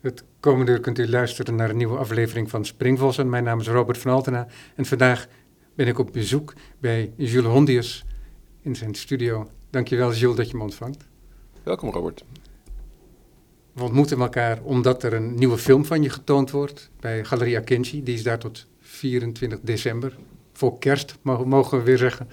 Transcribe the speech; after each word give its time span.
Het 0.00 0.24
komende 0.40 0.72
uur 0.72 0.80
kunt 0.80 0.98
u 0.98 1.08
luisteren 1.08 1.54
naar 1.54 1.70
een 1.70 1.76
nieuwe 1.76 1.96
aflevering 1.96 2.50
van 2.50 2.64
Springvossen. 2.64 3.28
Mijn 3.28 3.44
naam 3.44 3.60
is 3.60 3.68
Robert 3.68 3.98
van 3.98 4.12
Altena 4.12 4.46
en 4.76 4.84
vandaag 4.84 5.26
ben 5.74 5.86
ik 5.86 5.98
op 5.98 6.12
bezoek 6.12 6.54
bij 6.78 7.12
Jules 7.16 7.52
Hondius 7.52 8.04
in 8.62 8.76
zijn 8.76 8.94
studio. 8.94 9.50
Dankjewel 9.70 10.12
Jules 10.12 10.36
dat 10.36 10.50
je 10.50 10.56
me 10.56 10.62
ontvangt. 10.62 11.04
Welkom 11.62 11.90
Robert. 11.90 12.24
We 13.72 13.82
ontmoeten 13.82 14.20
elkaar 14.20 14.62
omdat 14.62 15.02
er 15.02 15.12
een 15.12 15.34
nieuwe 15.34 15.58
film 15.58 15.84
van 15.84 16.02
je 16.02 16.10
getoond 16.10 16.50
wordt 16.50 16.90
bij 17.00 17.24
Galeria 17.24 17.60
Kenji. 17.60 18.02
Die 18.02 18.14
is 18.14 18.22
daar 18.22 18.38
tot 18.38 18.66
24 18.80 19.60
december, 19.62 20.16
voor 20.52 20.78
kerst 20.78 21.18
mogen 21.22 21.78
we 21.78 21.84
weer 21.84 21.98
zeggen, 21.98 22.28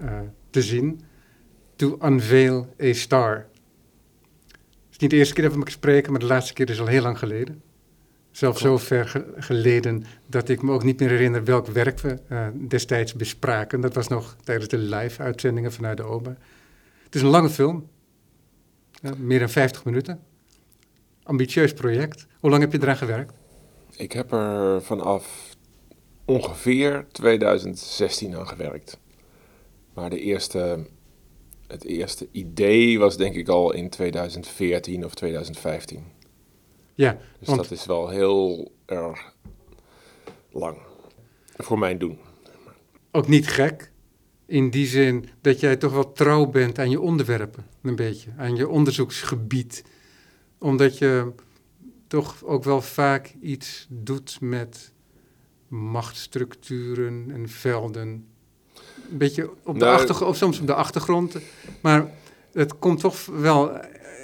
uh, 0.00 0.20
te 0.50 0.62
zien. 0.62 1.00
To 1.76 1.98
Unveil 2.02 2.74
a 2.82 2.92
Star 2.92 3.46
niet 5.02 5.10
de 5.10 5.16
eerste 5.16 5.34
keer 5.34 5.42
dat 5.42 5.52
we 5.52 5.58
elkaar 5.58 5.74
spreken, 5.74 6.10
maar 6.10 6.20
de 6.20 6.26
laatste 6.26 6.52
keer 6.52 6.70
is 6.70 6.80
al 6.80 6.86
heel 6.86 7.02
lang 7.02 7.18
geleden. 7.18 7.62
Zelfs 8.30 8.60
zo 8.60 8.78
ver 8.78 9.24
geleden 9.36 10.04
dat 10.26 10.48
ik 10.48 10.62
me 10.62 10.72
ook 10.72 10.82
niet 10.82 11.00
meer 11.00 11.08
herinner 11.08 11.44
welk 11.44 11.66
werk 11.66 12.00
we 12.00 12.18
uh, 12.28 12.46
destijds 12.68 13.14
bespraken. 13.14 13.80
Dat 13.80 13.94
was 13.94 14.08
nog 14.08 14.36
tijdens 14.44 14.68
de 14.68 14.78
live-uitzendingen 14.78 15.72
vanuit 15.72 15.96
de 15.96 16.04
OBA. 16.04 16.36
Het 17.04 17.14
is 17.14 17.22
een 17.22 17.28
lange 17.28 17.50
film, 17.50 17.88
meer 19.16 19.38
dan 19.38 19.48
50 19.48 19.84
minuten. 19.84 20.20
Ambitieus 21.22 21.72
project. 21.72 22.26
Hoe 22.40 22.50
lang 22.50 22.62
heb 22.62 22.72
je 22.72 22.82
eraan 22.82 22.96
gewerkt? 22.96 23.32
Ik 23.96 24.12
heb 24.12 24.32
er 24.32 24.82
vanaf 24.82 25.56
ongeveer 26.24 27.06
2016 27.12 28.36
aan 28.36 28.48
gewerkt. 28.48 28.98
Maar 29.94 30.10
de 30.10 30.20
eerste 30.20 30.86
het 31.72 31.84
eerste 31.84 32.28
idee 32.30 32.98
was 32.98 33.16
denk 33.16 33.34
ik 33.34 33.48
al 33.48 33.72
in 33.72 33.88
2014 33.90 35.04
of 35.04 35.14
2015. 35.14 36.04
Ja, 36.94 37.18
dus 37.38 37.48
dat 37.48 37.70
is 37.70 37.86
wel 37.86 38.08
heel 38.08 38.72
erg 38.86 39.34
lang 40.50 40.78
voor 41.56 41.78
mijn 41.78 41.98
doen. 41.98 42.18
Ook 43.10 43.28
niet 43.28 43.48
gek, 43.48 43.92
in 44.46 44.70
die 44.70 44.86
zin 44.86 45.28
dat 45.40 45.60
jij 45.60 45.76
toch 45.76 45.92
wel 45.92 46.12
trouw 46.12 46.46
bent 46.46 46.78
aan 46.78 46.90
je 46.90 47.00
onderwerpen, 47.00 47.66
een 47.82 47.96
beetje, 47.96 48.30
aan 48.36 48.56
je 48.56 48.68
onderzoeksgebied. 48.68 49.84
Omdat 50.58 50.98
je 50.98 51.32
toch 52.06 52.44
ook 52.44 52.64
wel 52.64 52.80
vaak 52.80 53.34
iets 53.40 53.86
doet 53.90 54.40
met 54.40 54.92
machtsstructuren 55.68 57.30
en 57.30 57.48
velden 57.48 58.26
een 59.10 59.18
beetje 59.18 59.50
op 59.64 59.78
de 59.78 59.84
nou, 59.84 59.96
achtergrond, 59.96 60.30
of 60.30 60.36
soms 60.36 60.60
op 60.60 60.66
de 60.66 60.74
achtergrond. 60.74 61.36
Maar 61.80 62.10
het 62.52 62.78
komt 62.78 63.00
toch 63.00 63.26
wel, 63.26 63.70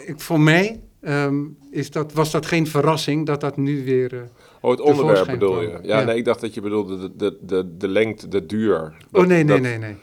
ik, 0.07 0.21
voor 0.21 0.41
mij 0.41 0.81
ehm, 1.01 1.45
is 1.71 1.91
dat, 1.91 2.13
was 2.13 2.31
dat 2.31 2.47
geen 2.47 2.67
verrassing 2.67 3.27
dat 3.27 3.41
dat 3.41 3.57
nu 3.57 3.85
weer. 3.85 4.13
Uh, 4.15 4.21
oh, 4.61 4.71
het 4.71 4.81
onderwerp 4.81 5.27
bedoel 5.27 5.63
je? 5.63 5.79
Ja, 5.83 6.05
nee, 6.05 6.17
ik 6.17 6.25
dacht 6.25 6.41
dat 6.41 6.55
je 6.55 6.61
bedoelde 6.61 6.99
de, 6.99 7.17
de, 7.17 7.39
de, 7.41 7.77
de 7.77 7.89
lengte, 7.89 8.29
de 8.29 8.47
duur. 8.47 8.97
oh 9.13 9.27
nee, 9.27 9.45
nee, 9.45 9.61
nee, 9.61 9.79
nee. 9.79 9.97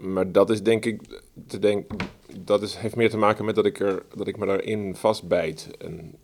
maar 0.00 0.32
dat 0.32 0.50
is 0.50 0.62
denk 0.62 0.84
ik, 0.84 1.22
te 1.46 1.58
denk, 1.58 1.90
dat 2.38 2.62
is, 2.62 2.76
heeft 2.76 2.96
meer 2.96 3.10
te 3.10 3.16
maken 3.16 3.44
met 3.44 3.54
dat 3.54 3.66
ik, 3.66 3.80
er, 3.80 4.02
dat 4.14 4.26
ik 4.26 4.36
me 4.36 4.46
daarin 4.46 4.94
vastbijt. 4.96 5.70
En 5.78 6.14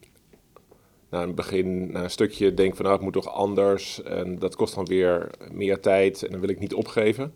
na 1.14 1.22
een 1.22 1.34
begin, 1.34 1.92
na 1.92 2.02
een 2.02 2.10
stukje 2.10 2.54
denk 2.54 2.76
van 2.76 2.84
nou, 2.84 2.96
het 2.96 3.04
moet 3.04 3.12
toch 3.12 3.28
anders. 3.28 4.02
En 4.02 4.38
dat 4.38 4.56
kost 4.56 4.74
dan 4.74 4.84
weer 4.84 5.30
meer 5.52 5.80
tijd 5.80 6.22
en 6.22 6.30
dan 6.30 6.40
wil 6.40 6.48
ik 6.48 6.58
niet 6.58 6.74
opgeven. 6.74 7.34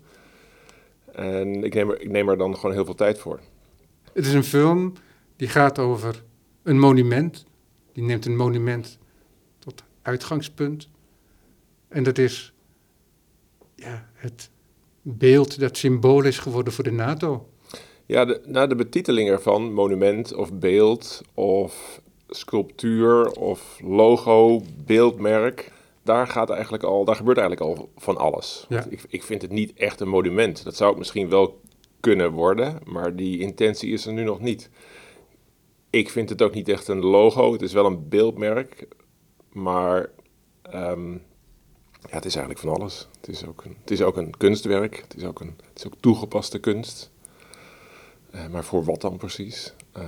En 1.13 1.65
ik 1.65 1.75
neem, 1.75 1.91
er, 1.91 2.01
ik 2.01 2.11
neem 2.11 2.29
er 2.29 2.39
dan 2.39 2.57
gewoon 2.57 2.75
heel 2.75 2.85
veel 2.85 2.95
tijd 2.95 3.19
voor. 3.19 3.41
Het 4.13 4.27
is 4.27 4.33
een 4.33 4.45
film 4.45 4.93
die 5.37 5.49
gaat 5.49 5.79
over 5.79 6.25
een 6.63 6.79
monument. 6.79 7.45
Die 7.93 8.05
neemt 8.05 8.27
een 8.27 8.37
monument 8.37 8.99
tot 9.59 9.83
uitgangspunt. 10.03 10.89
En 11.89 12.03
dat 12.03 12.19
is 12.19 12.53
ja, 13.75 14.09
het 14.15 14.51
beeld 15.03 15.61
dat 15.61 15.77
symbool 15.77 16.25
is 16.25 16.39
geworden 16.39 16.73
voor 16.73 16.85
de 16.85 16.93
NATO. 16.93 17.49
Ja, 18.07 18.25
de, 18.25 18.41
na 18.47 18.67
de 18.67 18.75
betiteling 18.75 19.29
ervan, 19.29 19.73
monument 19.73 20.35
of 20.35 20.53
beeld 20.53 21.23
of 21.35 22.01
sculptuur 22.29 23.31
of 23.31 23.81
logo, 23.85 24.63
beeldmerk, 24.85 25.73
daar, 26.03 26.27
gaat 26.27 26.51
eigenlijk 26.51 26.83
al, 26.83 27.05
daar 27.05 27.17
gebeurt 27.17 27.39
eigenlijk 27.39 27.79
al 27.79 27.91
van 27.97 28.17
alles. 28.17 28.67
Ja. 28.69 28.85
Ik, 28.89 29.05
ik 29.09 29.23
vind 29.23 29.43
het 29.43 29.51
niet 29.51 29.73
echt 29.75 30.01
een 30.01 30.09
monument. 30.09 30.65
Dat 30.65 30.77
zou 30.77 30.91
het 30.91 30.99
misschien 30.99 31.29
wel 31.29 31.61
kunnen 32.01 32.33
worden, 32.33 32.79
maar 32.85 33.17
die 33.17 33.39
intentie 33.39 33.93
is 33.93 34.07
er 34.07 34.13
nu 34.13 34.23
nog 34.23 34.41
niet. 34.41 34.71
Ik 35.91 36.11
vind 36.11 36.29
het 36.29 36.43
ook 36.43 36.55
niet 36.55 36.69
echt 36.69 36.89
een 36.89 37.05
logo. 37.05 37.53
Het 37.53 37.63
is 37.63 37.73
wel 37.73 37.87
een 37.87 38.09
beeldmerk, 38.09 38.89
maar 39.53 40.11
um, 40.75 41.13
ja, 42.01 42.15
het 42.15 42.25
is 42.25 42.37
eigenlijk 42.37 42.67
van 42.67 42.75
alles. 42.75 43.09
Het 43.21 43.29
is 43.29 43.47
ook 43.47 43.65
een, 43.65 43.77
het 43.81 43.91
is 43.91 44.03
ook 44.03 44.17
een 44.17 44.37
kunstwerk. 44.37 44.97
Het 44.97 45.17
is 45.17 45.25
ook, 45.25 45.41
een, 45.41 45.57
het 45.69 45.79
is 45.79 45.87
ook 45.87 45.95
toegepaste 46.01 46.59
kunst. 46.59 47.11
Uh, 48.35 48.47
maar 48.47 48.65
voor 48.65 48.85
wat 48.85 49.01
dan 49.01 49.17
precies? 49.17 49.75
Uh, 49.97 50.03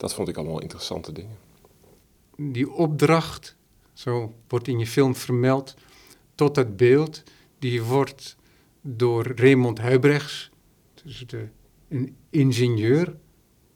dat 0.00 0.14
vond 0.14 0.28
ik 0.28 0.36
allemaal 0.36 0.60
interessante 0.60 1.12
dingen. 1.12 1.36
Die 2.36 2.70
opdracht, 2.70 3.56
zo 3.92 4.34
wordt 4.48 4.68
in 4.68 4.78
je 4.78 4.86
film 4.86 5.14
vermeld, 5.14 5.74
tot 6.34 6.54
dat 6.54 6.76
beeld, 6.76 7.22
die 7.58 7.82
wordt 7.82 8.36
door 8.80 9.32
Raymond 9.36 9.78
Huibrechts, 9.78 10.50
dus 11.04 11.24
de, 11.26 11.48
een 11.88 12.16
ingenieur, 12.30 13.16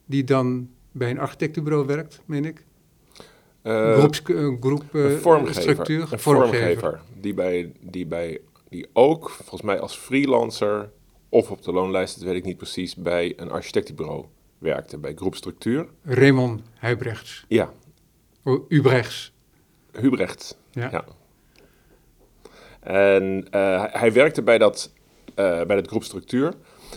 die 0.06 0.24
dan 0.24 0.68
bij 0.92 1.10
een 1.10 1.18
architectenbureau 1.18 1.86
werkt, 1.86 2.20
meen 2.24 2.44
ik. 2.44 2.64
Uh, 3.62 3.98
Groeps, 3.98 4.22
uh, 4.26 4.56
groep, 4.60 4.84
uh, 4.92 5.16
vormgever, 5.16 5.62
structuur, 5.62 6.12
een 6.12 6.18
vormgever. 6.18 7.00
Die, 7.20 7.34
bij, 7.34 7.72
die, 7.80 8.06
bij, 8.06 8.40
die 8.68 8.86
ook, 8.92 9.30
volgens 9.30 9.62
mij 9.62 9.80
als 9.80 9.96
freelancer 9.96 10.90
of 11.28 11.50
op 11.50 11.62
de 11.62 11.72
loonlijst, 11.72 12.14
dat 12.14 12.24
weet 12.24 12.36
ik 12.36 12.44
niet 12.44 12.56
precies, 12.56 12.94
bij 12.94 13.32
een 13.36 13.50
architectenbureau 13.50 14.24
werkte 14.64 14.98
bij 14.98 15.14
groepstructuur. 15.14 15.86
Raymond 16.02 16.62
Huibrechts. 16.74 17.44
Ja. 17.48 17.72
Oh, 18.42 18.64
Ubrechts. 18.68 19.32
Hubrecht, 19.92 20.58
ja. 20.70 20.88
ja. 20.90 21.04
En 22.80 23.46
uh, 23.54 23.84
hij 23.88 24.12
werkte 24.12 24.42
bij 24.42 24.58
dat, 24.58 24.92
uh, 25.28 25.34
bij 25.34 25.76
dat 25.76 25.86
groepstructuur, 25.86 26.54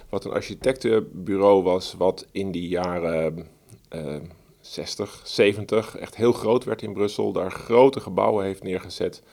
wat 0.09 0.25
een 0.25 0.31
architectenbureau 0.31 1.63
was, 1.63 1.93
wat 1.93 2.27
in 2.31 2.51
die 2.51 2.67
jaren 2.67 3.47
uh, 3.95 4.15
60, 4.59 5.21
70 5.23 5.97
echt 5.97 6.15
heel 6.15 6.33
groot 6.33 6.63
werd 6.63 6.81
in 6.81 6.93
Brussel. 6.93 7.31
Daar 7.31 7.51
grote 7.51 7.99
gebouwen 7.99 8.45
heeft 8.45 8.63
neergezet. 8.63 9.23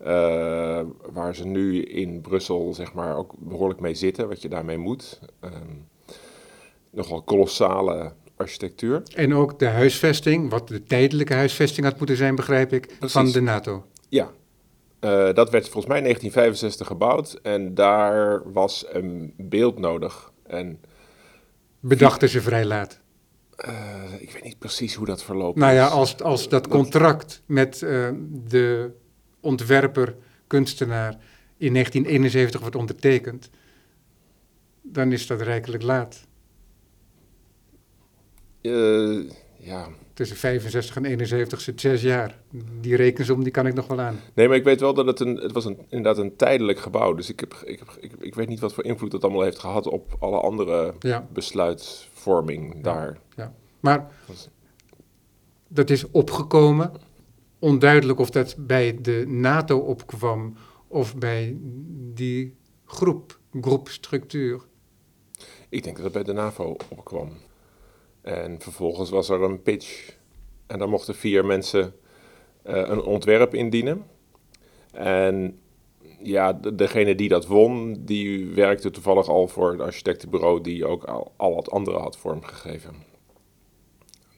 Uh, 0.00 0.06
waar 1.12 1.34
ze 1.34 1.46
nu 1.46 1.82
in 1.82 2.20
Brussel 2.20 2.74
zeg 2.74 2.92
maar 2.92 3.16
ook 3.16 3.34
behoorlijk 3.38 3.80
mee 3.80 3.94
zitten, 3.94 4.28
wat 4.28 4.42
je 4.42 4.48
daarmee 4.48 4.78
moet. 4.78 5.20
Um, 5.40 5.88
nogal 6.92 7.22
kolossale 7.22 8.12
architectuur. 8.36 9.02
En 9.14 9.34
ook 9.34 9.58
de 9.58 9.66
huisvesting, 9.66 10.50
wat 10.50 10.68
de 10.68 10.82
tijdelijke 10.82 11.34
huisvesting 11.34 11.86
had 11.86 11.98
moeten 11.98 12.16
zijn, 12.16 12.34
begrijp 12.34 12.72
ik, 12.72 12.96
van 13.00 13.30
de 13.30 13.40
NATO. 13.40 13.86
Ja, 14.08 14.30
uh, 15.00 15.34
dat 15.34 15.50
werd 15.50 15.64
volgens 15.68 15.86
mij 15.86 15.96
in 15.96 16.02
1965 16.02 16.86
gebouwd 16.86 17.38
en 17.42 17.74
daar 17.74 18.52
was 18.52 18.84
een 18.88 19.34
beeld 19.36 19.78
nodig. 19.78 20.32
En 20.46 20.80
Bedachten 21.80 22.28
ze 22.28 22.40
vrij 22.40 22.64
laat? 22.64 23.00
Uh, 23.66 23.74
ik 24.18 24.30
weet 24.30 24.44
niet 24.44 24.58
precies 24.58 24.94
hoe 24.94 25.06
dat 25.06 25.22
verloopt. 25.22 25.58
Nou 25.58 25.74
ja, 25.74 25.86
als, 25.86 26.20
als 26.20 26.48
dat 26.48 26.68
contract 26.68 27.42
met 27.46 27.80
uh, 27.80 28.08
de 28.48 28.90
ontwerper, 29.40 30.16
kunstenaar 30.46 31.12
in 31.56 31.72
1971 31.72 32.60
wordt 32.60 32.76
ondertekend, 32.76 33.50
dan 34.82 35.12
is 35.12 35.26
dat 35.26 35.40
rijkelijk 35.40 35.82
laat. 35.82 36.26
Uh, 38.62 39.30
ja. 39.56 39.88
Tussen 40.14 40.36
65 40.36 40.96
en 40.96 41.04
71 41.04 41.60
zit 41.60 41.80
zes 41.80 42.02
jaar. 42.02 42.38
Die 42.80 42.96
rekensom 42.96 43.42
die 43.42 43.52
kan 43.52 43.66
ik 43.66 43.74
nog 43.74 43.86
wel 43.86 44.00
aan. 44.00 44.20
Nee, 44.34 44.48
maar 44.48 44.56
ik 44.56 44.64
weet 44.64 44.80
wel 44.80 44.94
dat 44.94 45.06
het 45.06 45.20
een, 45.20 45.36
het 45.36 45.52
was 45.52 45.64
een, 45.64 45.78
inderdaad 45.88 46.24
een 46.24 46.36
tijdelijk 46.36 46.78
gebouw. 46.78 47.14
Dus 47.14 47.28
ik, 47.30 47.40
heb, 47.40 47.54
ik, 47.64 47.78
heb, 47.78 47.88
ik, 48.00 48.12
ik 48.20 48.34
weet 48.34 48.48
niet 48.48 48.60
wat 48.60 48.74
voor 48.74 48.84
invloed 48.84 49.10
dat 49.10 49.22
allemaal 49.22 49.42
heeft 49.42 49.58
gehad 49.58 49.86
op 49.86 50.16
alle 50.18 50.40
andere 50.40 50.94
ja. 50.98 51.26
besluitvorming 51.32 52.82
daar. 52.82 53.18
Ja. 53.36 53.54
Maar 53.80 54.10
dat 55.68 55.90
is 55.90 56.10
opgekomen. 56.10 56.92
Onduidelijk 57.58 58.18
of 58.18 58.30
dat 58.30 58.54
bij 58.58 58.98
de 59.00 59.24
NATO 59.26 59.78
opkwam 59.78 60.56
of 60.88 61.16
bij 61.16 61.56
die 62.14 62.56
groep, 62.84 63.38
groepstructuur. 63.60 64.60
Ik 65.68 65.82
denk 65.82 65.96
dat 65.96 66.04
het 66.04 66.12
bij 66.12 66.22
de 66.22 66.32
NAVO 66.32 66.76
opkwam. 66.88 67.32
En 68.22 68.60
vervolgens 68.60 69.10
was 69.10 69.28
er 69.28 69.42
een 69.42 69.62
pitch. 69.62 70.16
En 70.66 70.78
daar 70.78 70.88
mochten 70.88 71.14
vier 71.14 71.44
mensen 71.44 71.94
uh, 72.66 72.76
een 72.76 73.02
ontwerp 73.02 73.54
indienen. 73.54 74.06
En 74.92 75.60
ja, 76.22 76.52
degene 76.52 77.14
die 77.14 77.28
dat 77.28 77.46
won, 77.46 77.96
die 78.04 78.46
werkte 78.46 78.90
toevallig 78.90 79.28
al 79.28 79.48
voor 79.48 79.70
het 79.70 79.80
architectenbureau 79.80 80.60
die 80.60 80.86
ook 80.86 81.04
al, 81.04 81.32
al 81.36 81.54
wat 81.54 81.70
andere 81.70 81.98
had 81.98 82.16
vormgegeven. 82.16 82.94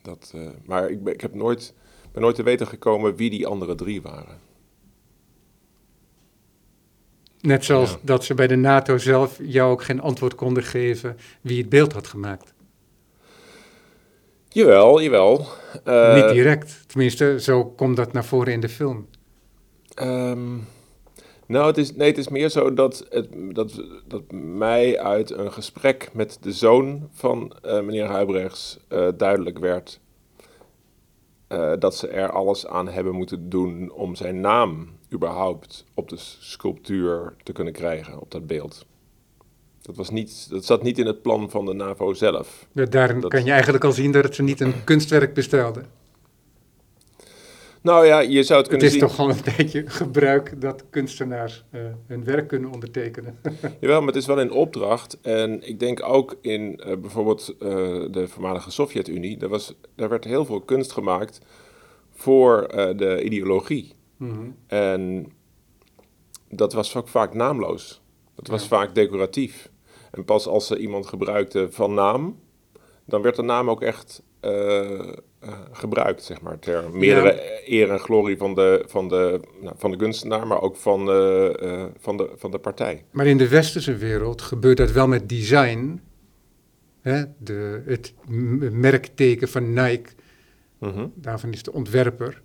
Dat, 0.02 0.32
uh, 0.34 0.48
maar 0.64 0.90
ik, 0.90 1.08
ik 1.08 1.20
heb 1.20 1.34
nooit 1.34 1.74
ben 2.14 2.22
nooit 2.22 2.34
te 2.36 2.42
weten 2.42 2.66
gekomen 2.66 3.16
wie 3.16 3.30
die 3.30 3.46
andere 3.46 3.74
drie 3.74 4.02
waren. 4.02 4.38
Net 7.40 7.64
zoals 7.64 7.90
Ja. 7.90 7.98
dat 8.02 8.24
ze 8.24 8.34
bij 8.34 8.46
de 8.46 8.56
NATO 8.56 8.98
zelf 8.98 9.38
jou 9.42 9.72
ook 9.72 9.82
geen 9.82 10.00
antwoord 10.00 10.34
konden 10.34 10.62
geven 10.62 11.16
wie 11.40 11.58
het 11.58 11.68
beeld 11.68 11.92
had 11.92 12.06
gemaakt. 12.06 12.53
Jawel, 14.54 15.02
jawel. 15.02 15.46
Eh, 15.84 16.14
Niet 16.14 16.28
direct. 16.28 16.84
Tenminste, 16.86 17.40
zo 17.40 17.64
komt 17.64 17.96
dat 17.96 18.12
naar 18.12 18.24
voren 18.24 18.52
in 18.52 18.60
de 18.60 18.68
film. 18.68 19.06
Ehm, 19.94 20.56
nou, 21.46 21.66
het 21.66 21.78
is, 21.78 21.94
nee, 21.94 22.08
het 22.08 22.18
is 22.18 22.28
meer 22.28 22.48
zo 22.48 22.74
dat, 22.74 23.06
het, 23.10 23.28
dat, 23.32 23.84
dat 24.06 24.22
mij 24.32 25.00
uit 25.00 25.30
een 25.30 25.52
gesprek 25.52 26.10
met 26.12 26.38
de 26.40 26.52
zoon 26.52 27.08
van 27.12 27.56
eh, 27.62 27.80
meneer 27.80 28.06
Huibrechts 28.06 28.78
eh, 28.88 29.08
duidelijk 29.16 29.58
werd 29.58 30.00
dat 31.78 31.96
ze 31.96 32.08
er 32.08 32.30
alles 32.30 32.66
aan 32.66 32.88
hebben 32.88 33.14
moeten 33.14 33.48
doen 33.48 33.92
om 33.92 34.14
zijn 34.14 34.40
naam 34.40 34.88
überhaupt 35.12 35.84
op 35.94 36.08
de 36.08 36.16
sculptuur 36.18 37.34
te 37.42 37.52
kunnen 37.52 37.72
krijgen, 37.72 38.20
op 38.20 38.30
dat 38.30 38.46
beeld. 38.46 38.86
Dat, 39.84 39.96
was 39.96 40.10
niet, 40.10 40.46
dat 40.50 40.64
zat 40.64 40.82
niet 40.82 40.98
in 40.98 41.06
het 41.06 41.22
plan 41.22 41.50
van 41.50 41.64
de 41.66 41.72
NAVO 41.72 42.12
zelf. 42.14 42.66
Ja, 42.72 42.84
Daarin 42.84 43.20
Dat- 43.20 43.30
kan 43.30 43.44
je 43.44 43.50
eigenlijk 43.52 43.84
al 43.84 43.92
zien 43.92 44.12
dat 44.12 44.34
ze 44.34 44.42
niet 44.42 44.60
een 44.60 44.84
kunstwerk 44.84 45.34
bestelden. 45.34 45.86
Nou 47.80 48.06
ja, 48.06 48.18
je 48.20 48.42
zou 48.42 48.60
het 48.62 48.70
Het 48.70 48.80
kunnen 48.80 48.86
is 48.86 48.92
zien. 48.92 49.00
toch 49.00 49.18
al 49.18 49.30
een 49.30 49.40
beetje 49.56 49.82
gebruik 49.86 50.60
dat 50.60 50.84
kunstenaars 50.90 51.64
eh, 51.70 51.80
hun 52.06 52.24
werk 52.24 52.48
kunnen 52.48 52.70
ondertekenen. 52.72 53.38
Jawel, 53.80 53.98
maar 53.98 54.06
het 54.08 54.16
is 54.16 54.26
wel 54.26 54.40
in 54.40 54.50
opdracht. 54.50 55.18
En 55.20 55.68
ik 55.68 55.78
denk 55.78 56.02
ook 56.02 56.36
in 56.40 56.80
eh, 56.80 56.96
bijvoorbeeld 56.96 57.54
eh, 57.60 57.68
de 58.10 58.24
voormalige 58.28 58.70
Sovjet-Unie. 58.70 59.36
Daar, 59.36 59.48
was- 59.48 59.74
daar 59.94 60.08
werd 60.08 60.24
heel 60.24 60.44
veel 60.44 60.60
kunst 60.60 60.92
gemaakt 60.92 61.40
voor 62.14 62.68
de 62.96 63.22
ideologie. 63.24 63.94
Mhm. 64.16 64.40
En 64.66 65.32
dat 66.50 66.72
was 66.72 66.96
ook 66.96 67.08
vaak 67.08 67.34
naamloos. 67.34 68.02
Dat 68.34 68.46
was 68.46 68.62
Ja. 68.62 68.68
vaak 68.68 68.94
decoratief. 68.94 69.70
En 70.14 70.24
pas 70.24 70.46
als 70.46 70.66
ze 70.66 70.78
iemand 70.78 71.06
gebruikte 71.06 71.66
van 71.70 71.94
naam, 71.94 72.40
dan 73.06 73.22
werd 73.22 73.36
de 73.36 73.42
naam 73.42 73.70
ook 73.70 73.82
echt 73.82 74.22
eh, 74.40 74.98
eh, 74.98 75.08
gebruikt, 75.72 76.22
zeg 76.22 76.40
maar, 76.40 76.58
ter 76.58 76.90
meerdere 76.92 77.62
eer 77.66 77.90
en 77.90 77.98
glorie 77.98 78.36
van 78.36 78.54
de, 78.54 78.84
van 78.86 79.08
de, 79.08 79.40
nou, 79.60 79.74
van 79.78 79.90
de 79.90 79.96
kunstenaar, 79.96 80.46
maar 80.46 80.60
ook 80.60 80.76
van, 80.76 81.04
de, 81.06 81.56
eh, 81.60 81.84
van, 81.98 82.16
de, 82.16 82.30
van 82.36 82.50
de 82.50 82.58
partij. 82.58 83.04
Maar 83.10 83.26
in 83.26 83.38
de 83.38 83.48
westerse 83.48 83.96
wereld 83.96 84.42
gebeurt 84.42 84.76
dat 84.76 84.92
wel 84.92 85.08
met 85.08 85.28
design. 85.28 86.02
Hè? 87.00 87.22
De, 87.38 87.82
het 87.86 88.14
merkteken 88.72 89.48
van 89.48 89.72
Nike, 89.72 90.10
Mhm. 90.78 91.06
daarvan 91.14 91.52
is 91.52 91.62
de 91.62 91.72
ontwerper 91.72 92.42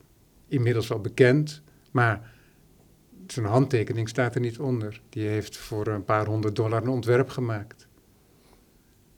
inmiddels 0.48 0.88
wel 0.88 1.00
bekend. 1.00 1.62
Maar 1.92 2.32
zijn 3.32 3.46
handtekening 3.46 4.10
staat 4.10 4.36
er 4.36 4.42
niet 4.42 4.60
onder. 4.60 5.02
Die 5.10 5.28
heeft 5.28 5.58
voor 5.58 5.88
een 5.88 6.04
paar 6.04 6.26
honderd 6.26 6.56
dollar 6.56 6.82
een 6.82 6.90
ontwerp 6.90 7.30
gemaakt. 7.30 7.88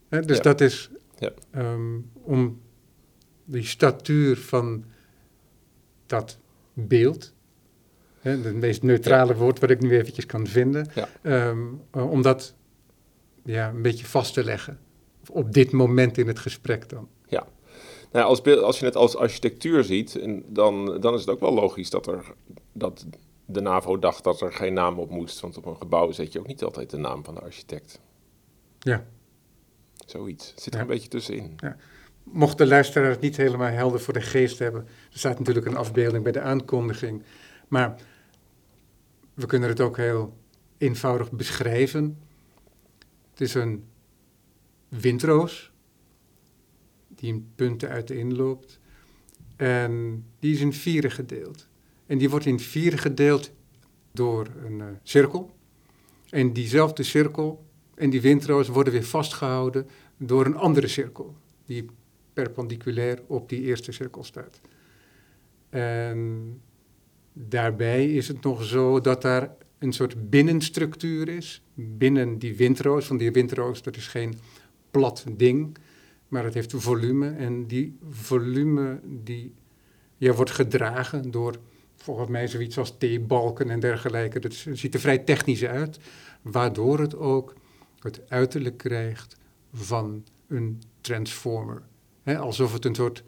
Dus 0.09 0.37
Ja. 0.37 0.43
dat 0.43 0.61
is 0.61 0.89
Ja. 1.19 1.31
ehm, 1.51 1.99
om 2.13 2.61
die 3.45 3.63
statuur 3.63 4.37
van 4.37 4.83
dat 6.05 6.37
beeld, 6.73 7.33
hè, 8.19 8.37
het 8.37 8.55
meest 8.55 8.81
neutrale 8.83 9.35
woord 9.35 9.59
wat 9.59 9.69
ik 9.69 9.81
nu 9.81 9.97
eventjes 9.97 10.25
kan 10.25 10.47
vinden, 10.47 10.87
Ja. 10.95 11.09
ehm, 11.21 11.59
eh, 11.91 12.11
om 12.11 12.21
dat 12.21 12.55
ja, 13.43 13.69
een 13.69 13.81
beetje 13.81 14.05
vast 14.05 14.33
te 14.33 14.43
leggen. 14.43 14.79
Op 15.29 15.53
dit 15.53 15.71
moment 15.71 16.17
in 16.17 16.27
het 16.27 16.39
gesprek 16.39 16.89
dan. 16.89 17.07
Nou, 18.11 18.25
als, 18.25 18.41
beeld- 18.41 18.63
als 18.63 18.79
je 18.79 18.85
het 18.85 18.95
als 18.95 19.15
architectuur 19.15 19.83
ziet, 19.83 20.19
dan, 20.47 21.01
dan 21.01 21.13
is 21.13 21.19
het 21.19 21.29
ook 21.29 21.39
wel 21.39 21.53
logisch 21.53 21.89
dat, 21.89 22.07
er, 22.07 22.33
dat 22.73 23.05
de 23.45 23.61
NAVO 23.61 23.99
dacht 23.99 24.23
dat 24.23 24.41
er 24.41 24.53
geen 24.53 24.73
naam 24.73 24.99
op 24.99 25.09
moest. 25.09 25.39
Want 25.39 25.57
op 25.57 25.65
een 25.65 25.77
gebouw 25.77 26.11
zet 26.11 26.33
je 26.33 26.39
ook 26.39 26.47
niet 26.47 26.63
altijd 26.63 26.89
de 26.89 26.97
naam 26.97 27.23
van 27.23 27.35
de 27.35 27.41
architect. 27.41 27.99
Ja. 28.79 29.05
Zoiets. 30.05 30.49
Het 30.49 30.61
zit 30.61 30.73
er 30.73 30.79
Ja. 30.79 30.85
een 30.85 30.91
beetje 30.91 31.09
tussenin. 31.09 31.55
Mocht 32.23 32.57
de 32.57 32.67
luisteraar 32.67 33.09
het 33.09 33.21
niet 33.21 33.37
helemaal 33.37 33.71
helder 33.71 33.99
voor 33.99 34.13
de 34.13 34.21
geest 34.21 34.59
hebben, 34.59 34.81
er 35.11 35.19
staat 35.19 35.39
natuurlijk 35.39 35.65
een 35.65 35.77
afbeelding 35.77 36.23
bij 36.23 36.31
de 36.31 36.41
aankondiging. 36.41 37.23
Maar 37.67 37.95
we 39.33 39.45
kunnen 39.45 39.69
het 39.69 39.79
ook 39.79 39.97
heel 39.97 40.37
eenvoudig 40.77 41.31
beschrijven. 41.31 42.19
Het 43.31 43.41
is 43.41 43.53
een 43.53 43.85
windroos 44.87 45.71
die 47.07 47.33
in 47.33 47.51
punten 47.55 47.89
uiteenloopt. 47.89 48.79
En 49.55 50.25
die 50.39 50.53
is 50.53 50.61
in 50.61 50.73
vieren 50.73 51.11
gedeeld. 51.11 51.67
En 52.11 52.17
die 52.17 52.29
wordt 52.29 52.45
in 52.45 52.59
vieren 52.59 52.99
gedeeld 52.99 53.51
door 54.11 54.47
een 54.65 54.81
eh, 54.81 54.87
cirkel. 55.03 55.51
En 56.29 56.53
diezelfde 56.53 57.03
cirkel 57.03 57.65
en 57.95 58.09
die 58.09 58.21
windroos 58.21 58.67
worden 58.67 58.93
weer 58.93 59.03
vastgehouden 59.03 59.87
door 60.17 60.45
een 60.45 60.55
andere 60.55 60.87
cirkel. 60.87 61.35
Die 61.65 61.85
perpendiculair 62.33 63.21
op 63.27 63.49
die 63.49 63.61
eerste 63.61 63.91
cirkel 63.91 64.23
staat. 64.23 64.61
En 65.69 66.61
daarbij 67.33 68.13
is 68.13 68.27
het 68.27 68.43
nog 68.43 68.63
zo 68.63 69.01
dat 69.01 69.21
daar 69.21 69.55
een 69.79 69.93
soort 69.93 70.29
binnenstructuur 70.29 71.27
is. 71.29 71.61
Binnen 71.73 72.39
die 72.39 72.55
windroos. 72.55 73.07
Want 73.07 73.19
die 73.19 73.31
windroos, 73.31 73.81
dat 73.81 73.95
is 73.95 74.07
geen 74.07 74.33
plat 74.91 75.25
ding. 75.37 75.77
Maar 76.27 76.43
het 76.43 76.53
heeft 76.53 76.73
volume. 76.75 77.29
En 77.29 77.67
die 77.67 77.97
volume 78.09 78.99
die, 79.23 79.53
ja, 80.17 80.33
wordt 80.33 80.51
gedragen 80.51 81.31
door 81.31 81.59
volgens 82.01 82.29
mij 82.29 82.47
zoiets 82.47 82.77
als 82.77 82.91
T-balken 82.91 83.69
en 83.69 83.79
dergelijke. 83.79 84.39
Dat 84.39 84.53
ziet 84.53 84.93
er 84.93 84.99
vrij 84.99 85.17
technisch 85.17 85.65
uit. 85.65 85.99
Waardoor 86.41 86.99
het 86.99 87.15
ook 87.15 87.53
het 87.99 88.21
uiterlijk 88.27 88.77
krijgt 88.77 89.37
van 89.73 90.23
een 90.47 90.81
transformer. 91.01 91.81
Alsof 92.25 92.73
het 92.73 92.85
een 92.85 92.95
soort 92.95 93.23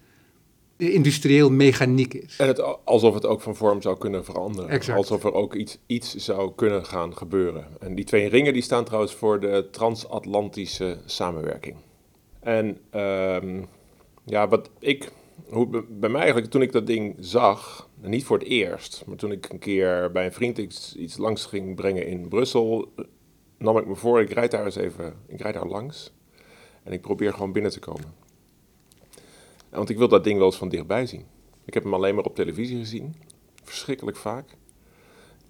industrieel 0.77 1.49
mechaniek 1.51 2.13
is. 2.13 2.37
En 2.37 2.47
het, 2.47 2.85
alsof 2.85 3.13
het 3.13 3.25
ook 3.25 3.41
van 3.41 3.55
vorm 3.55 3.81
zou 3.81 3.97
kunnen 3.97 4.25
veranderen. 4.25 4.69
Exact. 4.69 4.97
Alsof 4.97 5.23
er 5.23 5.33
ook 5.33 5.53
iets, 5.55 5.77
iets 5.85 6.15
zou 6.15 6.51
kunnen 6.55 6.85
gaan 6.85 7.17
gebeuren. 7.17 7.67
En 7.79 7.95
die 7.95 8.05
twee 8.05 8.27
ringen 8.29 8.53
die 8.53 8.61
staan 8.61 8.85
trouwens 8.85 9.13
voor 9.13 9.39
de 9.39 9.67
transatlantische 9.71 10.97
samenwerking. 11.05 11.75
En 12.39 12.77
ehm, 12.89 13.63
ja, 14.25 14.47
wat 14.47 14.69
ik, 14.79 15.11
hoe, 15.49 15.83
bij- 15.89 16.09
mij 16.09 16.21
eigenlijk 16.21 16.51
toen 16.51 16.61
ik 16.61 16.71
dat 16.71 16.87
ding 16.87 17.15
zag, 17.19 17.89
niet 18.09 18.25
voor 18.25 18.37
het 18.37 18.47
eerst, 18.47 19.03
maar 19.05 19.17
toen 19.17 19.31
ik 19.31 19.49
een 19.49 19.59
keer 19.59 20.11
bij 20.11 20.25
een 20.25 20.33
vriend 20.33 20.57
iets, 20.57 20.95
iets 20.95 21.17
langs 21.17 21.45
ging 21.45 21.75
brengen 21.75 22.07
in 22.07 22.27
Brussel, 22.27 22.91
eh, 22.95 23.05
nam 23.57 23.77
ik 23.77 23.85
me 23.85 23.95
voor, 23.95 24.21
ik 24.21 24.31
rijd 24.31 24.51
daar 24.51 24.65
eens 24.65 24.75
even, 24.75 25.13
ik 25.27 25.41
rijd 25.41 25.53
daar 25.53 25.67
langs 25.67 26.13
en 26.83 26.91
ik 26.91 27.01
probeer 27.01 27.33
gewoon 27.33 27.51
binnen 27.51 27.71
te 27.71 27.79
komen. 27.79 28.13
Want 29.69 29.89
ik 29.89 29.97
wil 29.97 30.07
dat 30.07 30.23
ding 30.23 30.37
wel 30.37 30.45
eens 30.45 30.57
van 30.57 30.69
dichtbij 30.69 31.05
zien. 31.05 31.25
Ik 31.65 31.73
heb 31.73 31.83
hem 31.83 31.93
alleen 31.93 32.15
maar 32.15 32.23
op 32.23 32.35
televisie 32.35 32.77
gezien. 32.77 33.15
Verschrikkelijk 33.63 34.17
vaak. 34.17 34.49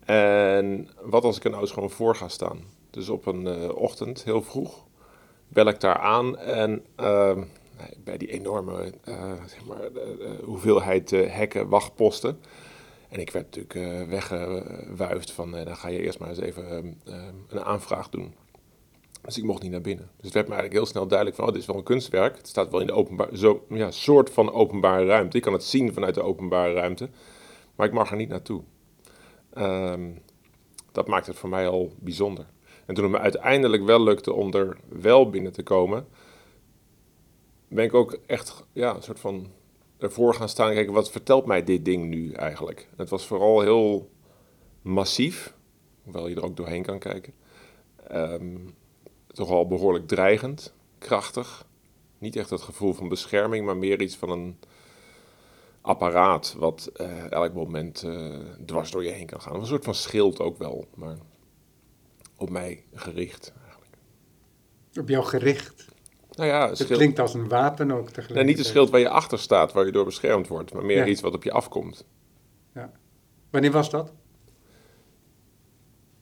En 0.05 0.89
wat 1.01 1.23
als 1.23 1.37
ik 1.37 1.43
er 1.43 1.49
nou 1.49 1.61
eens 1.61 1.71
gewoon 1.71 1.89
voor 1.89 2.15
ga 2.15 2.27
staan? 2.27 2.63
Dus 2.89 3.09
op 3.09 3.25
een 3.25 3.47
eh, 3.47 3.75
ochtend, 3.75 4.23
heel 4.23 4.41
vroeg, 4.41 4.85
bel 5.47 5.67
ik 5.67 5.79
daar 5.79 5.97
aan 5.97 6.37
en 6.37 6.85
ehm, 6.95 7.43
bij 8.03 8.17
die 8.17 8.31
enorme 8.31 8.93
eh, 9.03 9.31
zeg 9.45 9.65
maar, 9.65 9.81
eh, 9.81 10.25
eh, 10.25 10.43
hoeveelheid 10.43 11.09
hekken, 11.09 11.69
wachtposten. 11.69 12.39
En 13.09 13.19
ik 13.19 13.31
werd 13.31 13.55
natuurlijk 13.55 14.09
weggewuifd 14.09 15.31
van, 15.31 15.51
dan 15.51 15.75
ga 15.75 15.87
je 15.87 16.01
eerst 16.01 16.19
maar 16.19 16.29
eens 16.29 16.39
even 16.39 16.69
ehm, 16.69 16.93
ehm, 17.05 17.33
een 17.49 17.63
aanvraag 17.63 18.09
doen. 18.09 18.33
Dus 19.21 19.37
ik 19.37 19.43
mocht 19.43 19.61
niet 19.61 19.71
naar 19.71 19.81
binnen. 19.81 20.09
Dus 20.15 20.25
het 20.25 20.33
werd 20.33 20.47
me 20.47 20.53
eigenlijk 20.53 20.83
heel 20.83 20.91
snel 20.91 21.07
duidelijk 21.07 21.37
van, 21.37 21.47
oh, 21.47 21.53
dit 21.53 21.61
is 21.61 21.67
wel 21.67 21.77
een 21.77 21.83
kunstwerk. 21.83 22.37
Het 22.37 22.47
staat 22.47 22.71
wel 22.71 22.79
in 22.79 22.87
de 22.87 22.93
openbaar, 22.93 23.27
zo, 23.33 23.65
ja, 23.69 23.91
soort 23.91 24.29
van 24.29 24.51
openbare 24.51 25.05
ruimte. 25.05 25.37
Ik 25.37 25.43
kan 25.43 25.53
het 25.53 25.63
zien 25.63 25.93
vanuit 25.93 26.15
de 26.15 26.21
openbare 26.21 26.73
ruimte, 26.73 27.09
maar 27.75 27.87
ik 27.87 27.93
mag 27.93 28.11
er 28.11 28.17
niet 28.17 28.29
naartoe. 28.29 28.61
Ehm, 29.53 30.09
dat 30.91 31.07
maakt 31.07 31.27
het 31.27 31.35
voor 31.35 31.49
mij 31.49 31.67
al 31.67 31.91
bijzonder. 31.99 32.45
En 32.85 32.93
toen 32.93 33.03
het 33.03 33.13
me 33.13 33.19
uiteindelijk 33.19 33.83
wel 33.83 34.03
lukte 34.03 34.33
om 34.33 34.53
er 34.53 34.77
wel 34.89 35.29
binnen 35.29 35.51
te 35.51 35.63
komen, 35.63 36.07
ben 37.73 37.85
ik 37.85 37.93
ook 37.93 38.17
echt 38.25 38.63
ja, 38.73 38.95
een 38.95 39.03
soort 39.03 39.19
van 39.19 39.51
ervoor 39.97 40.33
gaan 40.33 40.49
staan 40.49 40.67
en 40.67 40.73
kijken, 40.73 40.93
wat 40.93 41.11
vertelt 41.11 41.45
mij 41.45 41.63
dit 41.63 41.85
ding 41.85 42.05
nu 42.05 42.31
eigenlijk? 42.31 42.79
En 42.79 42.97
het 42.97 43.09
was 43.09 43.25
vooral 43.25 43.61
heel 43.61 44.09
massief, 44.81 45.53
hoewel 46.03 46.27
je 46.27 46.35
er 46.35 46.43
ook 46.43 46.57
doorheen 46.57 46.83
kan 46.83 46.99
kijken. 46.99 47.33
Ehm, 48.07 48.57
toch 49.27 49.49
al 49.49 49.67
behoorlijk 49.67 50.07
dreigend, 50.07 50.73
krachtig. 50.97 51.65
Niet 52.17 52.35
echt 52.35 52.49
het 52.49 52.61
gevoel 52.61 52.93
van 52.93 53.09
bescherming, 53.09 53.65
maar 53.65 53.77
meer 53.77 54.01
iets 54.01 54.15
van 54.15 54.29
een 54.29 54.57
apparaat 55.81 56.55
wat 56.57 56.89
eh, 56.93 57.31
elk 57.31 57.53
moment 57.53 58.03
eh, 58.03 58.39
dwars 58.65 58.91
door 58.91 59.03
je 59.03 59.11
heen 59.11 59.25
kan 59.25 59.41
gaan. 59.41 59.55
Een 59.55 59.65
soort 59.65 59.83
van 59.83 59.95
schild 59.95 60.39
ook 60.39 60.57
wel, 60.57 60.87
maar 60.95 61.17
op 62.35 62.49
mij 62.49 62.83
gericht 62.93 63.53
eigenlijk. 63.63 63.97
Op 64.99 65.09
jou 65.09 65.25
gericht. 65.25 65.92
Nou 66.35 66.49
ja, 66.49 66.67
Het 66.67 66.77
schild, 66.77 66.97
klinkt 66.99 67.19
als 67.19 67.33
een 67.33 67.47
wapen 67.47 67.91
ook 67.91 67.97
tegelijkertijd. 68.05 68.33
nee, 68.35 68.43
niet 68.45 68.57
een 68.57 68.65
schild 68.65 68.89
waar 68.89 68.99
je 68.99 69.09
achter 69.09 69.39
staat, 69.39 69.73
waar 69.73 69.85
je 69.85 69.91
door 69.91 70.05
beschermd 70.05 70.47
wordt, 70.47 70.73
maar 70.73 70.85
meer 70.85 70.97
Ja. 70.97 71.05
iets 71.05 71.21
wat 71.21 71.33
op 71.33 71.43
je 71.43 71.51
afkomt. 71.51 72.05
Wanneer 73.49 73.71
was 73.71 73.89
dat? 73.89 74.11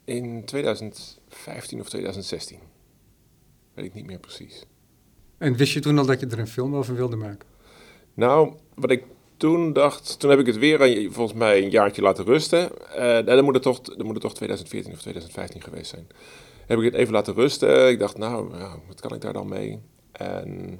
In 0.05 0.45
2015 0.45 1.79
of 1.79 1.89
2016. 1.89 2.59
Weet 3.73 3.85
ik 3.85 3.93
niet 3.93 4.05
meer 4.05 4.19
precies. 4.19 4.65
En 5.37 5.55
wist 5.55 5.73
je 5.73 5.79
toen 5.79 5.97
al 5.97 6.05
dat 6.05 6.19
je 6.19 6.25
er 6.27 6.39
een 6.39 6.47
film 6.47 6.75
over 6.75 6.95
wilde 6.95 7.15
maken? 7.15 7.47
Nou, 8.13 8.53
wat 8.75 8.91
ik 8.91 9.03
toen 9.37 9.73
dacht, 9.73 10.19
toen 10.19 10.29
heb 10.29 10.39
ik 10.39 10.45
het 10.45 10.57
weer 10.57 11.11
volgens 11.11 11.37
mij 11.37 11.63
een 11.63 11.69
jaartje 11.69 12.01
laten 12.01 12.25
rusten. 12.25 12.71
Dan, 13.25 13.43
moet 13.43 13.53
het 13.53 13.63
toch, 13.63 13.81
dan 13.81 14.05
moet 14.05 14.13
het 14.13 14.23
toch 14.23 14.33
2014 14.33 14.91
of 14.93 14.99
2015 14.99 15.61
geweest 15.61 15.89
zijn. 15.89 16.07
Heb 16.65 16.77
ik 16.79 16.83
het 16.85 16.93
even 16.93 17.13
laten 17.13 17.33
rusten. 17.33 17.89
Ik 17.89 17.99
dacht, 17.99 18.17
nou, 18.17 18.57
ja, 18.57 18.75
wat 18.87 19.01
kan 19.01 19.13
ik 19.13 19.21
daar 19.21 19.33
dan 19.33 19.47
mee? 19.47 19.79
En 20.11 20.79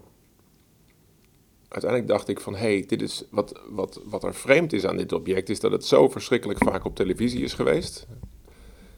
uiteindelijk 1.68 2.12
dacht 2.12 2.28
ik 2.28 2.40
van, 2.40 2.56
hey, 2.56 2.84
dit 2.88 3.02
is 3.02 3.24
wat, 3.30 3.62
wat, 3.70 4.02
wat 4.06 4.24
er 4.24 4.36
vreemd 4.36 4.74
is 4.74 4.86
aan 4.86 4.98
dit 4.98 5.14
object, 5.14 5.50
is 5.50 5.60
dat 5.60 5.72
het 5.72 5.86
zo 5.86 6.10
verschrikkelijk 6.10 6.64
vaak 6.64 6.86
op 6.86 6.96
televisie 6.96 7.44
is 7.44 7.54
geweest. 7.54 8.08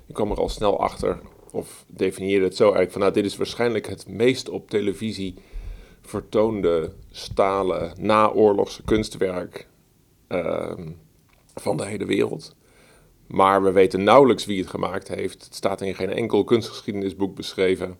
Ik 0.05 0.13
kwam 0.13 0.31
er 0.31 0.37
al 0.37 0.49
snel 0.49 0.79
achter, 0.79 1.19
of 1.51 1.85
definieerde 1.87 2.45
het 2.45 2.55
zo 2.55 2.63
eigenlijk 2.63 2.91
van, 2.91 3.01
nou, 3.01 3.13
dit 3.13 3.25
is 3.25 3.37
waarschijnlijk 3.37 3.87
het 3.87 4.07
meest 4.07 4.49
op 4.49 4.69
televisie 4.69 5.35
vertoonde 6.01 6.93
stalen 7.11 7.95
naoorlogse 7.99 8.83
kunstwerk 8.83 9.67
ehm, 10.27 10.89
van 11.55 11.77
de 11.77 11.85
hele 11.85 12.05
wereld. 12.05 12.55
Maar 13.27 13.63
we 13.63 13.71
weten 13.71 14.03
nauwelijks 14.03 14.45
wie 14.45 14.59
het 14.59 14.69
gemaakt 14.69 15.07
heeft. 15.07 15.43
Het 15.43 15.55
staat 15.55 15.81
in 15.81 15.95
geen 15.95 16.09
enkel 16.09 16.43
kunstgeschiedenisboek 16.43 17.35
beschreven. 17.35 17.97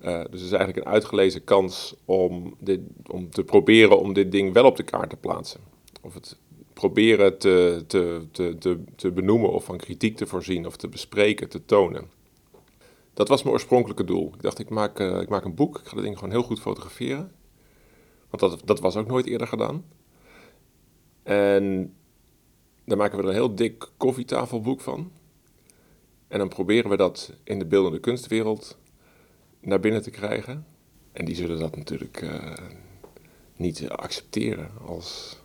Eh, 0.00 0.18
dus 0.18 0.40
het 0.40 0.50
is 0.50 0.52
eigenlijk 0.52 0.76
een 0.76 0.92
uitgelezen 0.92 1.44
kans 1.44 1.94
om, 2.04 2.54
dit, 2.58 2.80
om 3.10 3.30
te 3.30 3.44
proberen 3.44 3.98
om 3.98 4.12
dit 4.12 4.32
ding 4.32 4.52
wel 4.52 4.64
op 4.64 4.76
de 4.76 4.82
kaart 4.82 5.10
te 5.10 5.16
plaatsen. 5.16 5.60
Of 6.00 6.14
het 6.14 6.36
proberen 6.72 7.38
te, 7.38 7.84
te, 7.86 8.26
te, 8.32 8.56
te, 8.58 8.84
te 8.96 9.12
benoemen 9.12 9.52
of 9.52 9.64
van 9.64 9.76
kritiek 9.76 10.16
te 10.16 10.26
voorzien 10.26 10.66
of 10.66 10.76
te 10.76 10.88
bespreken, 10.88 11.48
te 11.48 11.64
tonen. 11.64 12.10
Dat 13.14 13.28
was 13.28 13.42
mijn 13.42 13.54
oorspronkelijke 13.54 14.04
doel. 14.04 14.32
Ik 14.34 14.42
dacht, 14.42 14.58
ik 14.58 14.68
maak, 14.68 14.98
eh, 14.98 15.20
ik 15.20 15.28
maak 15.28 15.44
een 15.44 15.54
boek. 15.54 15.78
Ik 15.78 15.86
ga 15.86 15.94
dat 15.94 16.04
ding 16.04 16.14
gewoon 16.14 16.30
heel 16.30 16.42
goed 16.42 16.60
fotograferen. 16.60 17.32
Want 18.30 18.52
dat, 18.52 18.66
dat 18.66 18.80
was 18.80 18.96
ook 18.96 19.06
nooit 19.06 19.26
eerder 19.26 19.46
gedaan. 19.46 19.84
En 21.22 21.94
dan 22.84 22.98
maken 22.98 23.16
we 23.16 23.22
er 23.22 23.28
een 23.28 23.34
heel 23.34 23.54
dik 23.54 23.88
koffietafelboek 23.96 24.80
van. 24.80 25.10
En 26.28 26.38
dan 26.38 26.48
proberen 26.48 26.90
we 26.90 26.96
dat 26.96 27.32
in 27.44 27.58
de 27.58 27.66
beeldende 27.66 28.00
kunstwereld 28.00 28.78
naar 29.60 29.80
binnen 29.80 30.02
te 30.02 30.10
krijgen. 30.10 30.66
En 31.12 31.24
die 31.24 31.34
zullen 31.34 31.58
dat 31.58 31.76
natuurlijk 31.76 32.22
eh, 32.22 32.52
niet 33.56 33.88
accepteren 33.88 34.70
als, 34.86 35.38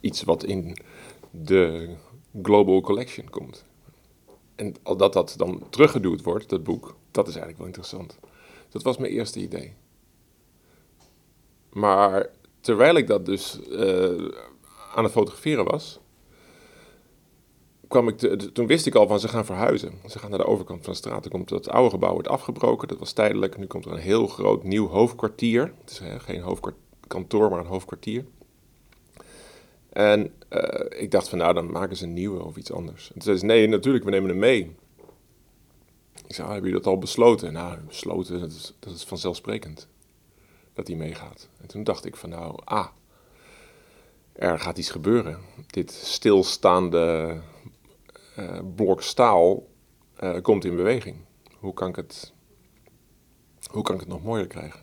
iets 0.00 0.22
wat 0.22 0.44
in 0.44 0.76
de 1.30 1.94
Global 2.42 2.80
Collection 2.80 3.30
komt. 3.30 3.64
En 4.54 4.74
al 4.82 4.96
dat 4.96 5.12
dat 5.12 5.34
dan 5.36 5.62
teruggeduwd 5.70 6.22
wordt, 6.22 6.48
dat 6.48 6.64
boek, 6.64 6.96
dat 7.10 7.28
is 7.28 7.34
eigenlijk 7.34 7.58
wel 7.58 7.66
interessant. 7.66 8.18
Dat 8.68 8.82
was 8.82 8.96
mijn 8.96 9.12
eerste 9.12 9.40
idee. 9.40 9.74
Maar 11.72 12.30
terwijl 12.60 12.96
ik 12.96 13.06
dat 13.06 13.26
dus 13.26 13.60
eh, 13.68 14.28
aan 14.94 15.04
het 15.04 15.12
fotograferen 15.12 15.64
was, 15.64 16.00
ik 18.00 18.18
toen 18.52 18.66
wist 18.66 18.86
ik 18.86 18.94
al 18.94 19.06
van 19.06 19.20
ze 19.20 19.28
gaan 19.28 19.44
verhuizen. 19.44 19.92
Ze 20.08 20.18
gaan 20.18 20.30
naar 20.30 20.38
de 20.38 20.46
overkant 20.46 20.84
van 20.84 20.92
de 20.92 20.98
straat. 20.98 21.24
Er 21.24 21.30
komt 21.30 21.48
dat 21.48 21.68
oude 21.68 21.90
gebouw 21.90 22.12
wordt 22.12 22.28
afgebroken, 22.28 22.88
dat 22.88 22.98
was 22.98 23.12
tijdelijk. 23.12 23.56
Nu 23.56 23.66
komt 23.66 23.84
er 23.84 23.92
een 23.92 23.98
heel 23.98 24.26
groot 24.26 24.62
nieuw 24.62 24.88
hoofdkwartier. 24.88 25.72
Het 25.80 25.90
is 25.90 25.98
hè, 25.98 26.20
geen 26.20 26.40
hoofdkantoor, 26.40 27.50
maar 27.50 27.58
een 27.58 27.66
hoofdkwartier. 27.66 28.24
En 29.92 30.32
eh, 30.48 31.02
ik 31.02 31.10
dacht 31.10 31.28
van 31.28 31.38
nou, 31.38 31.54
dan 31.54 31.70
maken 31.70 31.96
ze 31.96 32.04
een 32.04 32.12
nieuwe 32.12 32.44
of 32.44 32.56
iets 32.56 32.72
anders. 32.72 33.06
En 33.06 33.12
toen 33.12 33.22
zei 33.22 33.36
ze, 33.36 33.44
nee, 33.44 33.66
natuurlijk, 33.68 34.04
we 34.04 34.10
nemen 34.10 34.30
hem 34.30 34.38
mee. 34.38 34.76
Ik 36.26 36.34
zei, 36.34 36.46
ah, 36.46 36.52
hebben 36.52 36.70
jullie 36.70 36.84
dat 36.84 36.92
al 36.92 36.98
besloten? 36.98 37.52
Nou, 37.52 37.78
besloten, 37.86 38.40
dat 38.40 38.50
is, 38.50 38.74
dat 38.78 38.94
is 38.94 39.04
vanzelfsprekend. 39.04 39.88
Dat 40.74 40.86
hij 40.86 40.96
meegaat. 40.96 41.48
En 41.60 41.68
toen 41.68 41.84
dacht 41.84 42.04
ik 42.04 42.16
van 42.16 42.28
nou, 42.28 42.58
ah, 42.64 42.86
er 44.32 44.58
gaat 44.58 44.78
iets 44.78 44.90
gebeuren. 44.90 45.38
Dit 45.66 45.90
stilstaande 45.90 47.40
eh, 48.34 48.58
blok 48.74 49.02
staal 49.02 49.68
eh, 50.16 50.40
komt 50.40 50.64
in 50.64 50.76
beweging. 50.76 51.16
Hoe 51.58 51.74
kan 51.74 51.88
ik 51.88 51.96
het, 51.96 52.32
hoe 53.70 53.82
kan 53.82 53.94
ik 53.94 54.00
het 54.00 54.08
nog 54.08 54.22
mooier 54.22 54.46
krijgen? 54.46 54.80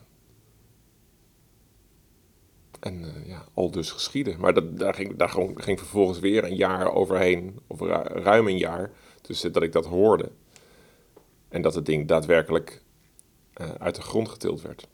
En 2.80 3.04
eh, 3.04 3.26
ja, 3.26 3.44
al 3.54 3.70
dus 3.70 3.90
geschieden. 3.90 4.40
Maar 4.40 4.54
dat, 4.54 4.78
daar, 4.78 4.94
ging, 4.94 5.16
daar 5.16 5.28
ging, 5.54 5.78
vervolgens 5.78 6.18
weer 6.18 6.44
een 6.44 6.56
jaar 6.56 6.92
overheen, 6.92 7.60
of 7.66 7.80
ru- 7.80 8.20
ruim 8.22 8.46
een 8.46 8.58
jaar, 8.58 8.90
tussen 9.20 9.52
dat 9.52 9.62
ik 9.62 9.72
dat 9.72 9.86
hoorde. 9.86 10.32
En 11.48 11.62
dat 11.62 11.74
het 11.74 11.86
ding 11.86 12.08
daadwerkelijk 12.08 12.82
uit 13.78 13.94
de 13.94 14.02
grond 14.02 14.28
getild 14.28 14.62
werd. 14.62 14.88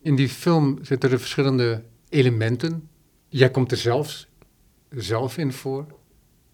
In 0.00 0.16
die 0.16 0.28
film 0.28 0.78
zitten 0.84 1.10
er 1.10 1.18
verschillende 1.18 1.84
elementen. 2.08 2.88
Jij 3.28 3.50
komt 3.50 3.70
er 3.70 3.76
zelfs 3.76 4.28
zelf 4.88 5.38
in 5.38 5.52
voor. 5.52 5.86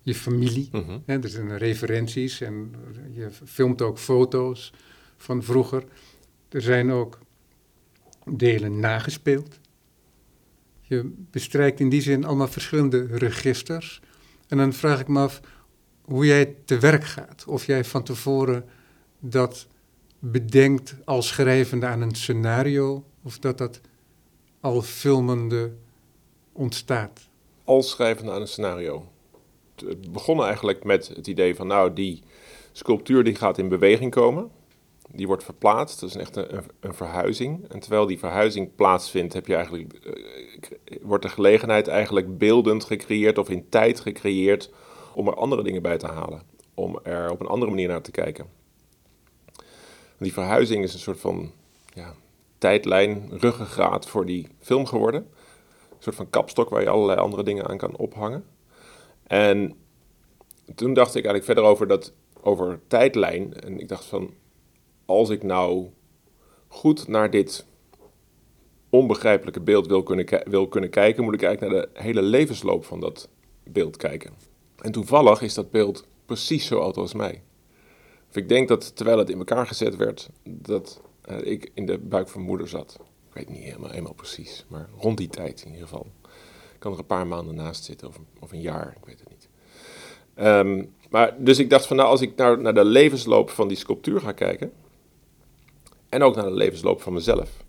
Je 0.09 0.15
familie. 0.15 0.69
Mhm. 0.73 0.99
Hè, 1.07 1.23
er 1.23 1.29
zijn 1.29 1.59
referenties 1.59 2.41
en 2.41 2.75
je 3.11 3.31
filmt 3.45 3.83
ook 3.83 3.99
foto's 3.99 4.73
van 5.17 5.43
vroeger. 5.43 5.85
Er 6.49 6.63
zijn 6.63 6.91
ook 6.91 7.19
delen 8.25 8.81
nagespeeld. 8.81 9.61
Je 10.81 11.15
bestrijkt 11.31 11.81
in 11.81 11.89
die 11.89 12.01
zin 12.01 12.25
allemaal 12.25 12.49
verschillende 12.49 13.07
registers. 13.07 14.01
En 14.49 14.57
dan 14.57 14.73
vraag 14.73 15.01
ik 15.01 15.09
me 15.09 15.21
af 15.21 15.41
hoe 16.03 16.27
jij 16.27 16.57
te 16.65 16.79
werk 16.79 17.05
gaat. 17.05 17.45
Of 17.47 17.67
jij 17.67 17.85
van 17.85 18.03
tevoren 18.03 18.65
dat 19.21 19.67
bedenkt 20.19 20.97
als 21.05 21.29
schrijvende 21.29 21.87
aan 21.87 22.01
een 22.01 22.15
scenario, 22.15 23.05
of 23.23 23.39
dat 23.39 23.59
dat 23.59 23.81
al 24.61 24.83
filmende 24.83 25.73
ontstaat. 26.53 27.29
als 27.65 27.91
schrijvende 27.91 28.33
aan 28.33 28.41
een 28.41 28.49
scenario. 28.49 29.13
Het 29.87 30.13
begon 30.13 30.43
eigenlijk 30.43 30.85
met 30.85 31.09
het 31.09 31.27
idee 31.27 31.55
van, 31.55 31.67
nou, 31.67 31.93
die 31.93 32.23
sculptuur 32.73 33.25
die 33.25 33.35
gaat 33.35 33.59
in 33.59 33.69
beweging 33.69 34.11
komen. 34.11 34.51
Die 35.11 35.27
wordt 35.27 35.45
verplaatst, 35.45 36.01
dat 36.01 36.09
is 36.09 36.17
echt 36.17 36.37
een, 36.37 36.65
een 36.81 36.95
verhuizing. 36.95 37.69
En 37.69 37.81
terwijl 37.81 38.07
die 38.07 38.19
verhuizing 38.19 38.75
plaatsvindt, 38.75 39.33
heb 39.33 39.47
je 39.47 39.55
eigenlijk, 39.55 39.93
eh, 39.93 40.97
wordt 41.03 41.23
de 41.23 41.31
gelegenheid 41.31 41.89
eigenlijk 41.89 42.39
beeldend 42.39 42.85
gecreëerd 42.85 43.39
of 43.39 43.51
in 43.51 43.69
tijd 43.69 44.01
gecreëerd 44.01 44.71
om 45.15 45.27
er 45.27 45.35
andere 45.35 45.63
dingen 45.63 45.83
bij 45.83 45.99
te 45.99 46.07
halen. 46.07 46.43
Om 46.75 46.99
er 47.03 47.31
op 47.31 47.41
een 47.41 47.47
andere 47.47 47.71
manier 47.71 47.89
naar 47.89 48.03
te 48.03 48.11
kijken. 48.11 48.47
Die 50.19 50.33
verhuizing 50.33 50.83
is 50.83 50.95
een 50.95 51.01
soort 51.01 51.21
van 51.21 51.51
ja, 51.95 52.15
tijdlijn, 52.59 53.29
ruggengraat 53.31 54.09
voor 54.09 54.27
die 54.27 54.49
film 54.61 54.87
geworden. 54.87 55.21
Een 55.91 56.05
soort 56.05 56.17
van 56.17 56.31
kapstok 56.31 56.69
waar 56.69 56.83
je 56.83 56.89
allerlei 56.89 57.19
andere 57.19 57.43
dingen 57.43 57.69
aan 57.69 57.77
kan 57.77 57.97
ophangen. 57.97 58.45
En 59.29 59.77
toen 60.75 60.95
dacht 60.95 61.09
ik 61.09 61.25
eigenlijk 61.25 61.45
verder 61.45 61.65
over 61.65 61.87
dat 61.87 62.13
over 62.41 62.81
tijdlijn. 62.87 63.55
En 63.55 63.81
ik 63.81 63.89
dacht 63.89 64.05
van, 64.05 64.35
als 65.05 65.31
ik 65.31 65.43
nou 65.43 65.87
goed 66.69 67.09
naar 67.09 67.31
dit 67.31 67.67
onbegrijpelijke 68.91 69.61
beeld 69.61 69.87
wil 69.87 70.03
kunnen, 70.03 70.43
wil 70.45 70.69
kunnen 70.69 70.91
kijken, 70.91 71.25
moet 71.25 71.35
ik 71.35 71.43
eigenlijk 71.43 71.75
naar 71.75 71.87
de 71.95 72.01
hele 72.03 72.23
levensloop 72.23 72.85
van 72.85 73.01
dat 73.01 73.29
beeld 73.65 73.97
kijken. 73.97 74.33
En 74.79 74.93
toevallig 74.93 75.43
is 75.43 75.55
dat 75.55 75.71
beeld 75.71 76.07
precies 76.27 76.67
zo 76.67 76.79
oud 76.79 76.97
als 76.97 77.15
mij. 77.15 77.43
Of 78.29 78.37
ik 78.37 78.49
denk 78.49 78.69
dat 78.69 78.97
terwijl 78.97 79.19
het 79.19 79.31
in 79.31 79.39
elkaar 79.39 79.67
gezet 79.67 79.97
werd, 79.97 80.31
dat 80.45 81.01
eh, 81.23 81.37
ik 81.43 81.71
in 81.75 81.87
de 81.87 81.99
buik 81.99 82.29
van 82.29 82.43
moeder 82.43 82.69
zat. 82.69 82.99
Ik 83.29 83.35
weet 83.35 83.49
niet 83.49 83.63
helemaal, 83.63 83.91
helemaal 83.91 84.15
precies, 84.15 84.65
maar 84.69 84.89
rond 84.99 85.17
die 85.17 85.29
tijd 85.29 85.61
in 85.61 85.71
ieder 85.73 85.89
geval. 85.89 86.07
Kan 86.79 86.93
er 86.93 86.99
een 86.99 87.07
paar 87.07 87.27
maanden 87.27 87.55
naast 87.55 87.85
zitten, 87.85 88.09
of, 88.09 88.21
of 88.41 88.53
een 88.53 88.61
jaar, 88.61 88.95
ik 88.97 89.07
weet 89.07 89.21
het 89.21 89.29
niet. 89.29 89.49
Ehm, 90.35 90.85
maar, 91.11 91.35
dus 91.39 91.59
ik 91.59 91.71
dacht 91.71 91.87
van, 91.87 91.97
nou, 91.97 92.09
als 92.09 92.21
ik 92.21 92.37
naar, 92.37 92.61
naar 92.61 92.75
de 92.75 92.85
levensloop 92.85 93.51
van 93.51 93.69
die 93.69 93.77
sculptuur 93.77 94.21
ga 94.21 94.33
kijken, 94.33 94.73
en 96.09 96.23
ook 96.23 96.35
naar 96.35 96.45
de 96.45 96.55
levensloop 96.55 97.03
van 97.03 97.13
mezelf, 97.13 97.65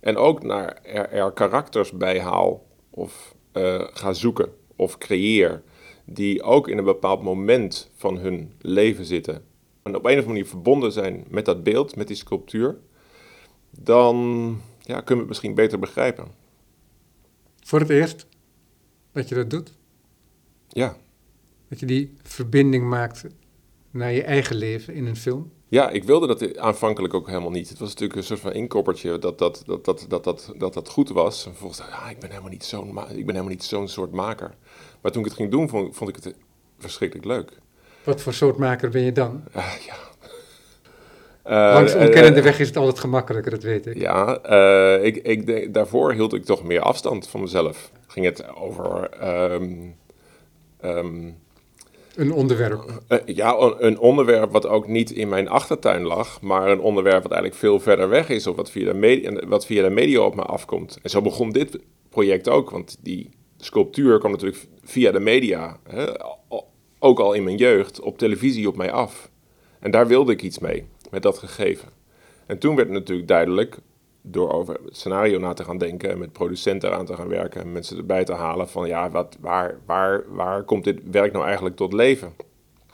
en 0.00 0.16
ook 0.16 0.42
naar 0.42 0.82
er, 0.82 1.10
er 1.10 1.32
karakters 1.32 1.92
bij 1.92 2.20
haal, 2.20 2.66
of 2.90 3.34
eh, 3.52 3.84
ga 3.92 4.12
zoeken, 4.12 4.52
of 4.76 4.98
creëer, 4.98 5.62
die 6.04 6.42
ook 6.42 6.68
in 6.68 6.78
een 6.78 6.84
bepaald 6.84 7.22
moment 7.22 7.90
van 7.96 8.18
hun 8.18 8.52
leven 8.58 9.04
zitten, 9.04 9.44
en 9.82 9.96
op 9.96 10.04
een 10.04 10.10
of 10.10 10.16
andere 10.16 10.26
manier 10.26 10.46
verbonden 10.46 10.92
zijn 10.92 11.24
met 11.28 11.44
dat 11.44 11.62
beeld, 11.62 11.96
met 11.96 12.06
die 12.06 12.16
sculptuur, 12.16 12.78
dan 13.70 14.16
ja, 14.80 14.94
kunnen 14.94 15.04
we 15.06 15.18
het 15.20 15.28
misschien 15.28 15.54
beter 15.54 15.78
begrijpen. 15.78 16.26
Voor 17.60 17.80
het 17.80 17.90
eerst 17.90 18.26
dat 19.18 19.28
je 19.28 19.34
dat 19.34 19.50
doet, 19.50 19.72
Ja, 20.68 20.96
dat 21.68 21.80
je 21.80 21.86
die 21.86 22.14
verbinding 22.22 22.88
maakt 22.88 23.24
naar 23.90 24.12
je 24.12 24.22
eigen 24.22 24.56
leven 24.56 24.94
in 24.94 25.06
een 25.06 25.16
film? 25.16 25.52
Ja, 25.68 25.90
ik 25.90 26.04
wilde 26.04 26.26
dat 26.26 26.58
aanvankelijk 26.58 27.14
ook 27.14 27.26
helemaal 27.26 27.50
niet. 27.50 27.68
Het 27.68 27.78
was 27.78 27.88
natuurlijk 27.88 28.18
een 28.18 28.24
soort 28.24 28.40
van 28.40 28.52
inkoppertje 28.52 29.18
dat 29.18 29.38
dat, 29.38 29.62
dat, 29.66 29.84
dat, 29.84 30.06
dat, 30.08 30.24
dat, 30.24 30.52
dat, 30.56 30.74
dat 30.74 30.88
goed 30.88 31.08
was. 31.08 31.46
En 31.46 31.54
volgens 31.54 31.78
ja, 31.78 32.10
ik 32.10 32.18
ben 32.18 32.30
helemaal 32.30 32.50
niet 32.50 32.64
zo'n 32.64 32.88
ik 32.88 32.94
ben 33.26 33.34
helemaal 33.34 33.44
niet 33.44 33.64
zo'n 33.64 33.88
soort 33.88 34.12
maker. 34.12 34.54
Maar 35.00 35.12
toen 35.12 35.20
ik 35.22 35.28
het 35.28 35.36
ging 35.36 35.50
doen, 35.50 35.68
vond, 35.68 35.96
vond 35.96 36.10
ik 36.10 36.24
het 36.24 36.34
verschrikkelijk 36.78 37.26
leuk. 37.26 37.58
Wat 38.04 38.20
voor 38.20 38.34
soort 38.34 38.56
maker 38.56 38.90
ben 38.90 39.02
je 39.02 39.12
dan? 39.12 39.44
Uh, 39.56 39.72
ja. 39.86 39.96
Uh, 41.48 41.54
Langs 41.54 41.94
ontkennende 41.94 42.42
weg 42.42 42.60
is 42.60 42.66
het 42.66 42.76
altijd 42.76 42.98
gemakkelijker, 42.98 43.50
dat 43.50 43.62
weet 43.62 43.86
ik. 43.86 43.98
Ja, 43.98 44.44
ik, 45.02 45.16
ik, 45.16 45.74
daarvoor 45.74 46.12
hield 46.12 46.34
ik 46.34 46.44
toch 46.44 46.62
meer 46.62 46.80
afstand 46.80 47.28
van 47.28 47.40
mezelf. 47.40 47.90
Ging 48.06 48.26
het 48.26 48.54
over 48.54 49.10
um, 49.52 49.94
um, 50.84 51.36
een 52.14 52.32
onderwerp? 52.32 53.02
Ja, 53.24 53.56
een 53.78 53.98
onderwerp 53.98 54.52
wat 54.52 54.66
ook 54.66 54.88
niet 54.88 55.10
in 55.10 55.28
mijn 55.28 55.48
achtertuin 55.48 56.02
lag, 56.02 56.40
maar 56.40 56.68
een 56.68 56.80
onderwerp 56.80 57.22
wat 57.22 57.32
eigenlijk 57.32 57.60
veel 57.60 57.80
verder 57.80 58.08
weg 58.08 58.28
is 58.28 58.46
of 58.46 58.56
wat 58.56 58.70
via 58.70 58.92
de 58.92 58.98
media, 58.98 59.46
wat 59.46 59.66
via 59.66 59.82
de 59.82 59.90
media 59.90 60.20
op 60.20 60.34
me 60.34 60.42
afkomt. 60.42 60.98
En 61.02 61.10
zo 61.10 61.22
begon 61.22 61.50
dit 61.50 61.78
project 62.08 62.48
ook, 62.48 62.70
want 62.70 62.96
die 63.00 63.30
sculptuur 63.56 64.18
kwam 64.18 64.30
natuurlijk 64.30 64.66
via 64.84 65.10
de 65.10 65.20
media, 65.20 65.76
hè, 65.88 66.06
ook 66.98 67.18
al 67.20 67.32
in 67.32 67.44
mijn 67.44 67.56
jeugd, 67.56 68.00
op 68.00 68.18
televisie 68.18 68.68
op 68.68 68.76
mij 68.76 68.92
af. 68.92 69.30
En 69.80 69.90
daar 69.90 70.06
wilde 70.06 70.32
ik 70.32 70.42
iets 70.42 70.58
mee, 70.58 70.86
met 71.10 71.22
dat 71.22 71.38
gegeven. 71.38 71.88
En 72.46 72.58
toen 72.58 72.76
werd 72.76 72.88
het 72.88 72.98
natuurlijk 72.98 73.28
duidelijk, 73.28 73.78
door 74.22 74.52
over 74.52 74.74
het 74.84 74.96
scenario 74.96 75.38
na 75.38 75.52
te 75.52 75.64
gaan 75.64 75.78
denken 75.78 76.10
en 76.10 76.18
met 76.18 76.32
producenten 76.32 76.96
aan 76.96 77.06
te 77.06 77.14
gaan 77.14 77.28
werken 77.28 77.60
en 77.60 77.72
mensen 77.72 77.96
erbij 77.96 78.24
te 78.24 78.32
halen 78.32 78.68
van 78.68 78.88
ja, 78.88 79.10
wat, 79.10 79.36
waar, 79.40 79.78
waar, 79.86 80.24
waar 80.28 80.62
komt 80.62 80.84
dit 80.84 81.00
werk 81.10 81.32
nou 81.32 81.44
eigenlijk 81.44 81.76
tot 81.76 81.92
leven? 81.92 82.32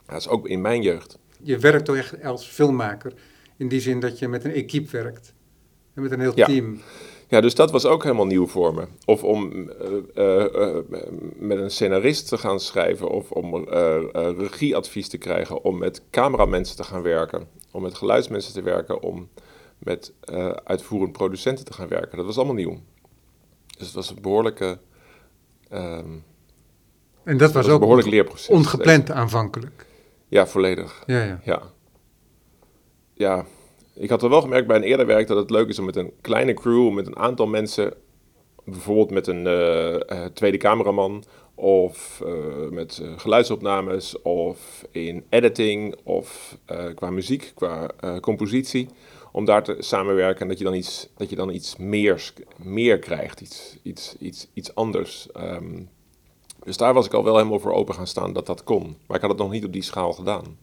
Dat 0.06 0.16
is 0.16 0.28
ook 0.28 0.49
in 0.49 0.61
mijn 0.61 0.83
jeugd. 0.83 1.18
Je 1.42 1.59
werkt 1.59 1.85
toch 1.85 1.97
echt 1.97 2.25
als 2.25 2.47
filmmaker 2.47 3.12
in 3.56 3.68
die 3.68 3.80
zin 3.80 4.00
dat 4.00 4.18
je 4.18 4.28
met 4.28 4.44
een 4.44 4.52
equipe 4.52 4.90
werkt 4.90 5.35
en 5.94 6.02
met 6.02 6.11
een 6.11 6.21
heel 6.21 6.35
team. 6.35 6.80
Ja, 7.28 7.40
dus 7.40 7.54
dat 7.54 7.71
was 7.71 7.87
ook 7.87 8.02
helemaal 8.02 8.26
nieuw 8.26 8.47
voor 8.47 8.75
me. 8.75 8.87
Of 9.04 9.25
om 9.25 9.71
uh, 10.14 10.47
uh, 10.54 10.76
met 11.37 11.59
een 11.59 11.71
scenarist 11.71 12.28
te 12.28 12.38
gaan 12.38 12.61
schrijven, 12.61 13.09
of 13.09 13.30
om 13.30 13.68
regieadvies 14.38 15.09
te 15.09 15.18
krijgen, 15.18 15.64
om 15.64 15.78
met 15.78 16.02
cameramensen 16.11 16.76
te 16.76 16.85
gaan 16.85 17.02
werken, 17.02 17.49
om 17.74 17.82
met 17.82 17.94
geluidsmensen 17.94 18.52
te 18.52 18.62
werken, 18.62 19.02
om 19.02 19.28
met 19.78 20.12
uh, 20.30 20.48
uitvoerend 20.48 21.12
producenten 21.12 21.64
te 21.64 21.72
gaan 21.72 21.88
werken. 21.88 22.16
Dat 22.16 22.26
was 22.26 22.36
allemaal 22.36 22.54
nieuw. 22.54 22.78
Dus 23.78 23.86
het 23.86 23.94
was 23.94 24.10
een 24.10 24.22
behoorlijke. 24.22 24.78
Um, 25.72 26.24
en 27.24 27.36
dat 27.36 27.52
was, 27.52 27.68
ook 27.68 27.80
behoorlijk 27.80 28.08
leerproces. 28.08 28.48
Ongepland 28.48 29.10
aanvankelijk. 29.10 29.86
Ja, 30.28 30.46
volledig. 30.46 31.02
Ja, 31.06 31.22
ja. 31.22 31.40
ja. 31.44 31.62
Ja, 33.14 33.46
ik 33.94 34.10
had 34.10 34.22
er 34.22 34.28
wel 34.28 34.40
gemerkt 34.40 34.66
bij 34.66 34.76
een 34.76 34.82
eerder 34.82 35.06
werk 35.06 35.26
dat 35.26 35.36
het 35.36 35.50
leuk 35.50 35.68
is 35.68 35.78
om 35.78 35.84
met 35.84 35.96
een 35.96 36.12
kleine 36.20 36.54
crew, 36.54 36.92
met 36.92 37.06
een 37.06 37.16
aantal 37.16 37.46
mensen, 37.46 37.94
bijvoorbeeld 38.64 39.10
met 39.10 39.26
een 39.26 39.46
uh, 39.46 39.92
uh, 39.92 40.24
tweede 40.24 40.56
cameraman 40.56 41.24
of 41.54 42.23
uh, 42.25 42.68
met 42.70 43.02
geluidsopnames 43.16 44.23
of 44.23 44.84
in 44.90 45.25
editing 45.28 45.96
of 46.02 46.58
qua 46.94 47.11
muziek, 47.11 47.52
qua 47.54 47.90
compositie, 48.20 48.88
om 49.32 49.44
daar 49.44 49.62
te 49.62 49.76
samenwerken 49.78 50.40
en 50.40 50.49
dat 50.49 50.58
je 50.58 50.64
dan 50.64 50.75
iets, 50.75 51.08
dat 51.16 51.30
je 51.30 51.37
dan 51.37 51.50
iets 51.50 51.76
meer, 51.76 52.32
meer 52.56 52.99
krijgt, 52.99 53.40
iets, 53.40 53.76
iets, 53.82 54.16
iets, 54.18 54.49
iets 54.54 54.75
anders. 54.75 55.28
Um, 55.37 55.88
dus 56.64 56.76
daar 56.76 56.94
was 56.94 57.06
ik 57.06 57.12
al 57.12 57.25
wel 57.25 57.37
helemaal 57.37 57.61
voor 57.61 57.73
open 57.73 57.94
gaan 57.94 58.06
staan 58.06 58.32
dat 58.32 58.46
dat 58.46 58.64
kon. 58.64 58.96
Maar 59.06 59.16
ik 59.16 59.23
had 59.23 59.30
het 59.30 59.40
nog 59.40 59.50
niet 59.50 59.64
op 59.64 59.73
die 59.73 59.82
schaal 59.82 60.12
gedaan. 60.12 60.58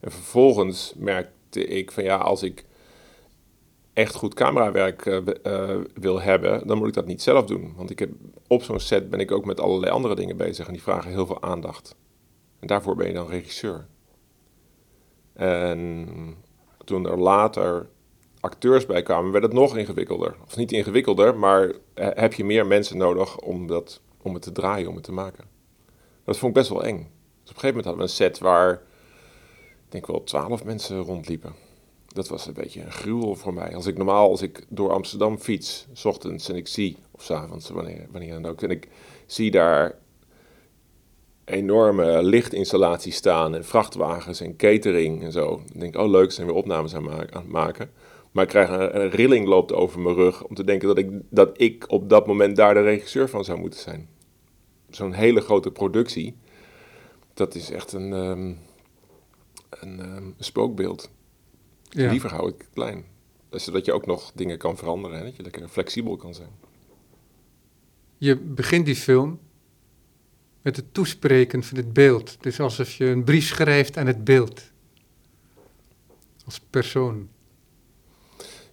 En 0.00 0.10
vervolgens 0.10 0.92
merkte 0.96 1.66
ik 1.66 1.92
van 1.92 2.04
ja, 2.04 2.16
als 2.16 2.42
ik 2.42 2.64
echt 3.92 4.14
goed 4.14 4.34
camerawerk 4.34 5.06
uh, 5.06 5.18
uh, 5.42 5.76
wil 5.94 6.20
hebben, 6.20 6.66
dan 6.66 6.78
moet 6.78 6.88
ik 6.88 6.94
dat 6.94 7.06
niet 7.06 7.22
zelf 7.22 7.44
doen. 7.44 7.72
Want 7.76 7.90
ik 7.90 7.98
heb, 7.98 8.10
op 8.46 8.62
zo'n 8.62 8.80
set 8.80 9.10
ben 9.10 9.20
ik 9.20 9.32
ook 9.32 9.44
met 9.44 9.60
allerlei 9.60 9.92
andere 9.92 10.14
dingen 10.14 10.36
bezig 10.36 10.66
en 10.66 10.72
die 10.72 10.82
vragen 10.82 11.10
heel 11.10 11.26
veel 11.26 11.42
aandacht. 11.42 11.96
En 12.58 12.66
daarvoor 12.66 12.96
ben 12.96 13.06
je 13.06 13.12
dan 13.12 13.28
regisseur. 13.28 13.86
En 15.32 16.08
toen 16.84 17.06
er 17.06 17.18
later 17.18 17.88
acteurs 18.40 18.86
bij 18.86 19.02
kwamen, 19.02 19.32
werd 19.32 19.44
het 19.44 19.52
nog 19.52 19.76
ingewikkelder. 19.76 20.36
Of 20.46 20.56
niet 20.56 20.72
ingewikkelder, 20.72 21.36
maar 21.36 21.72
heb 21.94 22.32
je 22.32 22.44
meer 22.44 22.66
mensen 22.66 22.96
nodig 22.96 23.38
om, 23.38 23.66
dat, 23.66 24.00
om 24.22 24.34
het 24.34 24.42
te 24.42 24.52
draaien, 24.52 24.88
om 24.88 24.94
het 24.94 25.04
te 25.04 25.12
maken. 25.12 25.44
Dat 26.24 26.38
vond 26.38 26.56
ik 26.56 26.58
best 26.58 26.70
wel 26.70 26.84
eng. 26.84 26.96
Dus 26.96 27.50
op 27.50 27.56
een 27.56 27.60
gegeven 27.60 27.68
moment 27.68 27.84
hadden 27.84 28.04
we 28.04 28.10
een 28.10 28.16
set 28.16 28.38
waar, 28.38 28.72
ik 29.84 29.88
denk 29.88 30.06
wel 30.06 30.24
twaalf 30.24 30.64
mensen 30.64 30.98
rondliepen. 30.98 31.54
Dat 32.12 32.28
was 32.28 32.46
een 32.46 32.52
beetje 32.52 32.80
een 32.80 32.92
gruwel 32.92 33.34
voor 33.34 33.54
mij. 33.54 33.74
Als 33.74 33.86
ik 33.86 33.96
normaal, 33.96 34.30
als 34.30 34.42
ik 34.42 34.64
door 34.68 34.92
Amsterdam 34.92 35.38
fiets, 35.38 35.86
s 35.92 36.04
ochtends 36.04 36.48
en 36.48 36.56
ik 36.56 36.66
zie, 36.66 36.96
of 37.10 37.22
s 37.22 37.30
avonds, 37.30 37.70
wanneer, 37.70 38.06
wanneer 38.10 38.32
dan 38.32 38.46
ook, 38.46 38.62
en 38.62 38.70
ik 38.70 38.88
zie 39.26 39.50
daar 39.50 39.98
enorme 41.44 42.22
lichtinstallaties 42.22 43.16
staan 43.16 43.54
en 43.54 43.64
vrachtwagens 43.64 44.40
en 44.40 44.56
catering 44.56 45.22
en 45.22 45.32
zo. 45.32 45.48
Dan 45.48 45.80
denk 45.80 45.94
ik, 45.94 46.00
oh 46.00 46.10
leuk, 46.10 46.32
zijn 46.32 46.46
weer 46.46 46.56
opnames 46.56 46.94
aan, 46.94 47.10
het 47.10 47.48
maken. 47.48 47.90
Maar 48.30 48.44
ik 48.44 48.50
krijg 48.50 48.68
een, 48.70 49.10
rilling 49.10 49.46
loopt 49.46 49.72
over 49.72 50.00
mijn 50.00 50.14
rug 50.14 50.44
om 50.44 50.54
te 50.54 50.64
denken 50.64 50.88
dat 50.88 50.98
ik, 50.98 51.10
dat 51.28 51.60
ik 51.60 51.84
op 51.88 52.08
dat 52.08 52.26
moment 52.26 52.56
daar 52.56 52.74
de 52.74 52.82
regisseur 52.82 53.28
van 53.28 53.44
zou 53.44 53.58
moeten 53.58 53.80
zijn. 53.80 54.08
Zo'n 54.90 55.12
hele 55.12 55.40
grote 55.40 55.70
productie, 55.70 56.36
dat 57.34 57.54
is 57.54 57.70
echt 57.70 57.92
een, 57.92 58.12
um, 58.12 58.58
een, 59.70 60.00
um, 60.00 60.34
spookbeeld. 60.38 61.10
Ja. 61.90 62.10
Liever 62.10 62.30
hou 62.30 62.48
ik 62.48 62.54
het 62.58 62.70
klein. 62.72 63.04
Zodat 63.50 63.84
je 63.84 63.92
ook 63.92 64.06
nog 64.06 64.32
dingen 64.34 64.58
kan 64.58 64.76
veranderen 64.76 65.18
en 65.18 65.24
dat 65.24 65.36
je 65.36 65.42
lekker 65.42 65.68
flexibel 65.68 66.16
kan 66.16 66.34
zijn. 66.34 66.50
Je 68.18 68.36
begint 68.36 68.86
die 68.86 68.96
film 68.96 69.38
met 70.62 70.76
het 70.76 70.94
toespreken 70.94 71.62
van 71.62 71.76
het 71.76 71.92
beeld. 71.92 72.30
Het 72.30 72.46
is 72.46 72.60
alsof 72.60 72.92
je 72.92 73.04
een 73.06 73.24
brief 73.24 73.46
schrijft 73.46 73.96
aan 73.96 74.06
het 74.06 74.24
beeld. 74.24 74.62
Als 76.44 76.60
persoon. 76.60 77.28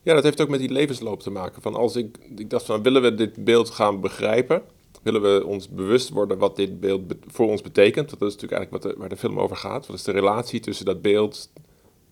Ja, 0.02 0.14
dat 0.14 0.24
heeft 0.24 0.42
ook 0.42 0.50
met 0.50 0.60
die 0.60 0.72
levensloop 0.72 1.22
te 1.22 1.30
maken. 1.30 1.62
Van 1.62 1.76
als 1.76 1.96
ik, 1.96 2.18
ik 2.36 2.50
dacht 2.50 2.66
van, 2.66 2.84
willen 2.84 3.02
we 3.02 3.16
dit 3.16 3.44
beeld 3.44 3.70
gaan 3.70 4.02
begrijpen? 4.02 4.62
Willen 5.04 5.22
we 5.22 5.46
ons 5.46 5.70
bewust 5.70 6.10
worden 6.10 6.38
wat 6.38 6.56
dit 6.56 6.80
beeld 6.80 7.14
voor 7.28 7.48
ons 7.48 7.62
betekent? 7.62 8.10
Dat 8.10 8.22
is 8.22 8.34
natuurlijk 8.34 8.52
eigenlijk 8.52 8.84
wat 8.84 8.94
de, 8.94 9.00
waar 9.00 9.10
de 9.10 9.18
film 9.18 9.40
over 9.40 9.56
gaat. 9.56 9.88
Wat 9.88 9.96
is 9.96 10.04
de 10.04 10.12
relatie 10.12 10.60
tussen 10.60 10.86
dat 10.86 11.02
beeld, 11.02 11.50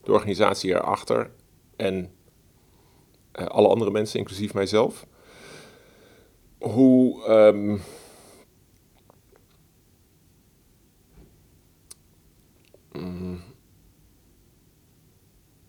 de 0.06 0.12
organisatie 0.12 0.74
erachter 0.74 1.32
en 1.76 2.12
uh, 3.40 3.46
alle 3.46 3.68
andere 3.68 3.92
mensen, 3.92 4.20
inclusief 4.20 4.54
mijzelf? 4.54 5.06
Hoe... 6.58 7.30
Um, 7.30 7.82
Mm. 13.00 13.42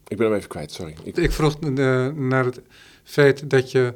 Ik 0.08 0.16
ben 0.16 0.26
hem 0.26 0.36
even 0.36 0.48
kwijt, 0.48 0.72
sorry. 0.72 0.94
Ik, 1.02 1.16
ik 1.16 1.32
vroeg 1.32 1.56
uh, 1.60 2.06
naar 2.08 2.44
het 2.44 2.60
feit 3.04 3.50
dat 3.50 3.70
je 3.70 3.94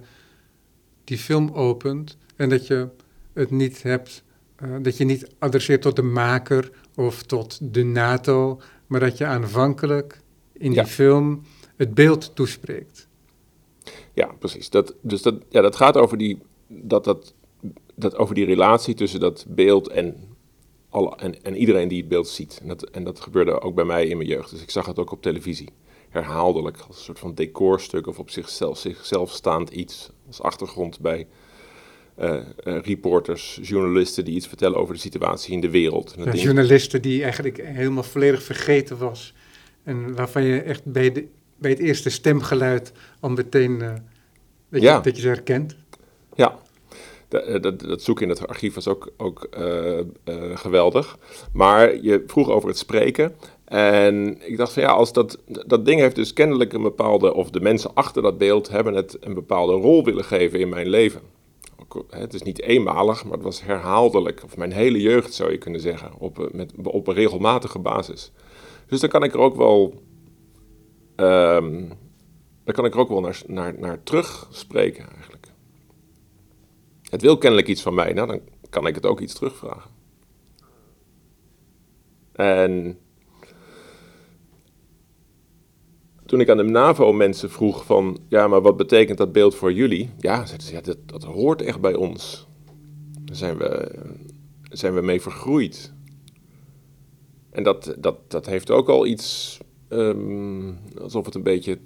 die 1.04 1.18
film 1.18 1.50
opent 1.50 2.16
en 2.36 2.48
dat 2.48 2.66
je 2.66 2.88
het 3.32 3.50
niet 3.50 3.82
hebt, 3.82 4.22
uh, 4.62 4.76
dat 4.82 4.96
je 4.96 5.04
niet 5.04 5.28
adresseert 5.38 5.82
tot 5.82 5.96
de 5.96 6.02
maker 6.02 6.70
of 6.94 7.22
tot 7.22 7.74
de 7.74 7.84
NATO, 7.84 8.60
maar 8.86 9.00
dat 9.00 9.18
je 9.18 9.26
aanvankelijk 9.26 10.19
in 10.60 10.72
die 10.72 10.86
film 10.86 11.42
het 11.76 11.94
beeld 11.94 12.34
toespreekt. 12.34 13.08
Ja, 14.12 14.26
precies. 14.38 14.70
Dat, 14.70 14.94
dus 15.00 15.22
dat, 15.22 15.34
ja, 15.48 15.60
dat 15.60 15.76
gaat 15.76 15.96
over 15.96 16.18
die, 16.18 16.38
dat, 16.66 17.04
dat, 17.04 17.34
dat, 17.94 18.16
over 18.16 18.34
die 18.34 18.44
relatie 18.44 18.94
tussen 18.94 19.20
dat 19.20 19.44
beeld 19.48 19.88
en 19.88 20.16
alle, 20.88 21.16
en, 21.16 21.42
en 21.42 21.56
iedereen 21.56 21.88
die 21.88 21.98
het 22.00 22.08
beeld 22.08 22.28
ziet. 22.28 22.58
En 22.62 22.68
dat, 22.68 22.82
en 22.82 23.04
dat 23.04 23.20
gebeurde 23.20 23.60
ook 23.60 23.74
bij 23.74 23.84
mij 23.84 24.06
in 24.06 24.16
mijn 24.16 24.28
jeugd. 24.28 24.50
Dus 24.50 24.62
ik 24.62 24.70
zag 24.70 24.86
het 24.86 24.98
ook 24.98 25.12
op 25.12 25.22
televisie. 25.22 25.68
Herhaaldelijk, 26.08 26.76
als 26.76 26.96
een 26.96 27.02
soort 27.02 27.18
van 27.18 27.34
decorstuk 27.34 28.06
of 28.06 28.18
op 28.18 28.30
zichzelf, 28.30 28.78
zichzelf 28.78 29.30
staand 29.30 29.70
iets. 29.70 30.10
Als 30.26 30.42
achtergrond 30.42 31.00
bij 31.00 31.26
uh, 32.20 32.34
uh, 32.64 32.78
reporters, 32.82 33.58
journalisten 33.62 34.24
die 34.24 34.34
iets 34.34 34.46
vertellen 34.46 34.78
over 34.78 34.94
de 34.94 35.00
situatie 35.00 35.52
in 35.52 35.60
de 35.60 35.70
wereld. 35.70 36.14
Ja, 36.16 36.32
journalisten 36.32 37.02
die 37.02 37.22
eigenlijk 37.22 37.60
helemaal 37.62 38.02
volledig 38.02 38.42
vergeten 38.42 38.98
was. 38.98 39.34
En 39.82 40.14
waarvan 40.14 40.42
je 40.42 40.60
echt 40.60 40.84
bij, 40.84 41.12
de, 41.12 41.26
bij 41.56 41.70
het 41.70 41.78
eerste 41.78 42.10
stemgeluid 42.10 42.92
al 43.20 43.30
meteen 43.30 43.82
uh, 43.82 43.92
dat, 44.68 44.82
je, 44.82 45.00
dat 45.02 45.16
je 45.16 45.22
ze 45.22 45.28
herkent. 45.28 45.76
Ja, 46.34 46.58
eh, 47.28 47.60
dat, 47.60 47.80
dat, 47.80 48.02
zoeken 48.02 48.24
in 48.24 48.30
het 48.30 48.48
archief 48.48 48.74
was 48.74 48.88
ook, 48.88 49.12
ook 49.16 49.48
uh, 49.58 49.98
uh, 49.98 50.04
geweldig. 50.54 51.18
Maar 51.52 52.02
je 52.02 52.24
vroeg 52.26 52.48
over 52.48 52.68
het 52.68 52.78
spreken. 52.78 53.34
En 53.64 54.38
ik 54.48 54.56
dacht 54.56 54.72
van 54.72 54.82
ja, 54.82 54.88
als 54.88 55.12
dat, 55.12 55.38
dat 55.66 55.84
ding 55.84 56.00
heeft 56.00 56.16
dus 56.16 56.32
kennelijk 56.32 56.72
een 56.72 56.82
bepaalde, 56.82 57.34
of 57.34 57.50
de 57.50 57.60
mensen 57.60 57.94
achter 57.94 58.22
dat 58.22 58.38
beeld 58.38 58.68
hebben 58.68 58.94
het 58.94 59.16
een 59.20 59.34
bepaalde 59.34 59.72
rol 59.72 60.04
willen 60.04 60.24
geven 60.24 60.60
in 60.60 60.68
mijn 60.68 60.88
leven. 60.88 61.20
het 62.10 62.34
is 62.34 62.42
niet 62.42 62.60
eenmalig, 62.62 63.24
maar 63.24 63.32
het 63.32 63.42
was 63.42 63.62
herhaaldelijk. 63.62 64.42
Of 64.44 64.56
mijn 64.56 64.72
hele 64.72 65.00
jeugd 65.00 65.34
zou 65.34 65.50
je 65.50 65.58
kunnen 65.58 65.80
zeggen, 65.80 66.10
op, 66.18 66.38
eh, 66.38 66.46
met, 66.52 66.72
op 66.82 67.06
een 67.06 67.14
regelmatige 67.14 67.78
basis. 67.78 68.32
Dus 68.90 69.00
dan 69.00 69.10
kan 69.10 69.22
ik 69.22 69.32
er 69.32 69.38
ook 69.38 69.56
wel, 69.56 70.02
um, 71.16 71.88
kan 72.64 72.84
ik 72.84 72.94
er 72.94 73.00
ook 73.00 73.08
wel 73.08 73.20
naar, 73.20 73.42
naar, 73.46 73.78
naar 73.78 74.02
terugspreken 74.02 75.08
eigenlijk. 75.14 75.46
Het 77.02 77.22
wil 77.22 77.38
kennelijk 77.38 77.68
iets 77.68 77.82
van 77.82 77.94
mij, 77.94 78.12
nou 78.12 78.26
dan 78.26 78.40
kan 78.70 78.86
ik 78.86 78.94
het 78.94 79.06
ook 79.06 79.20
iets 79.20 79.34
terugvragen. 79.34 79.90
En 82.32 82.98
toen 86.26 86.40
ik 86.40 86.48
aan 86.48 86.56
de 86.56 86.62
NAVO 86.62 87.12
mensen 87.12 87.50
vroeg 87.50 87.84
van, 87.84 88.18
ja, 88.28 88.48
maar 88.48 88.60
wat 88.60 88.76
betekent 88.76 89.18
dat 89.18 89.32
beeld 89.32 89.54
voor 89.54 89.72
jullie? 89.72 90.10
Ja, 90.18 90.46
ze, 90.46 90.56
ja, 90.72 90.80
dat, 90.80 90.98
dat 91.06 91.24
hoort 91.24 91.62
echt 91.62 91.80
bij 91.80 91.94
ons. 91.94 92.46
Daar 93.20 93.36
zijn 93.36 93.56
we, 93.56 93.98
zijn 94.70 94.94
we 94.94 95.00
mee 95.00 95.20
vergroeid. 95.20 95.92
En 97.50 97.62
dat, 97.62 97.94
dat, 97.98 98.30
dat 98.30 98.46
heeft 98.46 98.70
ook 98.70 98.88
al 98.88 99.06
iets, 99.06 99.58
um, 99.88 100.78
alsof 101.00 101.24
het 101.24 101.34
een 101.34 101.42
beetje 101.42 101.78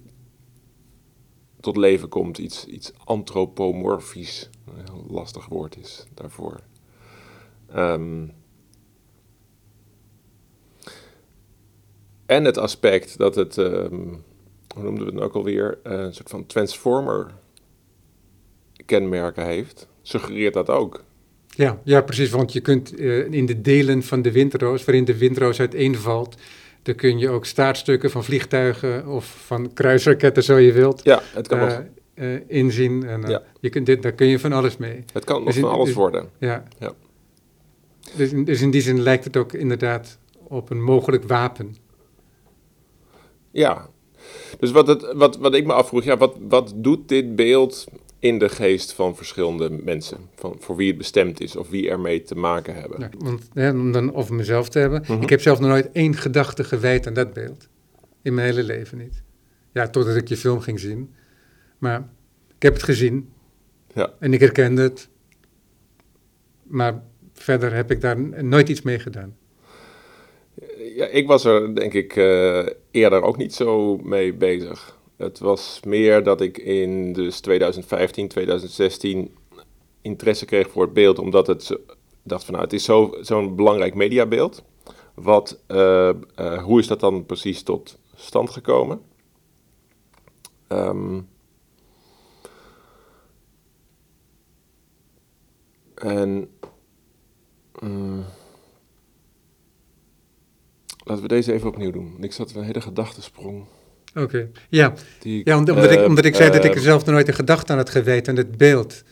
tot 1.60 1.76
leven 1.76 2.08
komt, 2.08 2.38
iets, 2.38 2.66
iets 2.66 2.92
antropomorfisch, 3.04 4.50
een 4.66 4.84
heel 4.84 5.04
lastig 5.08 5.46
woord 5.46 5.76
is 5.76 6.06
daarvoor. 6.14 6.60
Um, 7.76 8.32
en 12.26 12.44
het 12.44 12.58
aspect 12.58 13.18
dat 13.18 13.34
het, 13.34 13.56
um, 13.56 14.24
hoe 14.74 14.82
noemden 14.82 15.04
we 15.04 15.10
het 15.10 15.14
nou 15.14 15.26
ook 15.26 15.34
alweer, 15.34 15.78
uh, 15.84 15.92
een 15.92 16.14
soort 16.14 16.30
van 16.30 16.46
transformer 16.46 17.34
kenmerken 18.86 19.46
heeft, 19.46 19.88
suggereert 20.02 20.54
dat 20.54 20.70
ook. 20.70 21.04
Ja, 21.56 21.80
ja, 21.84 22.02
precies, 22.02 22.30
want 22.30 22.52
je 22.52 22.60
kunt 22.60 23.00
uh, 23.00 23.32
in 23.32 23.46
de 23.46 23.60
delen 23.60 24.02
van 24.02 24.22
de 24.22 24.32
windroos, 24.32 24.84
waarin 24.84 25.04
de 25.04 25.18
windroos 25.18 25.60
uiteenvalt, 25.60 26.36
daar 26.82 26.94
kun 26.94 27.18
je 27.18 27.28
ook 27.28 27.44
staartstukken 27.44 28.10
van 28.10 28.24
vliegtuigen 28.24 29.06
of 29.06 29.24
van 29.46 29.72
kruisraketten, 29.72 30.42
zo 30.42 30.56
je 30.56 30.72
wilt, 30.72 31.00
ja, 31.04 31.22
het 31.34 31.48
kan 31.48 31.58
uh, 31.58 31.78
uh, 32.14 32.40
inzien. 32.46 33.06
En, 33.06 33.22
ja. 33.26 33.42
je 33.60 33.68
kunt 33.68 33.86
dit, 33.86 34.02
daar 34.02 34.12
kun 34.12 34.26
je 34.26 34.38
van 34.38 34.52
alles 34.52 34.76
mee. 34.76 35.04
Het 35.12 35.24
kan 35.24 35.44
dus 35.44 35.54
nog 35.54 35.64
van 35.64 35.74
alles 35.74 35.86
dus, 35.86 35.96
worden. 35.96 36.28
Ja. 36.38 36.64
ja. 36.78 36.92
Dus, 38.16 38.32
in, 38.32 38.44
dus 38.44 38.60
in 38.60 38.70
die 38.70 38.80
zin 38.80 39.02
lijkt 39.02 39.24
het 39.24 39.36
ook 39.36 39.52
inderdaad 39.52 40.18
op 40.42 40.70
een 40.70 40.82
mogelijk 40.82 41.24
wapen. 41.24 41.76
Ja, 43.50 43.88
dus 44.58 44.70
wat, 44.70 44.86
het, 44.86 45.12
wat, 45.12 45.36
wat 45.36 45.54
ik 45.54 45.66
me 45.66 45.72
afvroeg, 45.72 46.04
ja, 46.04 46.16
wat, 46.16 46.36
wat 46.48 46.72
doet 46.76 47.08
dit 47.08 47.36
beeld 47.36 47.86
in 48.24 48.38
de 48.38 48.48
geest 48.48 48.92
van 48.92 49.16
verschillende 49.16 49.70
mensen? 49.70 50.18
Van, 50.34 50.56
voor 50.58 50.76
wie 50.76 50.88
het 50.88 50.98
bestemd 50.98 51.40
is 51.40 51.56
of 51.56 51.68
wie 51.68 51.90
ermee 51.90 52.22
te 52.22 52.34
maken 52.34 52.74
hebben. 52.74 53.00
Ja, 53.00 53.10
want, 53.18 53.48
hè, 53.52 53.70
om 53.70 53.92
dan 53.92 54.14
over 54.14 54.34
mezelf 54.34 54.68
te 54.68 54.78
hebben. 54.78 55.04
Ik 55.20 55.30
heb 55.30 55.40
zelf 55.40 55.60
nog 55.60 55.68
nooit 55.68 55.92
één 55.92 56.14
gedachte 56.14 56.64
gewijd 56.64 57.06
aan 57.06 57.14
dat 57.14 57.32
beeld. 57.32 57.68
In 58.22 58.34
mijn 58.34 58.46
hele 58.46 58.62
leven 58.62 58.98
niet. 58.98 59.22
Ja, 59.72 59.88
totdat 59.88 60.16
ik 60.16 60.28
je 60.28 60.36
film 60.36 60.60
ging 60.60 60.80
zien. 60.80 61.14
Maar 61.78 62.08
ik 62.56 62.62
heb 62.62 62.72
het 62.72 62.82
gezien. 62.82 63.28
Ja. 63.94 64.12
En 64.18 64.32
ik 64.32 64.40
herkende 64.40 64.82
het. 64.82 65.08
Maar 66.62 67.02
verder 67.32 67.74
heb 67.74 67.90
ik 67.90 68.00
daar 68.00 68.44
nooit 68.44 68.68
iets 68.68 68.82
mee 68.82 68.98
gedaan. 68.98 69.36
Ja, 70.96 71.06
ik 71.06 71.26
was 71.26 71.44
er 71.44 71.74
denk 71.74 71.92
ik 71.92 72.16
uh, 72.16 72.66
eerder 72.90 73.22
ook 73.22 73.36
niet 73.36 73.54
zo 73.54 73.96
mee 73.96 74.34
bezig. 74.34 74.98
Het 75.16 75.38
was 75.38 75.80
meer 75.84 76.22
dat 76.22 76.40
ik 76.40 76.58
in 76.58 77.12
dus 77.12 77.40
2015, 77.40 78.28
2016 78.28 79.34
interesse 80.02 80.44
kreeg 80.44 80.70
voor 80.70 80.82
het 80.82 80.92
beeld, 80.92 81.18
omdat 81.18 81.46
het 81.46 81.78
dacht 82.22 82.44
van 82.44 82.52
nou, 82.54 82.64
het 82.64 82.74
is 82.74 82.84
zo'n 82.84 83.14
zo 83.22 83.50
belangrijk 83.50 83.94
mediabeeld. 83.94 84.62
Wat, 85.14 85.58
uh, 85.68 86.10
uh, 86.38 86.62
hoe 86.62 86.80
is 86.80 86.86
dat 86.86 87.00
dan 87.00 87.26
precies 87.26 87.62
tot 87.62 87.98
stand 88.14 88.50
gekomen? 88.50 89.00
Um, 90.68 91.28
en 95.94 96.50
um, 97.82 98.24
laten 101.04 101.22
we 101.22 101.28
deze 101.28 101.52
even 101.52 101.68
opnieuw 101.68 101.90
doen. 101.90 102.16
Ik 102.20 102.32
zat 102.32 102.50
in 102.50 102.58
een 102.58 102.64
hele 102.64 102.80
gedachtesprong. 102.80 103.64
Oké, 104.14 104.22
okay. 104.22 104.50
ja. 104.68 104.94
Die, 105.18 105.40
ja 105.44 105.56
omdat, 105.56 105.76
uh, 105.76 105.92
ik, 105.92 106.06
omdat 106.06 106.24
ik 106.24 106.34
zei 106.34 106.50
dat 106.50 106.64
ik 106.64 106.74
er 106.74 106.80
zelf 106.80 107.04
nog 107.04 107.14
nooit 107.14 107.28
een 107.28 107.34
gedachte 107.34 107.72
aan 107.72 107.78
had 107.78 107.90
gewijd 107.90 108.28
aan 108.28 108.36
het 108.36 108.56
beeld 108.56 109.02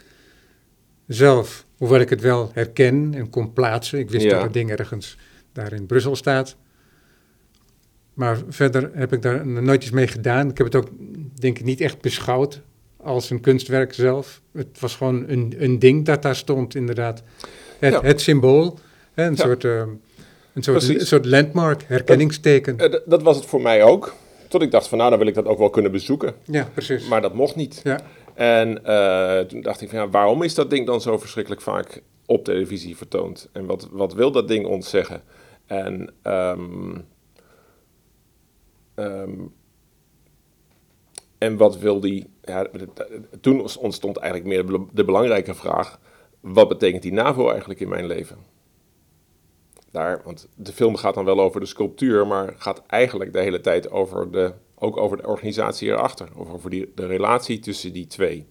zelf. 1.06 1.66
Hoewel 1.76 2.00
ik 2.00 2.10
het 2.10 2.20
wel 2.20 2.50
herken 2.54 3.14
en 3.14 3.30
kon 3.30 3.52
plaatsen. 3.52 3.98
Ik 3.98 4.10
wist 4.10 4.24
ja. 4.24 4.30
dat 4.30 4.42
het 4.42 4.52
ding 4.52 4.70
ergens 4.70 5.18
daar 5.52 5.72
in 5.72 5.86
Brussel 5.86 6.16
staat. 6.16 6.56
Maar 8.14 8.38
verder 8.48 8.90
heb 8.94 9.12
ik 9.12 9.22
daar 9.22 9.46
nooit 9.46 9.82
iets 9.82 9.92
mee 9.92 10.06
gedaan. 10.06 10.50
Ik 10.50 10.58
heb 10.58 10.66
het 10.66 10.76
ook, 10.76 10.88
denk 11.34 11.58
ik, 11.58 11.64
niet 11.64 11.80
echt 11.80 12.00
beschouwd 12.00 12.60
als 12.96 13.30
een 13.30 13.40
kunstwerk 13.40 13.94
zelf. 13.94 14.40
Het 14.52 14.80
was 14.80 14.96
gewoon 14.96 15.24
een, 15.28 15.54
een 15.58 15.78
ding 15.78 16.04
dat 16.04 16.22
daar 16.22 16.36
stond, 16.36 16.74
inderdaad. 16.74 17.22
Het, 17.78 17.92
ja. 17.92 18.02
het 18.02 18.20
symbool, 18.20 18.78
hè, 19.14 19.24
een 19.24 19.34
ja. 19.34 19.42
soort... 19.42 19.64
Uh, 19.64 19.82
een 20.54 20.62
soort, 20.62 20.88
een 20.88 21.06
soort 21.06 21.24
landmark, 21.24 21.82
herkenningsteken. 21.86 23.02
Dat, 23.06 23.22
was 23.22 23.36
het 23.36 23.46
voor 23.46 23.62
mij 23.62 23.82
ook. 23.82 24.14
Tot 24.52 24.62
ik 24.62 24.70
dacht 24.70 24.88
van 24.88 24.98
nou, 24.98 25.10
dan 25.10 25.18
wil 25.18 25.28
ik 25.28 25.34
dat 25.34 25.46
ook 25.46 25.58
wel 25.58 25.70
kunnen 25.70 25.92
bezoeken. 25.92 26.34
Ja, 26.44 26.68
precies. 26.72 27.08
Maar 27.08 27.20
dat 27.20 27.34
mocht 27.34 27.56
niet. 27.56 27.80
Ja. 27.84 28.00
En 28.34 28.80
uh, 28.86 29.38
toen 29.38 29.60
dacht 29.60 29.80
ik 29.80 29.88
van 29.88 29.98
ja, 29.98 30.08
waarom 30.08 30.42
is 30.42 30.54
dat 30.54 30.70
ding 30.70 30.86
dan 30.86 31.00
zo 31.00 31.18
verschrikkelijk 31.18 31.62
vaak 31.62 32.02
op 32.26 32.44
televisie 32.44 32.96
vertoond? 32.96 33.48
En 33.52 33.66
wat, 33.66 33.88
wat 33.90 34.14
wil 34.14 34.32
dat 34.32 34.48
ding 34.48 34.66
ons 34.66 34.90
zeggen? 34.90 35.22
En 35.66 36.14
um, 36.22 37.04
um, 38.94 39.52
en 41.38 41.56
wat 41.56 41.78
wil 41.78 42.00
die... 42.00 42.26
Ja, 42.42 42.66
toen 43.40 43.76
ontstond 43.78 44.16
eigenlijk 44.16 44.68
meer 44.68 44.80
de 44.92 45.04
belangrijke 45.04 45.54
vraag... 45.54 45.98
wat 46.40 46.68
betekent 46.68 47.02
die 47.02 47.12
NAVO 47.12 47.50
eigenlijk 47.50 47.80
in 47.80 47.88
mijn 47.88 48.06
leven? 48.06 48.36
Daar, 49.92 50.20
want 50.24 50.48
de 50.54 50.72
film 50.72 50.96
gaat 50.96 51.14
dan 51.14 51.24
wel 51.24 51.40
over 51.40 51.60
de 51.60 51.66
sculptuur... 51.66 52.26
maar 52.26 52.54
gaat 52.56 52.82
eigenlijk 52.86 53.32
de 53.32 53.40
hele 53.40 53.60
tijd 53.60 53.90
over 53.90 54.30
de, 54.30 54.54
ook 54.74 54.96
over 54.96 55.16
de 55.16 55.26
organisatie 55.26 55.88
erachter. 55.88 56.28
Of 56.36 56.50
over 56.50 56.70
die, 56.70 56.92
de 56.94 57.06
relatie 57.06 57.58
tussen 57.58 57.92
die 57.92 58.06
twee. 58.06 58.46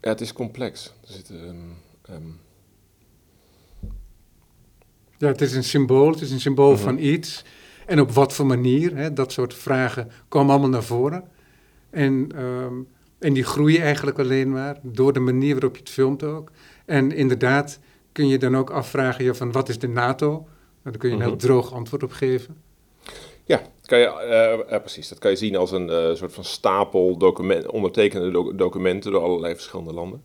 Ja, 0.00 0.08
het 0.12 0.20
is 0.20 0.32
complex. 0.32 0.94
Er 1.06 1.12
zit... 1.12 1.30
Um, 1.30 1.76
um, 2.10 2.40
ja, 5.18 5.28
het 5.28 5.40
is 5.40 5.54
een 5.54 5.64
symbool, 5.64 6.10
het 6.10 6.20
is 6.20 6.30
een 6.30 6.40
symbool 6.40 6.70
uh 6.70 6.76
-huh. 6.76 6.84
van 6.84 6.98
iets. 6.98 7.44
En 7.86 8.00
op 8.00 8.10
wat 8.10 8.32
voor 8.32 8.46
manier, 8.46 8.96
hè, 8.96 9.12
dat 9.12 9.32
soort 9.32 9.54
vragen 9.54 10.10
komen 10.28 10.50
allemaal 10.50 10.70
naar 10.70 10.84
voren. 10.84 11.28
En, 11.90 12.42
um, 12.42 12.88
en 13.26 13.32
die 13.32 13.44
groeien 13.44 13.82
eigenlijk 13.82 14.18
alleen 14.18 14.50
maar 14.50 14.78
door 14.82 15.12
de 15.12 15.20
manier 15.20 15.52
waarop 15.52 15.74
je 15.74 15.80
het 15.80 15.90
filmt 15.90 16.22
ook. 16.22 16.50
En 16.84 17.12
inderdaad 17.12 17.78
kun 18.12 18.28
je 18.28 18.38
dan 18.38 18.56
ook 18.56 18.70
afvragen 18.70 19.24
ja, 19.24 19.34
van 19.34 19.52
wat 19.52 19.68
is 19.68 19.78
de 19.78 19.88
NATO? 19.88 20.28
Nou, 20.28 20.48
daar 20.82 20.96
kun 20.96 21.08
je 21.08 21.14
een 21.14 21.22
heel 21.22 21.36
droog 21.36 21.72
antwoord 21.72 22.02
op 22.02 22.12
geven. 22.12 22.56
Ja, 23.44 23.62
kan 23.84 23.98
je, 23.98 24.06
uh, 24.68 24.72
uh, 24.72 24.80
precies. 24.80 25.08
Dat 25.08 25.18
kan 25.18 25.30
je 25.30 25.36
zien 25.36 25.56
als 25.56 25.72
een 25.72 25.88
uh, 25.88 26.14
soort 26.14 26.32
van 26.32 26.44
stapel 26.44 27.16
document, 27.16 27.70
ondertekende 27.70 28.30
doc 28.30 28.52
documenten 28.54 29.12
door 29.12 29.22
allerlei 29.22 29.54
verschillende 29.54 29.92
landen. 29.92 30.22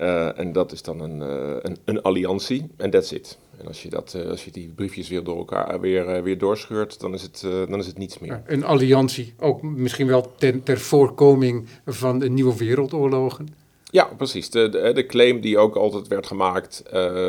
Uh, 0.00 0.38
en 0.38 0.52
dat 0.52 0.72
is 0.72 0.82
dan 0.82 1.00
een, 1.00 1.20
uh, 1.20 1.56
een, 1.62 1.78
een 1.84 2.02
alliantie 2.02 2.70
en 2.76 2.90
that's 2.90 3.12
it. 3.12 3.38
En 3.58 3.66
als 3.66 3.82
je, 3.82 3.88
dat, 3.88 4.14
uh, 4.16 4.28
als 4.28 4.44
je 4.44 4.50
die 4.50 4.68
briefjes 4.68 5.08
weer 5.08 5.24
door 5.24 5.36
elkaar 5.36 5.80
weer, 5.80 6.22
weer 6.22 6.38
doorscheurt, 6.38 7.00
dan 7.00 7.14
is, 7.14 7.22
het, 7.22 7.40
dan 7.40 7.78
is 7.78 7.86
het 7.86 7.98
niets 7.98 8.18
meer. 8.18 8.42
Een 8.46 8.64
alliantie, 8.64 9.34
ook 9.38 9.62
misschien 9.62 10.06
wel 10.06 10.32
ten, 10.36 10.62
ter 10.62 10.78
voorkoming 10.78 11.68
van 11.86 12.18
de 12.18 12.28
nieuwe 12.28 12.56
wereldoorlogen. 12.56 13.48
Ja, 13.84 14.04
precies. 14.04 14.50
De, 14.50 14.68
de, 14.68 14.92
de 14.92 15.06
claim 15.06 15.40
die 15.40 15.58
ook 15.58 15.76
altijd 15.76 16.08
werd 16.08 16.26
gemaakt 16.26 16.82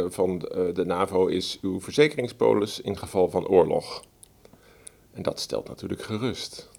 van 0.07 0.39
de, 0.39 0.71
de 0.73 0.85
NAVO 0.85 1.27
is 1.27 1.59
uw 1.61 1.81
verzekeringspolis 1.81 2.81
in 2.81 2.97
geval 2.97 3.29
van 3.29 3.47
oorlog. 3.47 4.03
En 5.13 5.21
dat 5.21 5.39
stelt 5.39 5.67
natuurlijk 5.67 6.01
gerust. 6.01 6.69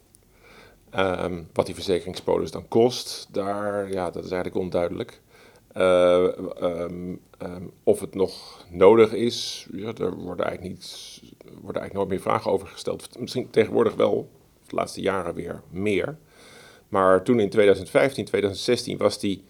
Um, 0.96 1.48
wat 1.52 1.66
die 1.66 1.74
verzekeringspolis 1.74 2.50
dan 2.50 2.68
kost, 2.68 3.28
daar, 3.32 3.92
ja, 3.92 4.10
dat 4.10 4.24
is 4.24 4.30
eigenlijk 4.30 4.62
onduidelijk. 4.62 5.20
Uh, 5.76 6.28
um, 6.62 7.20
um, 7.42 7.70
of 7.84 8.00
het 8.00 8.14
nog 8.14 8.64
nodig 8.70 9.12
is, 9.12 9.66
ja, 9.72 9.92
er 9.92 10.14
worden 10.14 10.46
eigenlijk, 10.46 10.74
niet, 10.74 11.20
worden 11.42 11.80
eigenlijk 11.80 11.94
nooit 11.94 12.08
meer 12.08 12.20
vragen 12.20 12.50
over 12.50 12.66
gesteld. 12.66 13.18
Misschien 13.18 13.50
tegenwoordig 13.50 13.94
wel, 13.94 14.28
de 14.66 14.74
laatste 14.74 15.00
jaren 15.00 15.34
weer 15.34 15.62
meer. 15.70 16.18
Maar 16.88 17.22
toen 17.22 17.40
in 17.40 17.50
2015, 17.50 18.24
2016 18.24 18.96
was 18.96 19.18
die, 19.18 19.44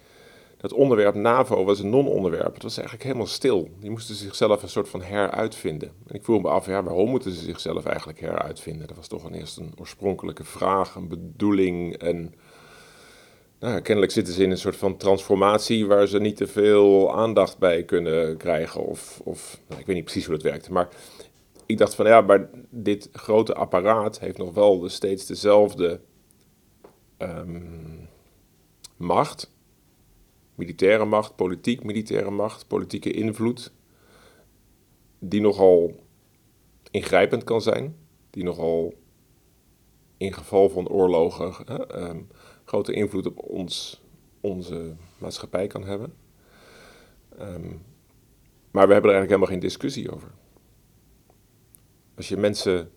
dat 0.56 0.72
onderwerp 0.72 1.14
NAVO 1.14 1.64
was 1.64 1.80
een 1.80 1.90
non-onderwerp. 1.90 2.54
Het 2.54 2.62
was 2.62 2.76
eigenlijk 2.76 3.06
helemaal 3.06 3.26
stil. 3.26 3.68
Die 3.80 3.90
moesten 3.90 4.14
zichzelf 4.14 4.62
een 4.62 4.68
soort 4.68 4.88
van 4.88 5.02
heruitvinden. 5.02 5.92
En 6.06 6.14
ik 6.14 6.24
vroeg 6.24 6.42
me 6.42 6.48
af, 6.48 6.66
ja, 6.66 6.82
waarom 6.82 7.10
moeten 7.10 7.32
ze 7.32 7.44
zichzelf 7.44 7.84
eigenlijk 7.84 8.20
heruitvinden? 8.20 8.86
Dat 8.86 8.96
was 8.96 9.08
toch 9.08 9.24
een 9.24 9.34
eerst 9.34 9.56
een 9.56 9.72
oorspronkelijke 9.76 10.44
vraag, 10.44 10.94
een 10.94 11.08
bedoeling 11.08 11.96
en 11.96 12.34
nou, 13.60 13.80
kennelijk 13.80 14.12
zitten 14.12 14.34
ze 14.34 14.42
in 14.42 14.50
een 14.50 14.58
soort 14.58 14.76
van 14.76 14.96
transformatie 14.96 15.86
waar 15.86 16.06
ze 16.06 16.18
niet 16.18 16.36
te 16.36 16.46
veel 16.46 17.16
aandacht 17.16 17.58
bij 17.58 17.84
kunnen 17.84 18.36
krijgen. 18.36 18.86
Of, 18.86 19.20
of 19.24 19.60
nou, 19.68 19.80
ik 19.80 19.86
weet 19.86 19.96
niet 19.96 20.04
precies 20.04 20.24
hoe 20.24 20.34
dat 20.34 20.42
werkt. 20.42 20.68
Maar 20.68 20.88
ik 21.66 21.78
dacht 21.78 21.94
van 21.94 22.06
ja, 22.06 22.20
maar 22.20 22.48
dit 22.70 23.08
grote 23.12 23.54
apparaat 23.54 24.20
heeft 24.20 24.38
nog 24.38 24.54
wel 24.54 24.88
steeds 24.88 25.26
dezelfde 25.26 26.00
ehm, 27.16 27.62
macht. 28.96 29.52
Militaire 30.54 31.04
macht, 31.04 31.36
politiek 31.36 31.84
militaire 31.84 32.30
macht, 32.30 32.66
politieke 32.66 33.10
invloed. 33.10 33.72
Die 35.18 35.40
nogal 35.40 35.94
ingrijpend 36.90 37.44
kan 37.44 37.62
zijn. 37.62 37.96
Die 38.30 38.44
nogal 38.44 38.94
in 40.16 40.32
geval 40.32 40.68
van 40.68 40.88
oorlogen 40.88 41.54
ehm, 41.88 42.18
grote 42.68 42.92
invloed 42.92 43.26
op 43.26 43.38
ons, 43.38 44.02
onze 44.40 44.96
maatschappij 45.18 45.66
kan 45.66 45.84
hebben. 45.84 46.14
Ehm, 47.38 47.68
maar 48.70 48.86
we 48.86 48.92
hebben 48.92 49.10
er 49.10 49.16
eigenlijk 49.16 49.28
helemaal 49.28 49.48
geen 49.48 49.60
discussie 49.60 50.12
over. 50.12 50.30
Als 52.16 52.28
je 52.28 52.36
mensen 52.36 52.90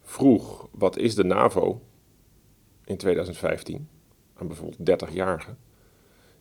vroeg, 0.00 0.68
wat 0.70 0.96
is 0.96 1.14
de 1.14 1.24
NAVO 1.24 1.82
in 2.84 2.96
2015, 2.96 3.88
aan 4.34 4.46
bijvoorbeeld 4.46 5.02
30-jarigen, 5.02 5.58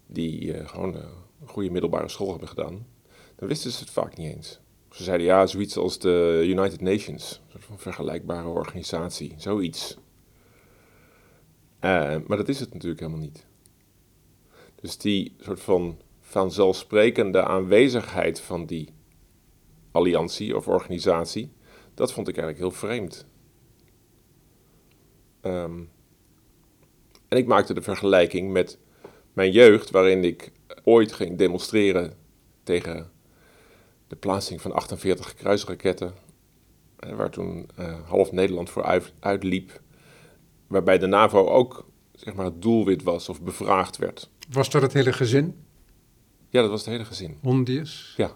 die 0.05 0.41
uh, 0.43 0.67
gewoon 0.67 0.95
uh, 0.95 1.03
een 1.41 1.47
goede 1.47 1.69
middelbare 1.69 2.09
school 2.09 2.29
hebben 2.29 2.47
gedaan, 2.47 2.87
dan 3.35 3.47
wisten 3.47 3.71
ze 3.71 3.79
het 3.79 3.89
vaak 3.89 4.17
niet 4.17 4.35
eens. 4.35 4.59
Ze 4.89 5.03
zeiden 5.03 5.27
ja, 5.27 5.45
zoiets 5.45 5.77
als 5.77 5.99
de 5.99 6.43
United 6.45 6.81
Nations, 6.81 7.41
een 7.43 7.51
soort 7.51 7.63
van 7.63 7.79
vergelijkbare 7.79 8.47
organisatie, 8.47 9.33
zoiets. 9.37 9.97
Uh, 11.81 12.15
maar 12.27 12.37
dat 12.37 12.49
is 12.49 12.59
het 12.59 12.73
natuurlijk 12.73 12.99
helemaal 12.99 13.21
niet. 13.21 13.45
Dus 14.75 14.97
die 14.97 15.35
soort 15.39 15.59
van 15.59 15.99
vanzelfsprekende 16.19 17.43
aanwezigheid 17.43 18.39
van 18.39 18.65
die 18.65 18.89
alliantie 19.91 20.55
of 20.55 20.67
organisatie, 20.67 21.51
dat 21.93 22.13
vond 22.13 22.27
ik 22.27 22.37
eigenlijk 22.37 22.63
heel 22.65 22.79
vreemd. 22.79 23.25
Um, 25.41 25.89
en 27.27 27.37
ik 27.37 27.47
maakte 27.47 27.73
de 27.73 27.81
vergelijking 27.81 28.51
met 28.51 28.77
mijn 29.33 29.51
jeugd, 29.51 29.89
waarin 29.89 30.23
ik 30.23 30.51
ooit 30.83 31.11
ging 31.11 31.37
demonstreren 31.37 32.13
tegen 32.63 33.11
de 34.07 34.15
plaatsing 34.15 34.61
van 34.61 34.71
48 34.71 35.33
kruisraketten, 35.33 36.13
waar 37.15 37.29
toen 37.29 37.69
uh, 37.79 38.07
half 38.07 38.31
Nederland 38.31 38.69
voor 38.69 38.83
uit, 38.83 39.13
uitliep 39.19 39.81
waarbij 40.71 40.97
de 40.97 41.07
NAVO 41.07 41.47
ook 41.47 41.85
zeg 42.13 42.33
maar, 42.33 42.45
het 42.45 42.61
doelwit 42.61 43.03
was 43.03 43.29
of 43.29 43.41
bevraagd 43.41 43.97
werd. 43.97 44.29
Was 44.49 44.69
dat 44.69 44.81
het 44.81 44.93
hele 44.93 45.13
gezin? 45.13 45.55
Ja, 46.49 46.61
dat 46.61 46.69
was 46.69 46.79
het 46.79 46.89
hele 46.89 47.05
gezin. 47.05 47.37
Hondius? 47.41 48.13
Ja. 48.17 48.31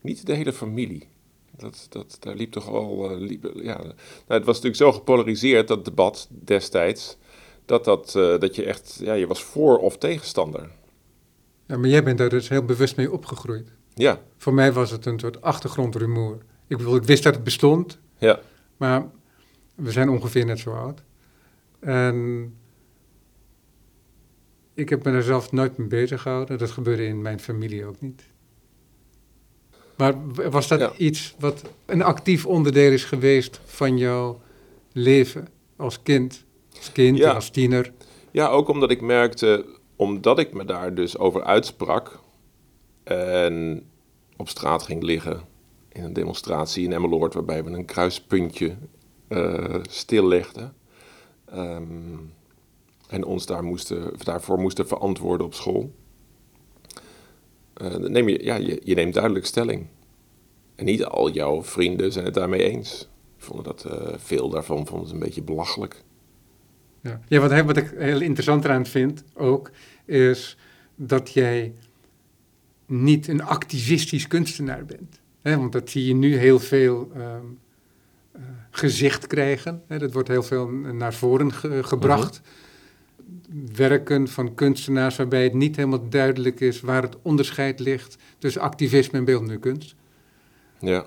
Niet 0.00 0.26
de 0.26 0.34
hele 0.34 0.52
familie. 0.52 1.08
Dat, 1.56 1.86
dat, 1.88 2.16
daar 2.20 2.34
liep 2.34 2.52
toch 2.52 2.66
wel... 2.66 3.10
Uh, 3.10 3.20
liep, 3.20 3.50
ja. 3.54 3.76
Nou, 3.78 3.94
het 4.26 4.44
was 4.44 4.60
natuurlijk 4.60 4.76
zo 4.76 4.92
gepolariseerd, 4.92 5.68
dat 5.68 5.84
debat 5.84 6.28
destijds... 6.30 7.16
dat, 7.64 7.84
dat, 7.84 8.14
uh, 8.16 8.38
dat 8.38 8.56
je 8.56 8.64
echt... 8.64 8.98
Ja, 9.02 9.12
je 9.12 9.26
was 9.26 9.42
voor 9.42 9.78
of 9.78 9.98
tegenstander. 9.98 10.70
Ja, 11.66 11.76
maar 11.76 11.88
jij 11.88 12.02
bent 12.02 12.18
daar 12.18 12.28
dus 12.28 12.48
heel 12.48 12.64
bewust 12.64 12.96
mee 12.96 13.12
opgegroeid. 13.12 13.72
Ja. 13.94 14.20
Voor 14.36 14.54
mij 14.54 14.72
was 14.72 14.90
het 14.90 15.06
een 15.06 15.18
soort 15.18 15.42
achtergrondrumoer. 15.42 16.38
Ik, 16.66 16.76
bedoel, 16.76 16.96
ik 16.96 17.02
wist 17.02 17.22
dat 17.22 17.34
het 17.34 17.44
bestond. 17.44 17.98
Ja. 18.18 18.40
Maar 18.76 19.10
we 19.74 19.90
zijn 19.90 20.08
ongeveer 20.08 20.44
net 20.44 20.58
zo 20.58 20.70
oud. 20.70 21.02
En 21.82 22.54
ik 24.74 24.88
heb 24.88 25.04
me 25.04 25.12
daar 25.12 25.22
zelf 25.22 25.52
nooit 25.52 25.76
mee 25.76 25.88
bezig 25.88 26.22
gehouden. 26.22 26.58
Dat 26.58 26.70
gebeurde 26.70 27.04
in 27.04 27.22
mijn 27.22 27.40
familie 27.40 27.84
ook 27.84 28.00
niet. 28.00 28.22
Maar 29.96 30.14
was 30.50 30.68
dat 30.68 30.96
iets 30.96 31.34
wat 31.38 31.62
een 31.86 32.02
actief 32.02 32.46
onderdeel 32.46 32.92
is 32.92 33.04
geweest 33.04 33.60
van 33.64 33.98
jouw 33.98 34.40
leven 34.92 35.48
als 35.76 36.02
kind? 36.02 36.44
Als 36.76 36.92
kind 36.92 37.18
ja. 37.18 37.28
en 37.28 37.34
als 37.34 37.50
tiener? 37.50 37.92
Ja, 38.30 38.48
ook 38.48 38.68
omdat 38.68 38.90
ik 38.90 39.00
merkte, 39.00 39.66
omdat 39.96 40.38
ik 40.38 40.52
me 40.52 40.64
daar 40.64 40.94
dus 40.94 41.18
over 41.18 41.44
uitsprak 41.44 42.20
en 43.04 43.82
op 44.36 44.48
straat 44.48 44.82
ging 44.82 45.02
liggen 45.02 45.40
in 45.88 46.04
een 46.04 46.12
demonstratie 46.12 46.84
in 46.84 46.92
Emmeloord, 46.92 47.34
waarbij 47.34 47.64
we 47.64 47.70
een 47.70 47.84
kruispuntje 47.84 48.76
uh, 49.28 49.74
stillegden 49.82 50.74
Ehm, 51.52 52.18
en 53.08 53.24
ons 53.24 53.46
daar 53.46 53.64
moesten, 53.64 54.12
daarvoor 54.24 54.58
moesten 54.58 54.86
verantwoorden 54.86 55.46
op 55.46 55.54
school. 55.54 55.94
Uh, 57.82 57.96
neem 57.96 58.28
je, 58.28 58.44
ja, 58.44 58.54
je, 58.56 58.94
neemt 58.94 59.14
duidelijk 59.14 59.46
stelling. 59.46 59.86
En 60.74 60.84
niet 60.84 61.04
al 61.04 61.30
jouw 61.30 61.62
vrienden 61.62 62.12
zijn 62.12 62.24
het 62.24 62.34
daarmee 62.34 62.62
eens. 62.62 63.08
Vonden 63.36 63.64
dat, 63.64 63.86
uh, 63.86 64.14
veel 64.16 64.48
daarvan 64.48 64.86
vonden 64.86 65.08
ze 65.08 65.14
een 65.14 65.20
beetje 65.20 65.42
belachelijk. 65.42 66.02
Ja, 67.00 67.20
ja 67.28 67.40
wat, 67.40 67.64
wat 67.64 67.76
ik 67.76 67.94
heel 67.96 68.20
interessant 68.20 68.64
eraan 68.64 68.86
vind 68.86 69.24
ook, 69.34 69.70
is 70.04 70.56
dat 70.94 71.32
jij 71.32 71.74
niet 72.86 73.28
een 73.28 73.42
activistisch 73.42 74.26
kunstenaar 74.26 74.84
bent. 74.84 75.20
Want 75.42 75.72
dat 75.72 75.90
zie 75.90 76.06
je 76.06 76.14
nu 76.14 76.36
heel 76.36 76.58
veel 76.58 77.10
uh, 77.16 77.34
gezicht 78.70 79.26
krijgen. 79.26 79.82
Hè, 79.86 79.98
dat 79.98 80.12
wordt 80.12 80.28
heel 80.28 80.42
veel 80.42 80.68
naar 80.68 81.14
voren 81.14 81.52
ge 81.52 81.82
gebracht. 81.82 82.40
Werken 83.74 84.28
van 84.28 84.54
kunstenaars 84.54 85.16
waarbij 85.16 85.42
het 85.42 85.54
niet 85.54 85.76
helemaal 85.76 86.08
duidelijk 86.08 86.60
is 86.60 86.80
waar 86.80 87.02
het 87.02 87.16
onderscheid 87.22 87.80
ligt 87.80 88.16
tussen 88.38 88.62
activisme 88.62 89.18
en 89.18 89.24
beeldende 89.24 89.58
kunst. 89.58 89.94
Ja. 90.78 91.06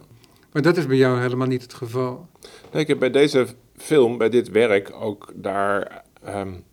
Maar 0.51 0.61
dat 0.61 0.77
is 0.77 0.87
bij 0.87 0.97
jou 0.97 1.21
helemaal 1.21 1.47
niet 1.47 1.61
het 1.61 1.73
geval. 1.73 2.29
Nee, 2.71 2.81
ik 2.81 2.87
heb 2.87 2.99
bij 2.99 3.11
deze 3.11 3.47
film, 3.77 4.17
bij 4.17 4.29
dit 4.29 4.49
werk, 4.49 4.91
ook 4.93 5.31
daar 5.35 6.03
um, 6.27 6.63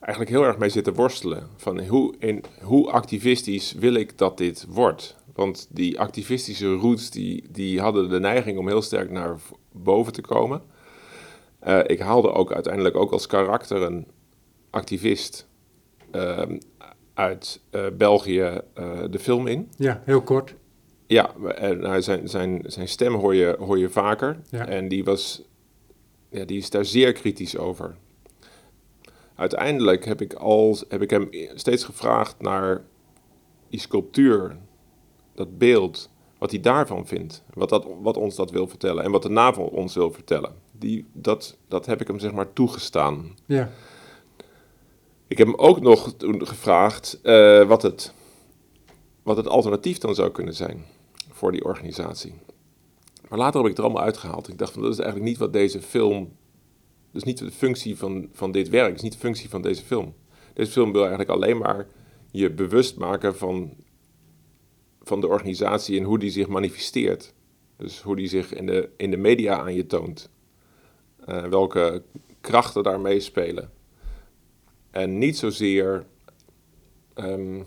eigenlijk 0.00 0.30
heel 0.30 0.44
erg 0.44 0.58
mee 0.58 0.68
zitten 0.68 0.94
worstelen. 0.94 1.48
Van 1.56 1.86
hoe, 1.86 2.14
in, 2.18 2.44
hoe 2.62 2.90
activistisch 2.90 3.72
wil 3.72 3.94
ik 3.94 4.18
dat 4.18 4.38
dit 4.38 4.66
wordt? 4.68 5.16
Want 5.34 5.68
die 5.70 6.00
activistische 6.00 6.74
roots 6.74 7.10
die, 7.10 7.44
die 7.50 7.80
hadden 7.80 8.08
de 8.08 8.20
neiging 8.20 8.58
om 8.58 8.68
heel 8.68 8.82
sterk 8.82 9.10
naar 9.10 9.38
boven 9.72 10.12
te 10.12 10.20
komen. 10.20 10.62
Uh, 11.66 11.80
ik 11.86 11.98
haalde 11.98 12.32
ook 12.32 12.52
uiteindelijk 12.52 12.96
ook 12.96 13.12
als 13.12 13.26
karakter 13.26 13.82
een 13.82 14.06
activist 14.70 15.48
uh, 16.12 16.42
uit 17.14 17.60
uh, 17.70 17.86
België 17.96 18.60
de 19.10 19.18
film 19.18 19.46
in. 19.46 19.68
Ja, 19.76 20.02
heel 20.04 20.22
kort. 20.22 20.54
Ja, 21.06 21.34
en 21.54 22.02
zijn, 22.02 22.28
zijn, 22.28 22.62
zijn 22.66 22.88
stem 22.88 23.14
hoor 23.14 23.34
je, 23.34 23.56
hoor 23.58 23.78
je 23.78 23.88
vaker. 23.88 24.40
Ja. 24.50 24.66
En 24.66 24.88
die, 24.88 25.04
was, 25.04 25.42
ja, 26.28 26.44
die 26.44 26.58
is 26.58 26.70
daar 26.70 26.84
zeer 26.84 27.12
kritisch 27.12 27.56
over. 27.56 27.94
Uiteindelijk 29.34 30.04
heb 30.04 30.20
ik, 30.20 30.32
al, 30.32 30.78
heb 30.88 31.02
ik 31.02 31.10
hem 31.10 31.28
steeds 31.54 31.84
gevraagd 31.84 32.40
naar 32.40 32.82
die 33.68 33.80
sculptuur, 33.80 34.56
dat 35.34 35.58
beeld 35.58 36.10
wat 36.38 36.50
hij 36.50 36.60
daarvan 36.60 37.06
vindt. 37.06 37.42
Wat, 37.54 37.68
dat, 37.68 37.86
wat 38.00 38.16
ons 38.16 38.36
dat 38.36 38.50
wil 38.50 38.68
vertellen. 38.68 39.04
En 39.04 39.10
wat 39.10 39.22
de 39.22 39.28
NAVO 39.28 39.62
ons 39.62 39.94
wil 39.94 40.10
vertellen. 40.10 40.54
Die, 40.72 41.06
dat, 41.12 41.56
dat 41.68 41.86
heb 41.86 42.00
ik 42.00 42.06
hem 42.06 42.18
zeg 42.18 42.32
maar 42.32 42.52
toegestaan. 42.52 43.36
Ja. 43.46 43.70
Ik 45.26 45.38
heb 45.38 45.46
hem 45.46 45.56
ook 45.56 45.80
nog 45.80 46.12
toen 46.16 46.46
gevraagd 46.46 47.20
uh, 47.22 47.68
wat, 47.68 47.82
het, 47.82 48.14
wat 49.22 49.36
het 49.36 49.46
alternatief 49.48 49.98
dan 49.98 50.14
zou 50.14 50.30
kunnen 50.30 50.54
zijn 50.54 50.84
voor 51.30 51.52
die 51.52 51.64
organisatie. 51.64 52.34
Maar 53.28 53.38
later 53.38 53.54
heb 53.54 53.70
ik 53.70 53.76
het 53.76 53.78
er 53.78 53.84
allemaal 53.84 54.04
uitgehaald. 54.04 54.48
Ik 54.48 54.58
dacht 54.58 54.72
van 54.72 54.82
dat 54.82 54.92
is 54.92 54.98
eigenlijk 54.98 55.28
niet 55.30 55.38
wat 55.38 55.52
deze 55.52 55.82
film... 55.82 56.32
Dus 57.10 57.22
niet 57.22 57.38
de 57.38 57.50
functie 57.50 57.98
van, 57.98 58.28
van 58.32 58.52
dit 58.52 58.68
werk, 58.68 58.94
is 58.94 59.02
niet 59.02 59.12
de 59.12 59.18
functie 59.18 59.48
van 59.48 59.62
deze 59.62 59.82
film. 59.82 60.14
Deze 60.54 60.70
film 60.70 60.92
wil 60.92 61.00
eigenlijk 61.00 61.30
alleen 61.30 61.58
maar 61.58 61.86
je 62.30 62.50
bewust 62.50 62.96
maken 62.96 63.36
van 63.36 63.70
van 65.02 65.20
de 65.20 65.26
organisatie 65.26 65.98
en 65.98 66.04
hoe 66.04 66.18
die 66.18 66.30
zich 66.30 66.48
manifesteert. 66.48 67.34
Dus 67.76 68.00
hoe 68.00 68.16
die 68.16 68.28
zich 68.28 68.54
in 68.54 68.66
de, 68.66 68.88
in 68.96 69.10
de 69.10 69.16
media 69.16 69.58
aan 69.58 69.74
je 69.74 69.86
toont. 69.86 70.30
Uh, 71.28 71.44
welke 71.44 72.02
krachten 72.40 72.82
daar 72.82 73.00
meespelen. 73.00 73.70
En 74.90 75.18
niet 75.18 75.38
zozeer. 75.38 76.06
Um, 77.14 77.66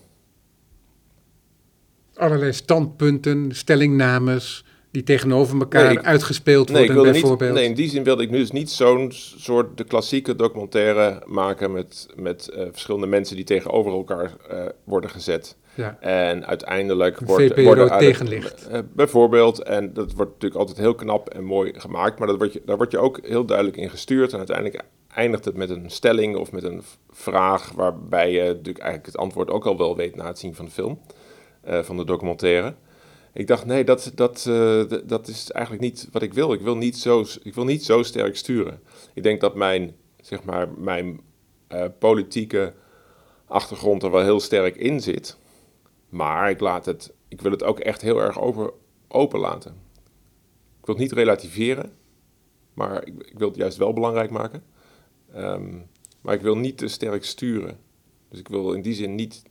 Allerlei 2.14 2.54
standpunten, 2.54 3.56
stellingnames 3.56 4.66
die 4.96 5.04
tegenover 5.04 5.60
elkaar 5.60 5.94
nee, 5.94 6.00
uitgespeeld 6.00 6.72
nee, 6.72 6.94
worden, 6.94 7.12
bijvoorbeeld. 7.12 7.52
Niet, 7.52 7.60
nee, 7.60 7.70
in 7.70 7.76
die 7.76 7.90
zin 7.90 8.04
wilde 8.04 8.24
ik 8.24 8.30
nu 8.30 8.38
dus 8.38 8.52
niet 8.52 8.70
zo'n 8.70 9.12
soort 9.12 9.78
de 9.78 9.84
klassieke 9.84 10.36
documentaire 10.36 11.22
maken 11.26 11.72
met, 11.72 12.08
met 12.16 12.50
uh, 12.54 12.62
verschillende 12.72 13.08
mensen 13.08 13.36
die 13.36 13.46
tegenover 13.46 13.92
elkaar 13.92 14.36
uh, 14.52 14.66
worden 14.84 15.10
gezet. 15.10 15.58
Ja. 15.76 15.98
En 16.00 16.46
uiteindelijk 16.46 17.20
wordt, 17.20 17.44
VPRO 17.44 17.64
worden 17.64 17.98
tegenlicht. 17.98 18.68
Uh, 18.72 18.80
bijvoorbeeld, 18.94 19.64
en 19.64 19.94
dat 19.94 20.14
wordt 20.14 20.32
natuurlijk 20.32 20.60
altijd 20.60 20.78
heel 20.78 20.96
knap 20.96 21.30
en 21.30 21.44
mooi 21.44 21.74
gemaakt, 21.80 22.20
maar 22.20 22.28
dat 22.28 22.38
wordt 22.38 22.54
je, 22.54 22.62
daar 22.66 22.78
word 22.78 22.92
je 22.92 22.98
ook 22.98 23.20
heel 23.24 23.46
duidelijk 23.46 23.78
in 23.78 23.90
gestuurd. 23.90 24.32
En 24.32 24.38
uiteindelijk 24.38 24.84
eindigt 25.08 25.46
het 25.46 25.56
met 25.56 25.70
een 25.70 25.90
stelling 25.90 26.36
of 26.36 26.52
met 26.52 26.64
een 26.64 26.82
vraag 27.10 27.72
waarbij 27.72 28.32
je 28.32 28.42
natuurlijk 28.42 28.78
eigenlijk 28.78 29.06
het 29.06 29.18
antwoord 29.18 29.50
ook 29.50 29.66
al 29.66 29.78
wel 29.78 29.96
weet 29.96 30.16
na 30.16 30.28
het 30.28 30.40
zien 30.40 30.56
van 30.56 30.66
de 30.66 30.72
film, 30.72 31.00
uh, 31.68 31.80
van 31.80 31.98
de 31.98 32.06
documentaire. 32.06 32.74
Ik 33.34 33.48
dacht, 33.48 33.66
nee, 33.66 33.84
dat, 33.84 34.12
dat, 34.16 34.46
uh, 34.50 34.84
dat 35.04 35.28
is 35.28 35.52
eigenlijk 35.52 35.84
niet 35.84 36.08
wat 36.12 36.22
ik 36.22 36.34
wil. 36.34 36.54
Ik 36.54 36.62
wil 36.62 36.78
niet 36.78 36.98
zo, 36.98 37.26
ik 37.44 37.54
wil 37.54 37.66
niet 37.66 37.86
zo 37.86 38.04
sterk 38.04 38.36
sturen. 38.36 38.80
Ik 39.14 39.24
denk 39.24 39.42
dat 39.42 39.56
mijn, 39.56 39.96
zeg 40.22 40.44
maar, 40.44 40.70
mijn 40.78 41.20
politieke 42.00 42.74
achtergrond 43.48 44.04
er 44.04 44.12
wel 44.12 44.22
heel 44.22 44.40
sterk 44.40 44.76
in 44.76 45.02
zit. 45.02 45.38
Maar 46.16 46.50
ik, 46.50 46.60
laat 46.60 46.86
het, 46.86 47.14
ik 47.28 47.42
wil 47.42 47.52
het 47.52 47.64
ook 47.64 47.80
echt 47.80 48.02
heel 48.02 48.22
erg 48.22 48.40
over, 48.40 48.74
open 49.08 49.40
laten. 49.40 49.72
Ik 50.80 50.86
wil 50.86 50.96
het 50.96 51.04
niet 51.04 51.12
relativeren, 51.12 51.94
maar 52.74 53.08
ik, 53.08 53.24
ik 53.24 53.38
wil 53.38 53.48
het 53.48 53.58
juist 53.58 53.78
wel 53.78 53.94
belangrijk 53.94 54.30
maken. 54.30 54.64
Um, 55.36 55.88
maar 56.22 56.34
ik 56.34 56.42
wil 56.42 56.58
niet 56.58 56.78
te 56.78 56.88
sterk 56.88 57.24
sturen. 57.24 57.80
Dus 58.30 58.40
ik 58.40 58.48
wil 58.48 58.74
in 58.74 58.82
die 58.82 58.94
zin 58.94 59.16
niet 59.16 59.44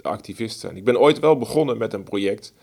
activist 0.00 0.58
zijn. 0.58 0.76
Ik 0.76 0.84
ben 0.84 1.00
ooit 1.00 1.18
wel 1.18 1.38
begonnen 1.38 1.78
met 1.78 1.92
een 1.92 2.04
project 2.04 2.54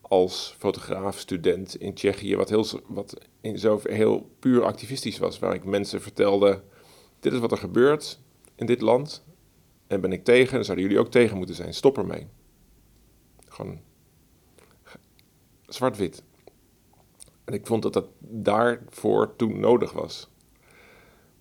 als 0.00 0.54
fotograaf, 0.58 1.18
student 1.18 1.76
in 1.76 1.94
Tsjechië, 1.94 2.36
wat, 2.36 2.48
heel, 2.48 2.66
wat 2.86 3.14
in 3.40 3.58
zover 3.58 3.90
heel 3.90 4.30
puur 4.38 4.64
activistisch 4.64 5.18
was. 5.18 5.38
Waar 5.38 5.54
ik 5.54 5.64
mensen 5.64 6.00
vertelde, 6.00 6.62
dit 7.20 7.32
is 7.32 7.38
wat 7.38 7.52
er 7.52 7.58
gebeurt 7.58 8.18
in 8.54 8.66
dit 8.66 8.80
land. 8.80 9.24
En 9.92 10.00
ben 10.00 10.12
ik 10.12 10.24
tegen, 10.24 10.58
en 10.58 10.64
zouden 10.64 10.86
jullie 10.86 11.00
ook 11.00 11.10
tegen 11.10 11.36
moeten 11.36 11.54
zijn. 11.54 11.74
Stop 11.74 11.98
ermee. 11.98 12.26
Gewoon 13.48 13.80
zwart-wit. 15.66 16.22
En 17.44 17.54
ik 17.54 17.66
vond 17.66 17.82
dat 17.82 17.92
dat 17.92 18.06
daarvoor 18.18 19.36
toen 19.36 19.60
nodig 19.60 19.92
was. 19.92 20.28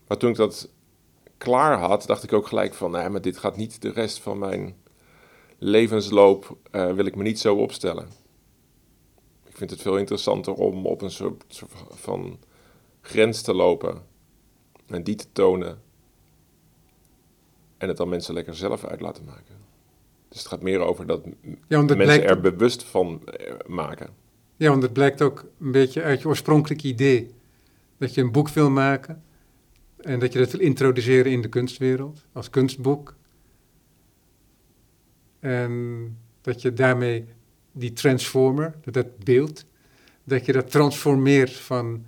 Maar 0.08 0.18
toen 0.18 0.30
ik 0.30 0.36
dat 0.36 0.70
klaar 1.38 1.80
had, 1.80 2.06
dacht 2.06 2.24
ik 2.24 2.34
ook 2.34 2.48
gelijk 2.48 2.74
van, 2.74 2.92
nee, 2.92 3.10
maar 3.10 3.22
dit 3.22 3.38
gaat 3.38 3.58
niet 3.58 3.82
de 3.82 3.92
rest 3.92 4.20
van 4.20 4.40
mijn 4.40 4.76
levensloop, 5.58 6.58
uh, 6.72 6.94
wil 6.94 7.06
ik 7.06 7.16
me 7.16 7.24
niet 7.24 7.40
zo 7.40 7.56
opstellen. 7.56 8.08
Ik 9.46 9.58
vind 9.58 9.70
het 9.70 9.82
veel 9.82 9.98
interessanter 9.98 10.54
om 10.54 10.86
op 10.86 11.02
een 11.02 11.12
soort 11.12 11.64
van 11.90 12.40
grens 13.02 13.42
te 13.42 13.54
lopen 13.54 14.06
en 14.88 15.04
die 15.04 15.16
te 15.16 15.32
tonen 15.32 15.82
en 17.82 17.88
het 17.88 17.98
dan 17.98 18.10
mensen 18.10 18.34
lekker 18.34 18.56
zelf 18.56 18.86
uit 18.86 19.02
laten 19.02 19.26
maken. 19.26 19.56
Dus 20.30 20.40
het 20.40 20.48
gaat 20.48 20.62
meer 20.62 20.80
over 20.80 21.06
dat 21.08 21.26
ja, 21.68 21.82
mensen 21.82 22.24
er 22.24 22.42
bewust 22.42 22.84
van 22.84 23.22
eh, 23.26 23.54
maken. 23.68 24.10
Ja, 24.56 24.70
want 24.70 24.82
het 24.82 24.94
blijkt 24.94 25.22
ook 25.22 25.46
een 25.60 25.72
beetje 25.72 26.02
uit 26.02 26.22
je 26.22 26.28
oorspronkelijke 26.28 26.88
idee. 26.88 27.32
Dat 27.98 28.14
je 28.14 28.22
een 28.22 28.32
boek 28.32 28.50
wil 28.50 28.70
maken 28.70 29.24
en 29.98 30.20
dat 30.20 30.34
je 30.34 30.40
dat 30.40 30.52
wil 30.52 30.62
introduceren 30.62 31.32
in 31.32 31.42
de 31.42 31.48
kunstwereld 31.48 32.26
als 32.32 32.50
kunstboek. 32.50 33.16
En 35.40 36.18
dat 36.42 36.62
je 36.62 36.74
daarmee 36.74 37.26
die 37.72 37.94
transformer, 37.94 38.76
dat 38.84 39.18
beeld, 39.24 39.66
dat 40.24 40.46
je 40.46 40.52
dat 40.52 40.72
transformeert 40.72 41.54
van 41.54 42.06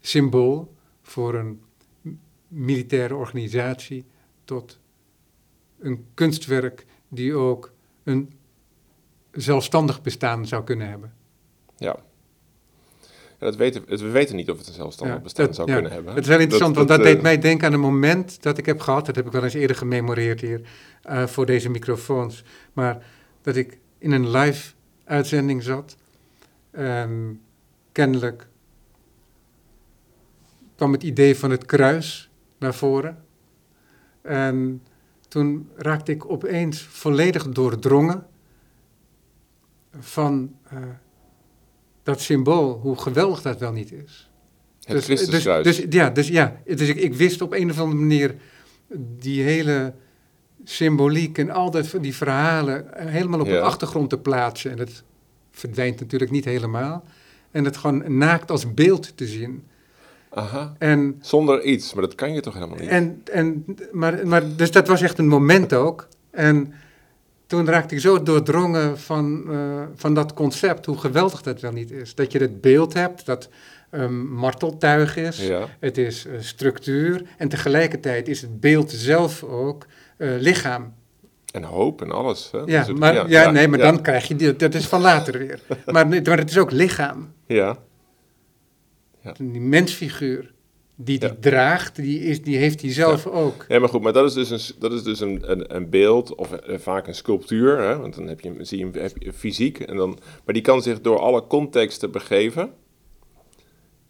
symbool 0.00 0.74
voor 1.02 1.34
een 1.34 1.60
militaire 2.48 3.14
organisatie 3.14 4.04
tot 4.48 4.78
een 5.78 6.06
kunstwerk 6.14 6.86
die 7.08 7.34
ook 7.34 7.72
een 8.04 8.32
zelfstandig 9.32 10.02
bestaan 10.02 10.46
zou 10.46 10.64
kunnen 10.64 10.88
hebben. 10.88 11.12
Ja. 11.76 11.96
ja 13.08 13.16
dat 13.38 13.56
weten, 13.56 13.84
we 13.86 14.10
weten 14.10 14.36
niet 14.36 14.50
of 14.50 14.58
het 14.58 14.68
een 14.68 14.74
zelfstandig 14.74 15.22
bestaan 15.22 15.54
zou 15.54 15.72
kunnen 15.72 15.92
hebben. 15.92 16.14
Het 16.14 16.22
is 16.22 16.30
heel 16.30 16.40
interessant, 16.40 16.76
want 16.76 16.88
dat, 16.88 17.02
deed 17.02 17.16
eh, 17.16 17.22
mij 17.22 17.38
denken 17.38 17.66
aan 17.66 17.72
een 17.72 17.80
moment 17.80 18.42
dat 18.42 18.58
ik 18.58 18.66
heb 18.66 18.80
gehad, 18.80 19.06
dat 19.06 19.16
heb 19.16 19.26
ik 19.26 19.32
wel 19.32 19.44
eens 19.44 19.54
eerder 19.54 19.76
gememoreerd 19.76 20.40
hier 20.40 20.60
uh, 21.10 21.26
voor 21.26 21.46
deze 21.46 21.70
microfoons, 21.70 22.44
maar 22.72 23.06
dat 23.42 23.56
ik 23.56 23.78
in 23.98 24.12
een 24.12 24.30
live 24.30 24.72
uitzending 25.04 25.62
zat 25.62 25.96
en 26.70 27.40
kennelijk 27.92 28.48
kwam 30.76 30.92
het 30.92 31.02
idee 31.02 31.36
van 31.36 31.50
het 31.50 31.66
kruis 31.66 32.30
naar 32.58 32.74
voren. 32.74 33.26
En 34.28 34.82
toen 35.28 35.68
raakte 35.76 36.12
ik 36.12 36.30
opeens 36.30 36.82
volledig 36.82 37.48
doordrongen 37.48 38.26
van 39.98 40.54
uh, 40.72 40.78
dat 42.02 42.20
symbool, 42.20 42.78
hoe 42.82 42.96
geweldig 42.96 43.42
dat 43.42 43.58
wel 43.58 43.72
niet 43.72 43.92
is. 43.92 44.30
Het 44.84 45.06
dus. 45.06 45.26
Dus, 45.26 45.44
dus, 45.62 45.84
ja, 45.90 46.10
dus, 46.10 46.28
ja, 46.28 46.60
dus 46.64 46.88
ik, 46.88 46.96
ik 46.96 47.14
wist 47.14 47.40
op 47.42 47.52
een 47.52 47.70
of 47.70 47.78
andere 47.78 48.00
manier 48.00 48.34
die 49.18 49.42
hele 49.42 49.94
symboliek 50.64 51.38
en 51.38 51.50
al 51.50 51.70
dat, 51.70 51.94
die 52.00 52.14
verhalen 52.14 52.86
helemaal 52.94 53.40
op 53.40 53.46
de 53.46 53.60
achtergrond 53.60 54.10
te 54.10 54.18
plaatsen. 54.18 54.70
En 54.70 54.76
dat 54.76 55.02
verdwijnt 55.50 56.00
natuurlijk 56.00 56.30
niet 56.30 56.44
helemaal. 56.44 57.04
En 57.50 57.64
het 57.64 57.76
gewoon 57.76 58.18
naakt 58.18 58.50
als 58.50 58.74
beeld 58.74 59.16
te 59.16 59.26
zien. 59.26 59.64
Aha. 60.38 60.74
En, 60.78 61.18
Zonder 61.20 61.62
iets, 61.62 61.94
maar 61.94 62.02
dat 62.02 62.14
kan 62.14 62.32
je 62.32 62.40
toch 62.40 62.54
helemaal 62.54 62.78
niet? 62.78 62.88
En, 62.88 63.22
en, 63.32 63.64
maar, 63.92 64.26
maar, 64.26 64.56
dus 64.56 64.70
dat 64.70 64.88
was 64.88 65.02
echt 65.02 65.18
een 65.18 65.28
moment 65.28 65.74
ook. 65.74 66.08
En 66.30 66.72
toen 67.46 67.66
raakte 67.66 67.94
ik 67.94 68.00
zo 68.00 68.22
doordrongen 68.22 68.98
van, 68.98 69.44
uh, 69.48 69.82
van 69.94 70.14
dat 70.14 70.34
concept, 70.34 70.86
hoe 70.86 70.98
geweldig 70.98 71.42
dat 71.42 71.60
wel 71.60 71.72
niet 71.72 71.90
is. 71.90 72.14
Dat 72.14 72.32
je 72.32 72.38
het 72.38 72.60
beeld 72.60 72.94
hebt, 72.94 73.26
dat 73.26 73.48
um, 73.90 74.26
marteltuig 74.26 75.16
is, 75.16 75.46
ja. 75.46 75.68
het 75.80 75.98
is 75.98 76.26
uh, 76.26 76.32
structuur 76.40 77.22
en 77.36 77.48
tegelijkertijd 77.48 78.28
is 78.28 78.40
het 78.40 78.60
beeld 78.60 78.90
zelf 78.90 79.42
ook 79.42 79.86
uh, 80.18 80.30
lichaam. 80.38 80.94
En 81.52 81.62
hoop 81.62 82.02
en 82.02 82.10
alles. 82.10 82.48
Hè? 82.52 82.58
Ja, 82.58 82.86
maar, 82.96 83.14
ja, 83.14 83.24
ja, 83.28 83.50
nee, 83.50 83.68
maar 83.68 83.78
dan 83.78 84.02
krijg 84.02 84.28
je, 84.28 84.56
dat 84.56 84.74
is 84.74 84.86
van 84.86 85.00
later 85.00 85.38
weer. 85.38 85.60
maar, 85.86 86.08
maar 86.08 86.38
het 86.38 86.50
is 86.50 86.58
ook 86.58 86.70
lichaam. 86.70 87.32
Ja. 87.46 87.78
Ja. 89.22 89.34
Die 89.38 89.60
mensfiguur 89.60 90.52
die 91.00 91.18
die 91.18 91.38
draagt, 91.38 91.96
die, 91.96 92.20
is, 92.20 92.42
die 92.42 92.56
heeft 92.56 92.80
hij 92.80 92.92
zelf 92.92 93.26
ook. 93.26 93.64
Ja, 93.68 93.78
maar 93.78 93.88
goed, 93.88 94.02
maar 94.02 94.12
dat 94.12 94.24
is 94.24 94.48
dus 94.48 94.50
een, 94.50 94.74
dat 94.78 94.92
is 94.92 95.02
dus 95.02 95.20
een, 95.20 95.50
een, 95.50 95.76
een 95.76 95.90
beeld 95.90 96.34
of 96.34 96.52
uh, 96.52 96.78
vaak 96.78 97.06
een 97.06 97.14
sculptuur, 97.14 97.78
hè? 97.78 97.98
want 97.98 98.14
dan 98.14 98.26
heb 98.26 98.40
je, 98.40 98.54
zie 98.60 98.78
je 98.78 98.84
hem 98.84 99.02
heb 99.02 99.12
je 99.18 99.32
fysiek, 99.32 99.80
en 99.80 99.96
dan, 99.96 100.18
maar 100.44 100.54
die 100.54 100.62
kan 100.62 100.82
zich 100.82 101.00
door 101.00 101.18
alle 101.18 101.46
contexten 101.46 102.10
begeven. 102.10 102.70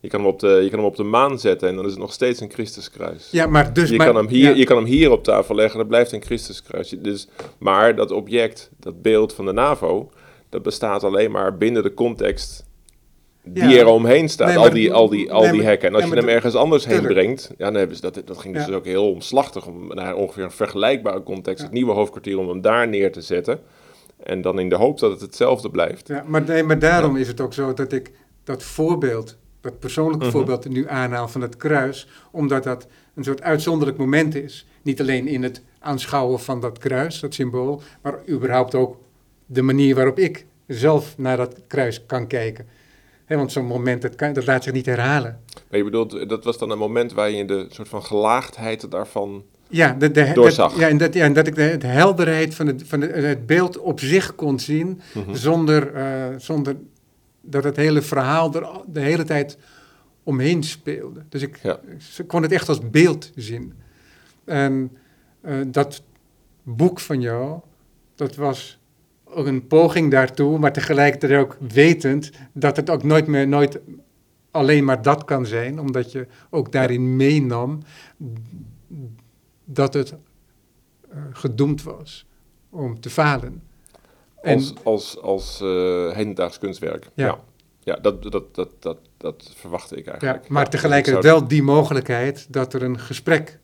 Je 0.01 0.09
kan, 0.09 0.21
hem 0.21 0.29
op 0.29 0.41
de, 0.41 0.49
je 0.63 0.69
kan 0.69 0.79
hem 0.79 0.89
op 0.89 0.97
de 0.97 1.03
maan 1.03 1.39
zetten 1.39 1.69
en 1.69 1.77
dan 1.77 1.85
is 1.85 1.91
het 1.91 2.01
nog 2.01 2.13
steeds 2.13 2.41
een 2.41 2.51
Christuskruis. 2.51 3.31
Ja, 3.31 3.47
maar 3.47 3.73
dus... 3.73 3.91
Je, 3.91 3.97
maar, 3.97 4.07
kan, 4.07 4.17
hem 4.17 4.29
hier, 4.29 4.57
je 4.57 4.65
kan 4.65 4.77
hem 4.77 4.87
hier 4.87 5.11
op 5.11 5.25
tafel 5.25 5.55
leggen 5.55 5.73
en 5.73 5.79
dat 5.79 5.89
blijft 5.89 6.13
een 6.13 6.23
Christuskruis. 6.23 6.89
Dus, 6.89 7.29
maar 7.59 7.97
dat 7.97 8.11
object, 8.11 8.71
dat 8.81 9.03
beeld 9.03 9.33
van 9.33 9.47
de 9.47 9.53
NAVO, 9.53 10.11
dat 10.49 10.63
bestaat 10.63 11.05
alleen 11.05 11.31
maar 11.31 11.57
binnen 11.57 11.83
de 11.83 11.95
context 11.95 12.68
die 13.53 13.79
er 13.79 13.87
omheen 13.87 14.29
staat, 14.29 14.57
al 14.57 14.71
die, 14.71 14.93
al 14.93 15.09
die, 15.09 15.33
al 15.33 15.51
die 15.51 15.63
hekken. 15.63 15.89
En 15.89 15.95
als 15.95 16.05
je 16.05 16.15
hem 16.15 16.29
ergens 16.29 16.55
anders 16.55 16.87
heen 16.87 17.03
brengt, 17.03 17.51
ja, 17.59 17.65
dan 17.65 17.75
hebben 17.75 17.97
ze 17.97 18.03
dat, 18.03 18.23
dat 18.25 18.39
ging 18.39 18.55
dus 18.55 18.71
ook 18.71 18.85
heel 18.85 19.11
omslachtig 19.11 19.67
om 19.67 19.95
naar 19.95 20.15
ongeveer 20.15 20.45
een 20.45 20.51
vergelijkbare 20.51 21.23
context, 21.23 21.63
het 21.63 21.73
nieuwe 21.73 21.93
hoofdkwartier, 21.93 22.39
om 22.39 22.49
hem 22.49 22.61
daar 22.61 22.89
neer 22.89 23.13
te 23.13 23.21
zetten. 23.21 23.61
En 24.23 24.41
dan 24.41 24.59
in 24.59 24.69
de 24.69 24.75
hoop 24.75 24.99
dat 24.99 25.11
het 25.11 25.21
hetzelfde 25.21 25.71
blijft. 25.71 26.09
Ja, 26.09 26.25
maar, 26.27 26.43
nee, 26.43 26.63
maar 26.63 26.79
daarom 26.79 27.17
is 27.17 27.29
het 27.29 27.41
ook 27.41 27.55
zo 27.55 27.75
dat 27.75 27.93
ik 27.93 28.11
dat 28.45 28.63
voorbeeld, 28.63 29.37
dat 29.61 29.79
persoonlijke 29.79 30.25
mhm. 30.25 30.35
voorbeeld 30.35 30.69
nu 30.69 30.89
aanhaal 30.89 31.29
van 31.29 31.41
het 31.41 31.57
kruis, 31.57 32.09
omdat 32.31 32.65
dat 32.65 32.87
een 33.15 33.25
soort 33.25 33.43
uitzonderlijk 33.43 33.99
moment 33.99 34.35
is. 34.35 34.67
Niet 34.83 35.01
alleen 35.01 35.27
in 35.27 35.43
het 35.43 35.63
aanschouwen 35.79 36.41
van 36.41 36.61
dat 36.61 36.79
kruis, 36.79 37.21
dat 37.21 37.35
symbool, 37.35 37.83
maar 38.03 38.19
überhaupt 38.29 38.75
ook 38.75 38.97
de 39.47 39.63
manier 39.63 39.95
waarop 39.95 40.19
ik 40.19 40.47
zelf 40.67 41.19
naar 41.19 41.37
dat 41.37 41.61
kruis 41.67 42.07
kan 42.07 42.27
kijken 42.27 42.67
want 43.37 43.53
zo'n 43.53 43.67
moment, 43.67 44.03
dat, 44.03 44.15
kan, 44.15 44.33
dat 44.33 44.47
laat 44.47 44.65
zich 44.65 44.73
niet 44.73 44.87
herhalen. 44.87 45.41
Maar 45.71 45.79
je 45.79 45.85
bedoelt, 45.85 46.29
dat 46.29 46.45
was 46.45 46.59
dan 46.59 46.71
een 46.71 46.79
moment 46.79 47.13
waar 47.13 47.31
je 47.31 47.45
de 47.45 47.67
soort 47.69 47.89
van 47.89 48.03
gelaagdheid 48.03 48.91
daarvan 48.91 49.45
ja, 49.69 49.93
de, 49.93 50.11
de, 50.11 50.31
doorzag? 50.35 50.79
ja, 50.79 50.89
en 50.89 50.99
dat, 50.99 51.15
ja, 51.15 51.25
en 51.25 51.33
dat 51.33 51.47
ik 51.47 51.55
de, 51.55 51.77
de 51.77 51.87
helderheid 51.87 52.55
van, 52.55 52.67
het, 52.67 52.83
van 52.87 53.01
het 53.01 53.47
beeld 53.47 53.79
op 53.79 54.01
zich 54.01 54.35
kon 54.35 54.59
zien, 54.59 55.01
mhm. 55.15 55.35
zonder, 55.35 55.95
uh, 55.95 56.39
zonder 56.39 56.77
dat 57.41 57.65
het 57.65 57.77
hele 57.77 58.03
verhaal 58.03 58.55
er 58.55 58.69
de 58.87 59.01
hele 59.01 59.25
tijd 59.25 59.59
omheen 60.23 60.63
speelde. 60.63 61.25
Dus 61.29 61.43
ik, 61.43 61.59
ja. 61.63 61.81
ik 62.19 62.27
kon 62.27 62.43
het 62.43 62.53
echt 62.53 62.69
als 62.69 62.91
beeld 62.91 63.33
zien. 63.35 63.73
En 64.45 64.97
uh, 65.45 65.55
dat 65.67 66.03
boek 66.63 67.01
van 67.01 67.21
jou, 67.21 67.61
dat 68.15 68.37
was 68.37 68.79
ook 69.31 69.47
een 69.47 69.67
poging 69.67 70.11
daartoe, 70.11 70.59
maar 70.59 70.73
tegelijkertijd 70.73 71.41
ook 71.41 71.57
wetend 71.73 72.31
dat 72.53 72.77
het 72.77 72.91
ook 72.91 73.03
nooit 73.03 73.27
meer, 73.27 73.49
nooit 73.49 73.81
alleen 74.51 74.85
maar 74.85 75.03
dat 75.03 75.25
kan 75.25 75.47
zijn, 75.47 75.81
omdat 75.81 76.13
je 76.13 76.27
ook 76.51 76.73
daarin 76.73 77.17
meenam 77.17 77.79
dat 79.65 79.95
het 79.95 80.15
uh, 81.13 81.19
gedoemd 81.33 81.83
was 81.83 82.27
om 82.71 83.01
te 83.01 83.11
falen. 83.11 83.63
Als, 84.43 84.75
als, 84.83 85.21
als 85.21 85.61
uh, 85.63 86.13
hedendaags 86.13 86.59
kunstwerk. 86.59 87.11
Ja. 87.15 87.41
ja 87.81 87.97
dat, 87.97 88.23
dat, 88.23 88.55
dat, 88.55 88.71
dat, 88.79 88.99
dat 89.17 89.53
verwachtte 89.57 89.97
ik 89.97 90.07
eigenlijk. 90.07 90.43
Ja, 90.45 90.53
maar 90.53 90.65
Ja, 90.65 90.69
tegelijkertijd 90.69 91.25
zou- 91.25 91.39
wel 91.39 91.49
die 91.49 91.63
mogelijkheid 91.63 92.47
dat 92.53 92.75
er 92.75 92.83
een 92.83 92.99
gesprek 92.99 93.59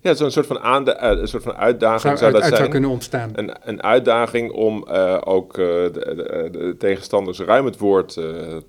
Ja, 0.00 0.14
zo'n 0.14 0.30
soort 0.30 0.46
van, 0.46 0.60
aanda- 0.60 0.96
eh, 0.96 1.18
een 1.20 1.28
soort 1.28 1.42
van 1.42 1.56
uitdaging 1.56 2.00
zou, 2.00 2.16
zou 2.16 2.24
uit, 2.24 2.34
dat 2.34 2.42
uit 2.42 2.50
zou 2.50 2.60
zijn. 2.60 2.70
kunnen 2.70 2.90
ontstaan. 2.90 3.30
Een, 3.34 3.56
een 3.62 3.82
uitdaging 3.82 4.52
om 4.52 4.86
eh, 4.88 5.18
ook 5.24 5.50
eh, 5.52 5.64
de, 5.66 5.90
de, 5.92 6.48
de 6.52 6.74
tegenstanders 6.78 7.40
ruim 7.40 7.64
het 7.64 7.78
woord 7.78 8.08
te, 8.12 8.62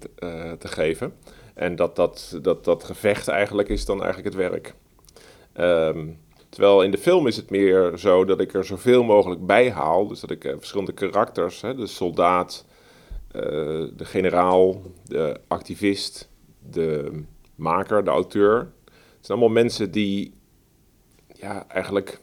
te 0.59 0.67
geven. 0.67 1.13
En 1.53 1.75
dat 1.75 1.95
dat, 1.95 2.39
dat 2.41 2.65
dat 2.65 2.83
gevecht 2.83 3.27
eigenlijk 3.27 3.69
is 3.69 3.85
dan 3.85 4.03
eigenlijk 4.03 4.35
het 4.35 4.49
werk. 4.51 4.73
Ehm, 5.53 6.07
terwijl 6.49 6.81
in 6.83 6.91
de 6.91 6.97
film 6.97 7.27
is 7.27 7.35
het 7.35 7.49
meer 7.49 7.91
zo 7.97 8.25
dat 8.25 8.39
ik 8.39 8.53
er 8.53 8.65
zoveel 8.65 9.03
mogelijk 9.03 9.45
bij 9.45 9.71
haal. 9.71 10.07
Dus 10.07 10.19
dat 10.19 10.31
ik 10.31 10.41
verschillende 10.57 10.93
karakters, 10.93 11.61
hè, 11.61 11.75
de 11.75 11.87
soldaat, 11.87 12.65
de 13.31 14.05
generaal, 14.05 14.81
de 15.05 15.39
activist, 15.47 16.29
de 16.71 17.11
maker, 17.55 18.03
de 18.03 18.09
auteur. 18.09 18.57
Het 18.87 19.25
zijn 19.25 19.37
allemaal 19.39 19.63
mensen 19.63 19.91
die 19.91 20.33
ja, 21.43 21.67
eigenlijk 21.67 22.19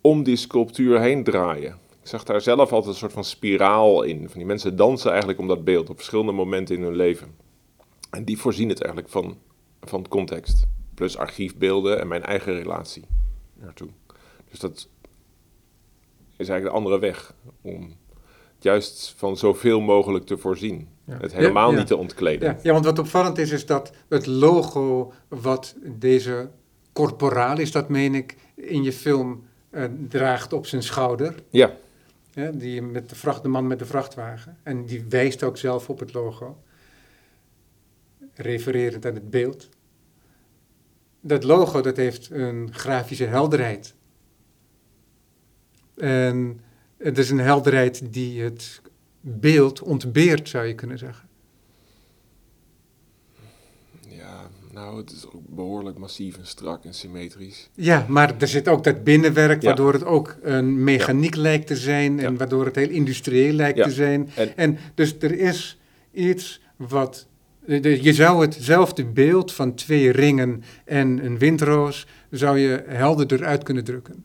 om 0.00 0.22
die 0.22 0.36
sculptuur 0.36 1.00
heen 1.00 1.24
draaien. 1.24 1.78
Ik 2.00 2.12
zag 2.12 2.24
daar 2.24 2.40
zelf 2.40 2.72
altijd 2.72 2.92
een 2.92 2.98
soort 2.98 3.12
van 3.12 3.24
spiraal 3.24 4.02
in. 4.02 4.28
Van 4.28 4.38
die 4.38 4.46
mensen 4.46 4.76
dansen 4.76 5.10
eigenlijk 5.10 5.40
om 5.40 5.48
dat 5.48 5.64
beeld 5.64 5.90
op 5.90 5.96
verschillende 5.96 6.32
momenten 6.32 6.76
in 6.76 6.82
hun 6.82 6.96
leven. 6.96 7.34
En 8.10 8.24
die 8.24 8.38
voorzien 8.38 8.68
het 8.68 8.82
eigenlijk 8.82 9.12
van, 9.12 9.38
van 9.80 10.08
context. 10.08 10.64
Plus 10.94 11.16
archiefbeelden 11.16 12.00
en 12.00 12.08
mijn 12.08 12.22
eigen 12.22 12.54
relatie 12.54 13.04
naartoe. 13.54 13.88
Dus 14.50 14.58
dat 14.58 14.88
is 16.36 16.48
eigenlijk 16.48 16.64
de 16.64 16.80
andere 16.80 16.98
weg. 16.98 17.34
Om 17.62 17.82
het 18.54 18.64
juist 18.64 19.14
van 19.16 19.36
zoveel 19.36 19.80
mogelijk 19.80 20.26
te 20.26 20.38
voorzien. 20.38 20.88
Ja. 21.04 21.18
Het 21.20 21.32
helemaal 21.32 21.66
Ja, 21.66 21.72
ja. 21.72 21.78
niet 21.78 21.86
te 21.86 21.96
ontkleden. 21.96 22.48
Ja, 22.48 22.58
ja, 22.62 22.72
want 22.72 22.84
wat 22.84 22.98
opvallend 22.98 23.38
is, 23.38 23.50
is 23.50 23.66
dat 23.66 23.92
het 24.08 24.26
logo 24.26 25.12
wat 25.28 25.76
deze 25.82 26.50
corporaal 26.96 27.58
is, 27.58 27.72
dat 27.72 27.88
meen 27.88 28.14
ik, 28.14 28.36
in 28.54 28.82
je 28.82 28.92
film 28.92 29.44
eh, 29.70 29.84
draagt 30.08 30.52
op 30.52 30.66
zijn 30.66 30.82
schouder. 30.82 31.34
Ja, 32.32 32.50
die 32.50 32.82
met 32.82 33.08
de, 33.08 33.14
vracht, 33.14 33.42
de 33.42 33.48
man 33.48 33.66
met 33.66 33.78
de 33.78 33.86
vrachtwagen. 33.86 34.58
En 34.62 34.86
die 34.86 35.04
wijst 35.08 35.42
ook 35.42 35.56
zelf 35.56 35.88
op 35.88 35.98
het 35.98 36.12
logo. 36.12 36.62
Refererend 38.34 39.06
aan 39.06 39.14
het 39.14 39.30
beeld. 39.30 39.68
Dat 41.20 41.44
logo 41.44 41.80
dat 41.80 41.96
heeft 41.96 42.30
een 42.30 42.68
grafische 42.72 43.24
helderheid. 43.24 43.94
En 45.96 46.60
het 46.96 47.18
is 47.18 47.30
een 47.30 47.38
helderheid 47.38 48.12
die 48.12 48.42
het 48.42 48.80
beeld 49.20 49.82
ontbeert, 49.82 50.48
zou 50.48 50.66
je 50.66 50.74
kunnen 50.74 50.98
zeggen. 50.98 51.28
ja, 54.08 54.48
nou, 54.76 54.96
het 54.96 55.10
is 55.12 55.26
ook 55.26 55.42
behoorlijk 55.48 55.98
massief 55.98 56.36
en 56.38 56.46
strak 56.46 56.84
en 56.84 56.94
symmetrisch. 56.94 57.70
Ja, 57.74 58.06
maar 58.08 58.34
er 58.38 58.48
zit 58.48 58.68
ook 58.68 58.84
dat 58.84 59.04
binnenwerk, 59.04 59.60
Ja. 59.62 59.66
waardoor 59.66 59.92
het 59.92 60.04
ook 60.04 60.36
een 60.42 60.84
mechaniek 60.84 61.34
lijkt 61.34 61.66
te 61.66 61.76
zijn 61.76 62.18
en 62.20 62.30
Ja. 62.32 62.36
waardoor 62.38 62.64
het 62.64 62.76
heel 62.76 62.88
industrieel 62.88 63.52
lijkt 63.52 63.82
te 63.82 63.90
zijn. 63.90 64.30
En- 64.36 64.56
En, 64.56 64.78
dus 64.94 65.16
er 65.20 65.38
is 65.38 65.78
iets 66.12 66.60
wat. 66.76 67.26
de- 67.66 68.02
Je 68.02 68.12
zou 68.12 68.40
hetzelfde 68.42 69.04
beeld 69.04 69.52
van 69.52 69.74
twee 69.74 70.10
ringen 70.12 70.62
en 70.84 71.24
een 71.24 71.38
windroos 71.38 72.06
zou 72.30 72.58
je 72.58 72.84
helderder 72.86 73.44
uit 73.44 73.62
kunnen 73.62 73.84
drukken. 73.84 74.24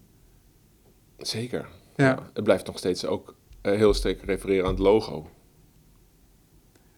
Zeker. 1.18 1.68
Ja. 1.96 2.30
Het 2.34 2.44
blijft 2.44 2.66
nog 2.66 2.78
steeds 2.78 3.06
ook 3.06 3.36
eh, 3.62 3.76
heel 3.76 3.94
sterk 3.94 4.22
refereren 4.26 4.64
aan 4.66 4.72
het 4.72 4.80
logo. 4.80 5.30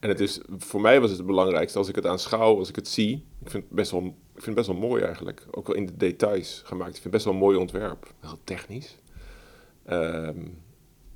En 0.03 0.09
het 0.09 0.19
is, 0.19 0.39
voor 0.57 0.81
mij 0.81 0.99
was 0.99 1.09
het 1.09 1.17
het 1.17 1.27
belangrijkste 1.27 1.77
als 1.77 1.87
ik 1.87 1.95
het 1.95 2.05
aanschouw, 2.05 2.57
als 2.57 2.69
ik 2.69 2.75
het 2.75 2.87
zie. 2.87 3.25
Ik 3.43 3.49
vind 3.49 3.63
het 3.63 3.73
best 3.73 3.91
wel, 3.91 4.01
ik 4.01 4.13
vind 4.33 4.45
het 4.45 4.55
best 4.55 4.67
wel 4.67 4.77
mooi 4.77 5.03
eigenlijk. 5.03 5.45
Ook 5.51 5.67
wel 5.67 5.75
in 5.75 5.85
de 5.85 5.97
details 5.97 6.61
gemaakt. 6.65 6.95
Ik 6.95 7.01
vind 7.01 7.03
het 7.03 7.13
best 7.13 7.25
wel 7.25 7.33
een 7.33 7.39
mooi 7.39 7.57
ontwerp. 7.57 8.13
Heel 8.19 8.39
technisch. 8.43 8.97
Ehm, 9.85 10.39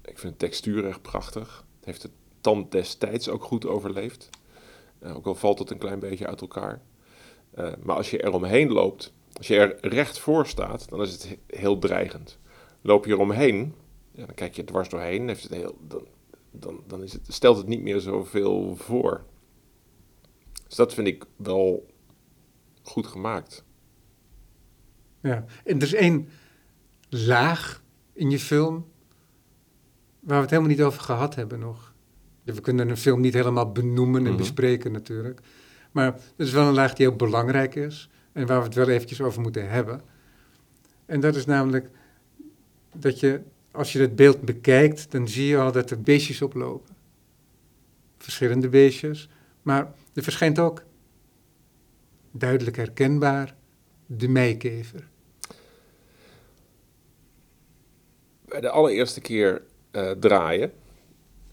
ik 0.05 0.19
vind 0.19 0.39
de 0.39 0.45
textuur 0.45 0.85
echt 0.88 1.01
prachtig. 1.01 1.65
Het 1.75 1.85
heeft 1.85 2.01
de 2.01 2.09
tand 2.41 2.71
destijds 2.71 3.29
ook 3.29 3.43
goed 3.43 3.65
overleefd. 3.65 4.29
Eh, 4.99 5.15
ook 5.15 5.25
al 5.25 5.35
valt 5.35 5.59
het 5.59 5.71
een 5.71 5.77
klein 5.77 5.99
beetje 5.99 6.27
uit 6.27 6.41
elkaar. 6.41 6.81
Eh, 7.51 7.71
maar 7.83 7.95
als 7.95 8.09
je 8.09 8.21
er 8.21 8.33
omheen 8.33 8.71
loopt, 8.71 9.13
als 9.33 9.47
je 9.47 9.57
er 9.57 9.77
recht 9.89 10.19
voor 10.19 10.47
staat, 10.47 10.89
dan 10.89 11.01
is 11.01 11.11
het 11.11 11.27
he- 11.27 11.57
heel 11.59 11.79
dreigend. 11.79 12.39
Loop 12.81 13.05
je 13.05 13.11
eromheen, 13.11 13.73
ja, 14.11 14.25
dan 14.25 14.35
kijk 14.35 14.55
je 14.55 14.61
er 14.61 14.67
dwars 14.67 14.89
doorheen, 14.89 15.27
heeft 15.27 15.43
het 15.43 15.51
heel, 15.51 15.77
dan, 15.88 16.07
dan, 16.52 16.84
dan 16.88 17.04
is 17.04 17.14
het, 17.14 17.22
stelt 17.28 17.58
het 17.58 17.68
niet 17.68 17.82
meer 17.82 18.00
zoveel 18.00 18.76
voor. 18.76 19.24
Dus 20.68 20.76
dat 20.76 20.93
vind 20.93 21.08
ik 21.08 21.26
wel 21.36 21.86
goed 22.82 23.08
gemaakt. 23.08 23.64
Ja. 25.22 25.45
En 25.64 25.76
er 25.76 25.84
is 25.84 25.93
één 25.93 26.30
laag 27.10 27.84
in 28.14 28.30
je 28.30 28.39
film 28.39 28.86
waar 30.20 30.36
we 30.36 30.41
het 30.41 30.50
helemaal 30.50 30.72
niet 30.72 30.82
over 30.82 31.02
gehad 31.02 31.36
hebben 31.36 31.60
nog. 31.60 31.93
We 32.43 32.62
kunnen 32.62 32.89
een 32.89 32.98
film 32.98 33.22
niet 33.22 33.34
helemaal 33.34 33.72
benoemen 33.72 34.22
en 34.26 34.28
Mhm. 34.30 34.38
bespreken 34.38 34.91
natuurlijk. 34.91 35.39
Maar 35.91 36.14
er 36.14 36.45
is 36.45 36.52
wel 36.52 36.68
een 36.68 36.74
laag 36.74 36.93
die 36.93 37.08
heel 37.08 37.16
belangrijk 37.16 37.76
is 37.76 38.10
en 38.32 38.45
waar 38.48 38.60
we 38.60 38.66
het 38.66 38.76
wel 38.76 38.89
eventjes 38.89 39.22
over 39.22 39.41
moeten 39.41 39.70
hebben. 39.70 40.02
En 41.06 41.20
dat 41.20 41.36
is 41.36 41.45
namelijk 41.45 41.89
dat 42.93 43.20
je, 43.20 43.41
als 43.78 43.93
je 43.93 43.99
het 43.99 44.15
beeld 44.15 44.41
bekijkt, 44.41 45.11
dan 45.11 45.28
zie 45.28 45.47
je 45.47 45.57
al 45.57 45.71
dat 45.71 45.89
er 45.89 46.01
beestjes 46.01 46.41
oplopen. 46.41 46.95
Verschillende 48.17 48.69
beestjes. 48.69 49.30
Maar 49.61 49.93
er 50.13 50.23
verschijnt 50.23 50.59
ook, 50.59 50.84
duidelijk 52.32 52.75
herkenbaar, 52.75 53.55
de 54.05 54.28
meikever. 54.28 55.07
Bij 58.45 58.61
de 58.61 58.69
allereerste 58.69 59.21
keer 59.21 59.61
eh, 59.91 60.11
draaien, 60.11 60.71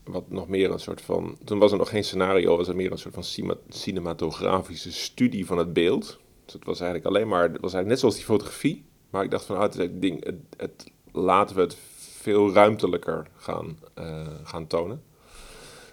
wat 0.04 0.30
nog 0.30 0.48
meer 0.48 0.70
een 0.70 0.80
soort 0.80 1.00
van, 1.00 1.38
toen 1.44 1.58
was 1.58 1.72
er 1.72 1.78
nog 1.78 1.88
geen 1.88 2.04
scenario, 2.04 2.56
was 2.56 2.68
er 2.68 2.76
meer 2.76 2.92
een 2.92 2.98
soort 2.98 3.14
van 3.14 3.58
cinematografische 3.68 4.92
studie 4.92 5.46
van 5.46 5.58
het 5.58 5.72
beeld. 5.72 6.20
Dus 6.44 6.54
het 6.54 6.64
was 6.64 6.80
eigenlijk 6.80 7.14
alleen 7.14 7.28
maar, 7.28 7.42
het 7.42 7.60
was 7.60 7.72
eigenlijk 7.72 7.88
net 7.88 7.98
zoals 7.98 8.14
die 8.14 8.24
fotografie, 8.24 8.84
maar 9.10 9.24
ik 9.24 9.30
dacht 9.30 9.44
van, 9.44 9.56
ah, 9.56 9.72
het, 9.72 10.00
ding, 10.00 10.24
het, 10.56 10.92
laten 11.12 11.56
we 11.56 11.62
het 11.62 11.76
veel 12.24 12.52
ruimtelijker 12.52 13.26
gaan, 13.36 13.78
eh, 13.94 14.26
gaan 14.44 14.66
tonen. 14.66 15.02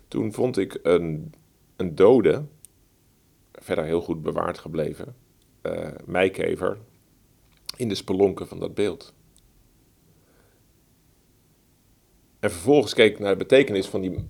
Toen 0.08 0.34
vond 0.34 0.58
ik 0.58 0.80
een, 0.84 1.34
een 1.76 1.96
dode, 1.96 2.44
verder 3.52 3.84
heel 3.84 4.02
goed 4.02 4.22
bewaard 4.22 4.60
gebleven, 4.60 5.16
eh 5.62 5.90
meikever 6.06 6.78
in 7.76 7.88
de 7.88 7.96
spelonken 7.96 8.48
van 8.48 8.60
dat 8.60 8.74
beeld. 8.74 9.14
En 12.40 12.52
vervolgens 12.52 12.94
keek 12.94 13.12
ik 13.12 13.20
naar 13.20 13.32
de 13.32 13.46
betekenis 13.46 13.88
van 13.88 14.02
die 14.02 14.26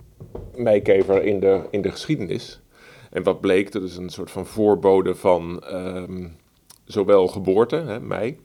meikever 0.56 1.24
in 1.24 1.40
de, 1.40 1.68
in 1.72 1.82
de 1.82 1.92
geschiedenis. 1.92 2.62
En 3.10 3.24
wat 3.24 3.42
bleek, 3.42 3.72
dat 3.72 3.84
is 3.84 3.98
een 3.98 4.10
soort 4.10 4.32
van 4.32 4.46
voorbode 4.46 5.16
van 5.16 5.64
ehm, 5.64 6.28
zowel 6.86 7.28
geboorte, 7.28 7.76
hè, 7.76 8.00
mei, 8.00 8.40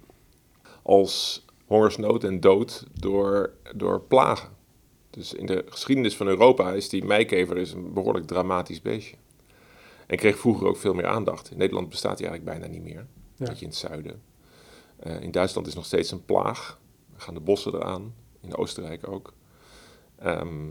als 0.82 1.44
hongersnood 1.66 2.24
en 2.24 2.40
dood 2.40 2.86
door, 2.92 3.52
door 3.74 4.00
plagen. 4.00 4.48
Dus 5.10 5.34
in 5.34 5.46
de 5.46 5.64
geschiedenis 5.68 6.16
van 6.16 6.26
Europa 6.26 6.72
is 6.72 6.88
die 6.88 7.04
meikever 7.04 7.56
is 7.56 7.72
een 7.72 7.92
behoorlijk 7.92 8.26
dramatisch 8.26 8.82
beestje. 8.82 9.16
En 10.06 10.16
kreeg 10.16 10.38
vroeger 10.38 10.66
ook 10.66 10.76
veel 10.76 10.94
meer 10.94 11.06
aandacht. 11.06 11.50
In 11.50 11.58
Nederland 11.58 11.88
bestaat 11.88 12.18
hij 12.18 12.28
eigenlijk 12.28 12.58
bijna 12.58 12.74
niet 12.74 12.84
meer. 12.84 13.06
Ja. 13.36 13.46
beetje 13.46 13.64
in 13.64 13.70
het 13.70 13.78
zuiden. 13.78 14.22
Eh, 14.96 15.20
in 15.20 15.30
Duitsland 15.30 15.66
is 15.66 15.74
nog 15.74 15.84
steeds 15.84 16.10
een 16.10 16.24
plaag. 16.24 16.78
Dan 17.10 17.20
gaan 17.20 17.34
de 17.34 17.40
bossen 17.40 17.74
eraan. 17.74 18.14
In 18.40 18.56
Oostenrijk 18.56 19.08
ook. 19.08 19.32
Ehm, 20.18 20.68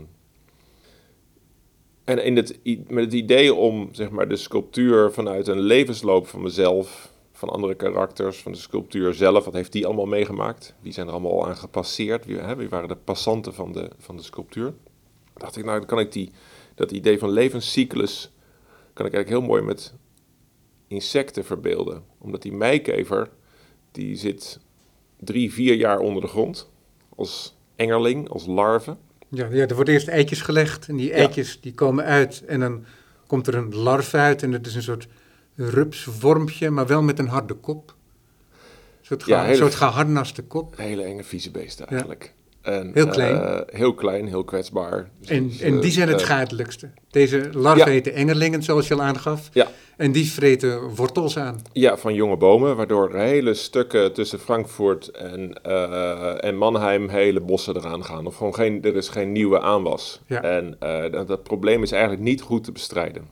en 2.04 2.24
in 2.24 2.36
het, 2.36 2.58
met 2.88 3.04
het 3.04 3.12
idee 3.12 3.54
om 3.54 3.88
zeg 3.92 4.10
maar, 4.10 4.28
de 4.28 4.36
sculptuur 4.36 5.12
vanuit 5.12 5.48
een 5.48 5.60
levensloop 5.60 6.26
van 6.26 6.42
mezelf, 6.42 7.12
van 7.36 7.48
andere 7.48 7.74
karakters, 7.74 8.42
van 8.42 8.52
de 8.52 8.58
sculptuur 8.58 9.14
zelf, 9.14 9.44
wat 9.44 9.54
heeft 9.54 9.72
die 9.72 9.86
allemaal 9.86 10.06
meegemaakt? 10.06 10.74
Wie 10.80 10.92
zijn 10.92 11.06
er 11.06 11.12
allemaal 11.12 11.46
aan 11.46 11.56
gepasseerd? 11.56 12.26
Wie, 12.26 12.38
hè, 12.38 12.56
wie 12.56 12.68
waren 12.68 12.88
de 12.88 12.96
passanten 12.96 13.54
van 13.54 13.72
de, 13.72 13.90
van 13.98 14.16
de 14.16 14.22
sculptuur? 14.22 14.74
Dacht 15.34 15.56
ik, 15.56 15.64
nou 15.64 15.78
dan 15.78 15.86
kan 15.88 15.98
ik 15.98 16.12
die, 16.12 16.30
dat 16.74 16.90
idee 16.90 17.18
van 17.18 17.30
levenscyclus, 17.30 18.32
kan 18.92 19.06
ik 19.06 19.12
eigenlijk 19.14 19.28
heel 19.28 19.54
mooi 19.54 19.62
met 19.62 19.94
insecten 20.86 21.44
verbeelden. 21.44 22.04
Omdat 22.18 22.42
die 22.42 22.52
meikever, 22.52 23.30
die 23.92 24.16
zit 24.16 24.60
drie, 25.20 25.52
vier 25.52 25.74
jaar 25.74 25.98
onder 25.98 26.22
de 26.22 26.28
grond, 26.28 26.70
als 27.16 27.56
engerling, 27.74 28.28
als 28.28 28.46
larve. 28.46 28.96
Ja, 29.28 29.48
ja, 29.50 29.66
er 29.66 29.74
worden 29.74 29.94
eerst 29.94 30.08
eitjes 30.08 30.40
gelegd 30.40 30.88
en 30.88 30.96
die 30.96 31.12
eitjes 31.12 31.60
die 31.60 31.74
komen 31.74 32.04
uit 32.04 32.44
en 32.46 32.60
dan 32.60 32.84
komt 33.26 33.46
er 33.46 33.54
een 33.54 33.74
larve 33.74 34.16
uit 34.16 34.42
en 34.42 34.52
het 34.52 34.66
is 34.66 34.74
een 34.74 34.82
soort 34.82 35.08
rupsvormpje, 35.56 36.70
maar 36.70 36.86
wel 36.86 37.02
met 37.02 37.18
een 37.18 37.28
harde 37.28 37.54
kop. 37.54 37.94
Een 39.00 39.06
soort, 39.06 39.26
Ja, 39.26 39.54
soort 39.54 39.74
geharnaste 39.74 40.42
kop. 40.42 40.74
Hele 40.76 41.02
enge 41.02 41.24
vieze 41.24 41.50
beesten 41.50 41.86
eigenlijk. 41.86 42.34
En, 42.62 42.90
Heel 42.94 43.06
klein. 43.08 43.42
eh, 43.42 43.60
heel 43.78 43.94
klein, 43.94 44.26
heel 44.26 44.44
kwetsbaar. 44.44 45.08
Dus 45.20 45.28
En, 45.28 45.48
dus, 45.48 45.60
en 45.60 45.74
die 45.80 45.90
eh, 45.90 45.96
zijn 45.96 46.08
het 46.08 46.20
eh, 46.20 46.24
schadelijkste. 46.26 46.90
Deze 47.10 47.48
larven 47.52 47.86
Ja. 47.86 47.96
eten 47.98 48.12
engerlingen, 48.14 48.62
zoals 48.62 48.88
je 48.88 48.94
al 48.94 49.02
aangaf. 49.02 49.48
Ja. 49.52 49.66
En 49.96 50.12
die 50.12 50.30
vreten 50.30 50.94
wortels 50.94 51.38
aan. 51.38 51.60
Ja, 51.72 51.96
van 51.96 52.14
jonge 52.14 52.36
bomen, 52.36 52.76
waardoor 52.76 53.14
hele 53.14 53.54
stukken 53.54 54.12
tussen 54.12 54.38
Frankfurt 54.38 55.08
en, 55.08 55.62
en 56.40 56.56
Mannheim 56.56 57.08
hele 57.08 57.40
bossen 57.40 57.76
eraan 57.76 58.04
gaan. 58.04 58.26
Of 58.26 58.36
gewoon 58.36 58.54
geen, 58.54 58.82
er 58.82 58.96
is 58.96 59.08
geen 59.08 59.32
nieuwe 59.32 59.60
aanwas. 59.60 60.20
Ja. 60.26 60.42
En 60.42 60.76
dat, 61.10 61.28
dat 61.28 61.42
probleem 61.42 61.82
is 61.82 61.92
eigenlijk 61.92 62.22
niet 62.22 62.40
goed 62.40 62.64
te 62.64 62.72
bestrijden. 62.72 63.28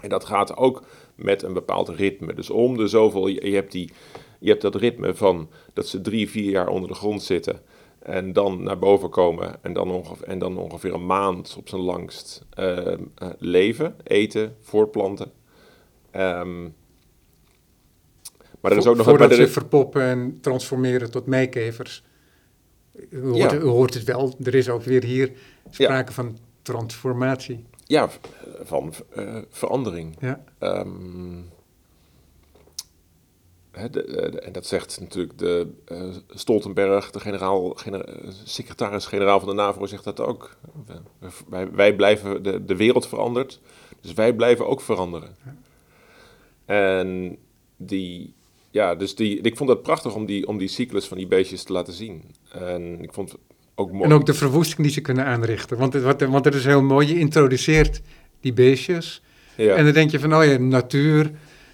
En 0.00 0.08
dat 0.08 0.24
gaat 0.24 0.56
ook 0.56 0.82
met 1.14 1.42
een 1.42 1.52
bepaald 1.52 1.88
ritme. 1.88 2.34
Dus 2.34 2.50
om 2.50 2.76
de 2.76 2.86
zoveel, 2.86 3.26
je, 3.26 3.54
hebt, 3.54 3.72
die, 3.72 3.90
je 4.38 4.48
hebt 4.48 4.62
dat 4.62 4.74
ritme 4.74 5.14
van 5.14 5.48
dat 5.72 5.86
ze 5.86 6.00
drie, 6.00 6.30
vier 6.30 6.50
jaar 6.50 6.68
onder 6.68 6.88
de 6.88 6.94
grond 6.94 7.22
zitten. 7.22 7.60
En 7.98 8.32
dan 8.32 8.62
naar 8.62 8.78
boven 8.78 9.10
komen 9.10 9.56
en 9.62 9.72
dan 9.72 9.90
ongeveer, 9.90 10.26
en 10.26 10.38
dan 10.38 10.56
ongeveer 10.58 10.94
een 10.94 11.06
maand 11.06 11.54
op 11.58 11.68
zijn 11.68 11.80
langst 11.82 12.44
eh, 12.50 12.92
eh, 12.92 12.98
leven, 13.38 13.96
eten, 14.04 14.56
voortplanten. 14.60 15.32
Ehm, 16.10 16.62
maar 18.60 18.72
er 18.72 18.78
is 18.78 18.86
ook 18.86 18.96
nog 18.96 19.06
een... 19.06 19.10
Voordat 19.10 19.30
er 19.30 19.36
ze 19.36 19.42
is- 19.42 19.52
verpoppen 19.52 20.02
en 20.02 20.38
transformeren 20.40 21.10
tot 21.10 21.26
meikevers. 21.26 22.04
U 23.10 23.20
hoort, 23.26 23.36
Ja. 23.36 23.54
u 23.54 23.62
hoort 23.62 23.94
het 23.94 24.04
wel, 24.04 24.34
er 24.42 24.54
is 24.54 24.68
ook 24.68 24.82
weer 24.82 25.04
hier 25.04 25.32
sprake 25.70 26.12
van 26.12 26.38
transformatie. 26.62 27.64
Ja, 27.92 28.08
v- 28.08 28.16
van 28.62 28.92
eh, 29.14 29.38
verandering. 29.48 30.16
Ja. 30.20 30.44
Ehm, 30.58 31.40
de- 33.72 33.90
de- 33.90 34.40
en 34.40 34.52
dat 34.52 34.66
zegt 34.66 35.00
natuurlijk 35.00 35.38
de 35.38 35.68
eh, 35.84 36.08
Stoltenberg, 36.28 37.10
de 37.10 37.20
generaal, 37.20 37.70
genera- 37.74 38.04
eh, 38.04 38.28
secretaris-generaal 38.44 39.38
van 39.40 39.48
de 39.48 39.54
NAVO, 39.54 39.86
zegt 39.86 40.04
dat 40.04 40.20
ook. 40.20 40.56
We- 41.18 41.30
Wij, 41.48 41.70
wij 41.70 41.94
blijven, 41.96 42.42
de, 42.42 42.64
de 42.64 42.76
wereld 42.76 43.06
verandert, 43.08 43.60
dus 44.00 44.12
wij 44.12 44.34
blijven 44.34 44.66
ook 44.68 44.80
veranderen. 44.80 45.36
En 46.64 47.36
die, 47.76 48.34
ja, 48.70 48.94
dus 48.94 49.14
die, 49.14 49.40
ik 49.40 49.56
vond 49.56 49.70
het 49.70 49.82
prachtig 49.82 50.14
om 50.14 50.26
die, 50.26 50.46
om 50.48 50.58
die 50.58 50.68
cyclus 50.68 51.08
van 51.08 51.16
die 51.16 51.26
beestjes 51.26 51.62
te 51.62 51.72
laten 51.72 51.92
zien. 51.92 52.22
En 52.50 53.02
ik 53.02 53.12
vond 53.12 53.34
ook 53.82 53.92
mooi. 53.92 54.04
En 54.04 54.12
ook 54.12 54.26
de 54.26 54.34
verwoesting 54.34 54.82
die 54.82 54.90
ze 54.90 55.00
kunnen 55.00 55.24
aanrichten. 55.24 55.76
Want 55.76 55.92
het, 55.92 56.02
wat, 56.02 56.20
want 56.20 56.44
het 56.44 56.54
is 56.54 56.64
heel 56.64 56.82
mooi, 56.82 57.08
je 57.08 57.18
introduceert 57.18 58.00
die 58.40 58.52
beestjes. 58.52 59.22
ja. 59.56 59.74
En 59.74 59.84
dan 59.84 59.92
denk 59.92 60.10
je 60.10 60.20
van, 60.20 60.34
oh 60.34 60.44
ja, 60.44 60.58
natuur 60.58 61.30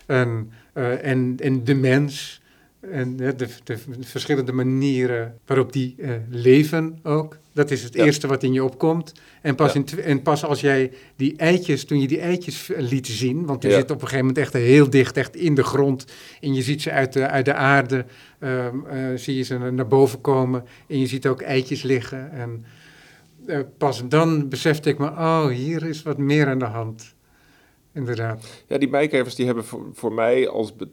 en, 0.07 0.53
eh, 0.73 1.05
en, 1.05 1.35
en 1.39 1.65
de 1.65 1.75
mens. 1.75 2.41
En 2.81 3.17
de, 3.17 3.35
de 3.65 3.79
verschillende 4.01 4.53
manieren 4.53 5.39
waarop 5.47 5.73
die 5.73 5.95
eh, 5.99 6.11
leven 6.29 6.99
ook. 7.03 7.39
Dat 7.59 7.71
is 7.71 7.83
het 7.83 7.95
Ja. 7.95 8.05
eerste 8.05 8.27
wat 8.27 8.43
in 8.43 8.53
je 8.53 8.65
opkomt. 8.65 9.13
En 9.43 9.55
pas, 9.55 9.73
Ja. 9.73 9.79
in, 9.79 9.85
tw- 9.85 9.99
en 9.99 10.23
pas 10.23 10.45
als 10.45 10.61
jij 10.61 10.93
die 11.17 11.37
eitjes, 11.37 11.85
toen 11.85 12.01
je 12.01 12.09
die 12.09 12.21
eitjes 12.21 12.71
liet 12.77 13.07
zien, 13.07 13.47
want 13.47 13.61
die 13.61 13.71
Ja. 13.71 13.77
zitten 13.77 13.95
op 13.95 14.03
een 14.03 14.09
gegeven 14.09 14.27
moment 14.29 14.45
echt 14.45 14.53
heel 14.63 14.91
dicht, 14.91 15.17
echt 15.17 15.37
in 15.37 15.55
de 15.55 15.63
grond. 15.65 16.05
En 16.41 16.55
je 16.55 16.63
ziet 16.63 16.83
ze 16.83 16.91
uit 16.91 17.13
de, 17.13 17.27
uit 17.29 17.45
de 17.45 17.55
aarde, 17.55 18.05
ehm, 18.39 18.77
eh, 18.87 18.99
zie 19.15 19.37
je 19.37 19.43
ze 19.43 19.59
naar- 19.59 19.73
naar 19.73 19.87
boven 19.89 20.21
komen. 20.21 20.65
En 20.89 20.99
je 21.01 21.07
ziet 21.07 21.27
ook 21.27 21.41
eitjes 21.41 21.83
liggen. 21.83 22.31
En 22.33 22.65
eh, 23.47 23.59
pas 23.79 24.03
dan 24.09 24.49
besefte 24.49 24.89
ik 24.89 24.99
me, 24.99 25.07
oh, 25.07 25.47
hier 25.49 25.87
is 25.87 26.03
wat 26.03 26.19
meer 26.19 26.47
aan 26.47 26.59
de 26.59 26.65
hand. 26.65 27.15
Inderdaad. 27.99 28.63
Ja, 28.67 28.79
die 28.79 28.89
bijkevers 28.89 29.35
die 29.35 29.47
hebben 29.47 29.65
voor, 29.65 29.87
voor 29.93 30.13
mij 30.13 30.49
als 30.49 30.77
be- 30.77 30.89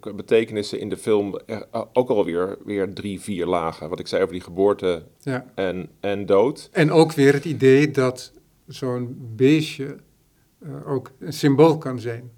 eh, 0.00 0.14
betekenissen 0.14 0.78
in 0.80 0.88
de 0.88 0.96
film 0.96 1.36
eh, 1.46 1.60
ook 1.92 2.08
alweer 2.08 2.58
weer 2.64 2.92
drie, 2.94 3.20
vier 3.20 3.46
lagen. 3.46 3.88
Wat 3.88 3.98
ik 4.00 4.06
zei 4.06 4.22
over 4.22 4.34
die 4.34 4.42
geboorte 4.42 5.02
Ja. 5.20 5.46
en, 5.54 5.88
en 6.00 6.26
dood. 6.26 6.68
En 6.72 6.92
ook 6.92 7.12
weer 7.12 7.32
het 7.32 7.44
idee 7.44 7.90
dat 7.90 8.32
zo'n 8.66 9.16
beestje 9.36 9.96
eh, 10.62 10.90
ook 10.92 11.10
een 11.18 11.32
symbool 11.32 11.78
kan 11.78 11.98
zijn. 12.00 12.30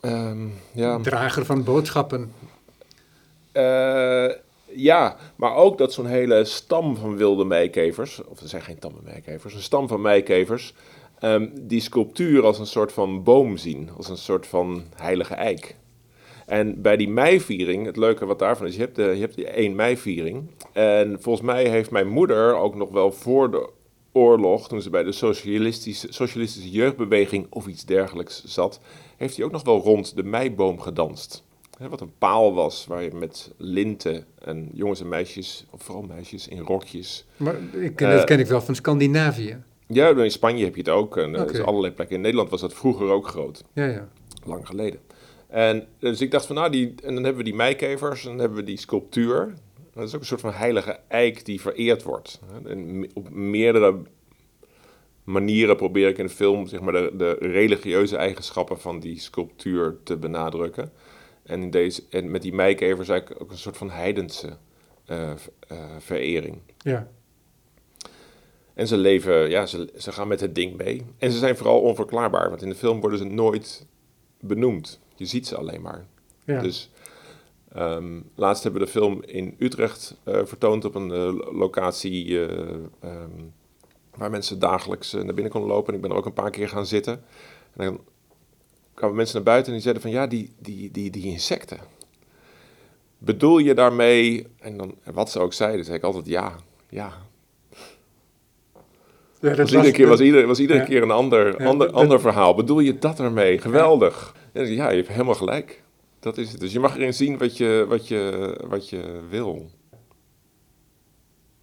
Ehm, 0.00 0.46
ja. 0.72 0.98
Drager 1.00 1.44
van 1.44 1.64
boodschappen. 1.64 2.32
Ja, 4.76 5.16
maar 5.36 5.54
ook 5.54 5.78
dat 5.78 5.92
zo'n 5.92 6.06
hele 6.06 6.44
stam 6.44 6.96
van 6.96 7.16
wilde 7.16 7.44
meikevers, 7.44 8.24
of 8.24 8.40
er 8.40 8.48
zijn 8.48 8.62
geen 8.62 8.78
tamme 8.78 8.98
meikevers, 9.04 9.54
een 9.54 9.62
stam 9.62 9.88
van 9.88 10.00
meikevers, 10.00 10.74
ehm, 11.24 11.48
die 11.60 11.80
sculptuur 11.80 12.44
als 12.44 12.58
een 12.58 12.66
soort 12.66 12.92
van 12.92 13.22
boom 13.22 13.56
zien, 13.56 13.90
als 13.96 14.08
een 14.08 14.16
soort 14.16 14.46
van 14.46 14.82
heilige 14.96 15.34
eik. 15.34 15.76
En 16.46 16.82
bij 16.82 16.96
die 16.96 17.08
meiviering, 17.08 17.86
het 17.86 17.96
leuke 17.96 18.26
wat 18.26 18.38
daarvan 18.38 18.66
is, 18.66 18.74
je 18.74 18.80
hebt, 18.80 18.96
de, 18.96 19.02
je 19.02 19.20
hebt 19.20 19.34
die 19.34 19.48
1 19.50 19.74
meiviering. 19.74 20.50
En 20.72 21.16
volgens 21.20 21.46
mij 21.46 21.68
heeft 21.68 21.90
mijn 21.90 22.08
moeder 22.08 22.56
ook 22.56 22.74
nog 22.74 22.90
wel 22.90 23.12
voor 23.12 23.50
de 23.50 23.68
oorlog, 24.12 24.68
toen 24.68 24.82
ze 24.82 24.90
bij 24.90 25.02
de 25.02 25.12
socialistische, 25.12 26.06
socialistische 26.10 26.70
jeugdbeweging 26.70 27.46
of 27.50 27.66
iets 27.66 27.84
dergelijks 27.84 28.44
zat, 28.44 28.80
heeft 29.16 29.36
hij 29.36 29.44
ook 29.44 29.52
nog 29.52 29.62
wel 29.64 29.80
rond 29.80 30.16
de 30.16 30.22
meiboom 30.22 30.80
gedanst. 30.80 31.42
Wat 31.90 32.00
een 32.00 32.12
paal 32.18 32.54
was 32.54 32.86
waar 32.86 33.02
je 33.02 33.10
met 33.14 33.52
linten 33.56 34.24
en 34.44 34.68
jongens 34.72 35.00
en 35.00 35.08
meisjes, 35.08 35.64
of 35.70 35.82
vooral 35.82 36.02
meisjes 36.02 36.48
in 36.48 36.58
rokjes. 36.60 37.24
Maar 37.36 37.54
ik 37.72 37.96
ken, 37.96 38.08
Eh, 38.08 38.16
dat 38.16 38.24
ken 38.24 38.38
ik 38.38 38.46
wel 38.46 38.60
van 38.60 38.74
Scandinavië. 38.74 39.62
Ja, 39.86 40.08
in 40.22 40.30
Spanje 40.30 40.64
heb 40.64 40.74
je 40.74 40.80
het 40.80 40.90
ook. 40.90 41.16
En 41.16 41.34
eh, 41.34 41.42
Oké. 41.42 41.52
dus 41.52 41.60
allerlei 41.62 41.92
plekken. 41.92 42.16
In 42.16 42.22
Nederland 42.22 42.50
was 42.50 42.60
dat 42.60 42.74
vroeger 42.74 43.06
ook 43.10 43.26
groot. 43.28 43.64
Ja, 43.72 43.84
ja. 43.86 44.08
lang 44.44 44.66
geleden. 44.66 45.00
En 45.48 45.86
dus 45.98 46.20
ik 46.20 46.30
dacht 46.30 46.46
van, 46.46 46.56
nou, 46.56 46.70
die, 46.70 46.94
en 47.02 47.14
dan 47.14 47.24
hebben 47.24 47.36
we 47.36 47.48
die 47.50 47.54
meikevers, 47.54 48.22
en 48.24 48.30
dan 48.30 48.38
hebben 48.38 48.58
we 48.58 48.64
die 48.64 48.78
sculptuur. 48.78 49.54
Dat 49.92 50.08
is 50.08 50.14
ook 50.14 50.20
een 50.20 50.26
soort 50.26 50.40
van 50.40 50.52
heilige 50.52 50.98
eik 51.08 51.44
die 51.44 51.60
vereerd 51.60 52.02
wordt. 52.02 52.40
En 52.66 53.10
op 53.14 53.30
meerdere 53.30 53.96
manieren 55.24 55.76
probeer 55.76 56.08
ik 56.08 56.18
in 56.18 56.26
de 56.26 56.32
film 56.32 56.66
zeg 56.66 56.80
maar, 56.80 56.92
de, 56.92 57.10
de 57.16 57.36
religieuze 57.40 58.16
eigenschappen 58.16 58.80
van 58.80 59.00
die 59.00 59.18
sculptuur 59.20 59.96
te 60.02 60.16
benadrukken. 60.16 60.92
En, 61.42 61.62
in 61.62 61.70
deze, 61.70 62.02
en 62.10 62.30
met 62.30 62.42
die 62.42 62.52
meikevers 62.54 63.08
eigenlijk 63.08 63.42
ook 63.42 63.50
een 63.50 63.58
soort 63.58 63.76
van 63.76 63.90
heidense 63.90 64.56
eh, 65.04 65.32
v- 65.36 65.46
eh, 65.68 65.78
verering. 65.98 66.58
ja. 66.78 67.08
En 68.74 68.86
ze 68.86 68.96
leven, 68.96 69.50
ja, 69.50 69.66
ze, 69.66 69.92
ze 69.96 70.12
gaan 70.12 70.28
met 70.28 70.40
het 70.40 70.54
ding 70.54 70.76
mee. 70.76 71.02
En 71.18 71.30
ze 71.30 71.38
zijn 71.38 71.56
vooral 71.56 71.80
onverklaarbaar, 71.80 72.48
want 72.48 72.62
in 72.62 72.68
de 72.68 72.74
film 72.74 73.00
worden 73.00 73.18
ze 73.18 73.24
nooit 73.24 73.86
benoemd. 74.40 75.00
Je 75.14 75.24
ziet 75.26 75.46
ze 75.46 75.56
alleen 75.56 75.80
maar. 75.80 76.06
ja. 76.44 76.60
Dus 76.60 76.90
ehm, 77.72 78.20
laatst 78.34 78.62
hebben 78.62 78.80
we 78.80 78.86
de 78.86 78.92
film 78.92 79.22
in 79.22 79.54
Utrecht 79.58 80.16
eh, 80.22 80.40
vertoond 80.44 80.84
op 80.84 80.94
een 80.94 81.12
eh, 81.12 81.52
locatie 81.52 82.46
eh, 82.46 82.74
ehm, 83.00 83.42
waar 84.14 84.30
mensen 84.30 84.58
dagelijks 84.58 85.12
naar 85.12 85.34
binnen 85.34 85.52
konden 85.52 85.70
lopen. 85.70 85.88
En 85.88 85.94
ik 85.94 86.00
ben 86.00 86.10
er 86.10 86.16
ook 86.16 86.26
een 86.26 86.32
paar 86.32 86.50
keer 86.50 86.68
gaan 86.68 86.86
zitten. 86.86 87.24
En 87.76 87.84
dan 87.84 88.00
kwamen 88.94 89.16
mensen 89.16 89.34
naar 89.34 89.44
buiten 89.44 89.66
en 89.66 89.72
die 89.72 89.82
zeiden 89.82 90.02
van 90.02 90.12
ja, 90.12 90.26
die, 90.26 90.52
die, 90.58 90.90
die, 90.90 91.10
die 91.10 91.24
insecten. 91.24 91.78
Bedoel 93.18 93.58
je 93.58 93.74
daarmee, 93.74 94.46
en 94.58 94.76
dan, 94.76 94.94
en 95.02 95.12
wat 95.12 95.30
ze 95.30 95.38
ook 95.38 95.52
zeiden, 95.52 95.84
zei 95.84 95.96
ik 95.96 96.02
altijd 96.02 96.26
ja, 96.26 96.56
ja. 96.88 97.12
Ja 99.50 99.56
dat 99.56 99.58
Was 99.58 99.72
iedere 99.72 99.92
keer, 99.92 100.08
was 100.08 100.20
ieder, 100.20 100.46
was 100.46 100.58
iedere 100.60 100.78
Ja. 100.78 100.84
keer 100.84 101.02
een 101.02 101.10
ander, 101.10 101.60
Ja, 101.62 101.66
ander, 101.68 101.86
dat- 101.86 101.96
ander 101.96 102.20
verhaal. 102.20 102.54
Bedoel 102.54 102.80
je 102.80 102.98
dat 102.98 103.20
ermee? 103.20 103.58
Geweldig. 103.58 104.34
Ja, 104.52 104.62
ja, 104.62 104.90
je 104.90 104.96
hebt 104.96 105.08
helemaal 105.08 105.34
gelijk. 105.34 105.82
Dat 106.20 106.38
is 106.38 106.50
het. 106.50 106.60
Dus 106.60 106.72
je 106.72 106.80
mag 106.80 106.96
erin 106.96 107.14
zien 107.14 107.38
wat 107.38 107.56
je, 107.56 107.84
wat 107.88 108.08
je, 108.08 108.54
wat 108.68 108.88
je 108.88 109.20
wil. 109.30 109.70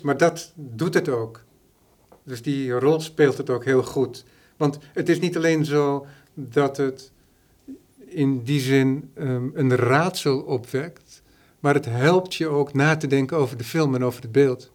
Maar 0.02 0.18
dat 0.18 0.54
doet 0.56 0.94
het 0.94 1.10
ook. 1.10 1.44
Dus 2.24 2.42
die 2.42 2.72
rol 2.72 3.00
speelt 3.00 3.38
het 3.38 3.50
ook 3.50 3.66
heel 3.66 3.84
goed. 3.84 4.26
Want 4.58 4.78
het 4.94 5.10
is 5.10 5.20
niet 5.20 5.38
alleen 5.38 5.66
zo 5.66 6.06
dat 6.34 6.78
het 6.78 7.12
in 8.06 8.44
die 8.44 8.60
zin 8.60 9.12
ehm, 9.14 9.48
een 9.54 9.76
raadsel 9.76 10.40
opwekt, 10.40 11.22
maar 11.60 11.74
het 11.74 11.86
helpt 11.86 12.36
je 12.36 12.48
ook 12.48 12.74
na 12.74 12.98
te 12.98 13.08
denken 13.08 13.38
over 13.38 13.58
de 13.58 13.64
film 13.64 13.96
en 13.96 14.04
over 14.04 14.22
het 14.22 14.32
beeld. 14.32 14.72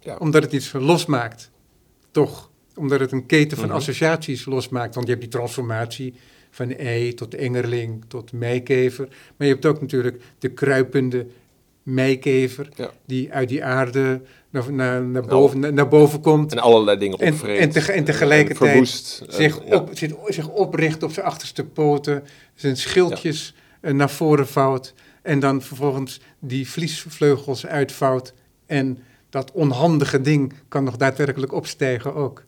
Ja. 0.00 0.16
Omdat 0.16 0.42
het 0.42 0.52
iets 0.52 0.72
losmaakt, 0.72 1.50
toch? 2.10 2.50
Omdat 2.76 3.00
het 3.00 3.12
een 3.12 3.26
keten 3.26 3.56
van 3.56 3.66
Mhm. 3.66 3.76
associaties 3.76 4.44
losmaakt. 4.44 4.94
Want 4.94 5.06
je 5.06 5.12
hebt 5.12 5.24
die 5.24 5.32
transformatie 5.32 6.14
van 6.50 6.70
ei 6.74 7.14
tot 7.14 7.34
engerling 7.34 8.04
tot 8.08 8.32
meikever. 8.32 9.08
Maar 9.36 9.46
je 9.46 9.52
hebt 9.52 9.66
ook 9.66 9.80
natuurlijk 9.80 10.22
de 10.38 10.48
kruipende 10.48 11.26
meikever 11.82 12.68
Ja. 12.74 12.90
die 13.06 13.32
uit 13.32 13.48
die 13.48 13.64
aarde 13.64 14.20
naar, 14.50 14.72
naar, 14.72 15.02
naar, 15.02 15.22
boven, 15.26 15.60
naar, 15.60 15.72
naar 15.72 15.88
boven 15.88 16.20
komt. 16.20 16.52
En 16.52 16.58
allerlei 16.58 16.98
dingen 16.98 17.18
En- 17.18 17.32
opvreet. 17.32 17.76
en 17.76 17.94
en 17.94 18.04
tegelijkertijd 18.04 18.70
verwoest. 18.70 19.20
En, 19.26 19.32
zich, 19.32 19.60
op, 19.60 19.90
zit, 19.92 20.14
zich 20.26 20.48
opricht 20.48 21.02
op 21.02 21.12
zijn 21.12 21.26
achterste 21.26 21.64
poten, 21.64 22.24
zijn 22.54 22.76
schildjes 22.76 23.54
eh, 23.80 23.92
naar 23.92 24.10
voren 24.10 24.46
vouwt 24.48 24.94
en 25.22 25.40
dan 25.40 25.62
vervolgens 25.62 26.20
die 26.38 26.68
vliesvleugels 26.70 27.66
uitvouwt 27.66 28.34
en 28.66 28.98
dat 29.38 29.52
onhandige 29.52 30.20
ding 30.20 30.52
kan 30.68 30.84
nog 30.84 30.96
daadwerkelijk 30.96 31.52
opstijgen 31.52 32.14
ook. 32.14 32.44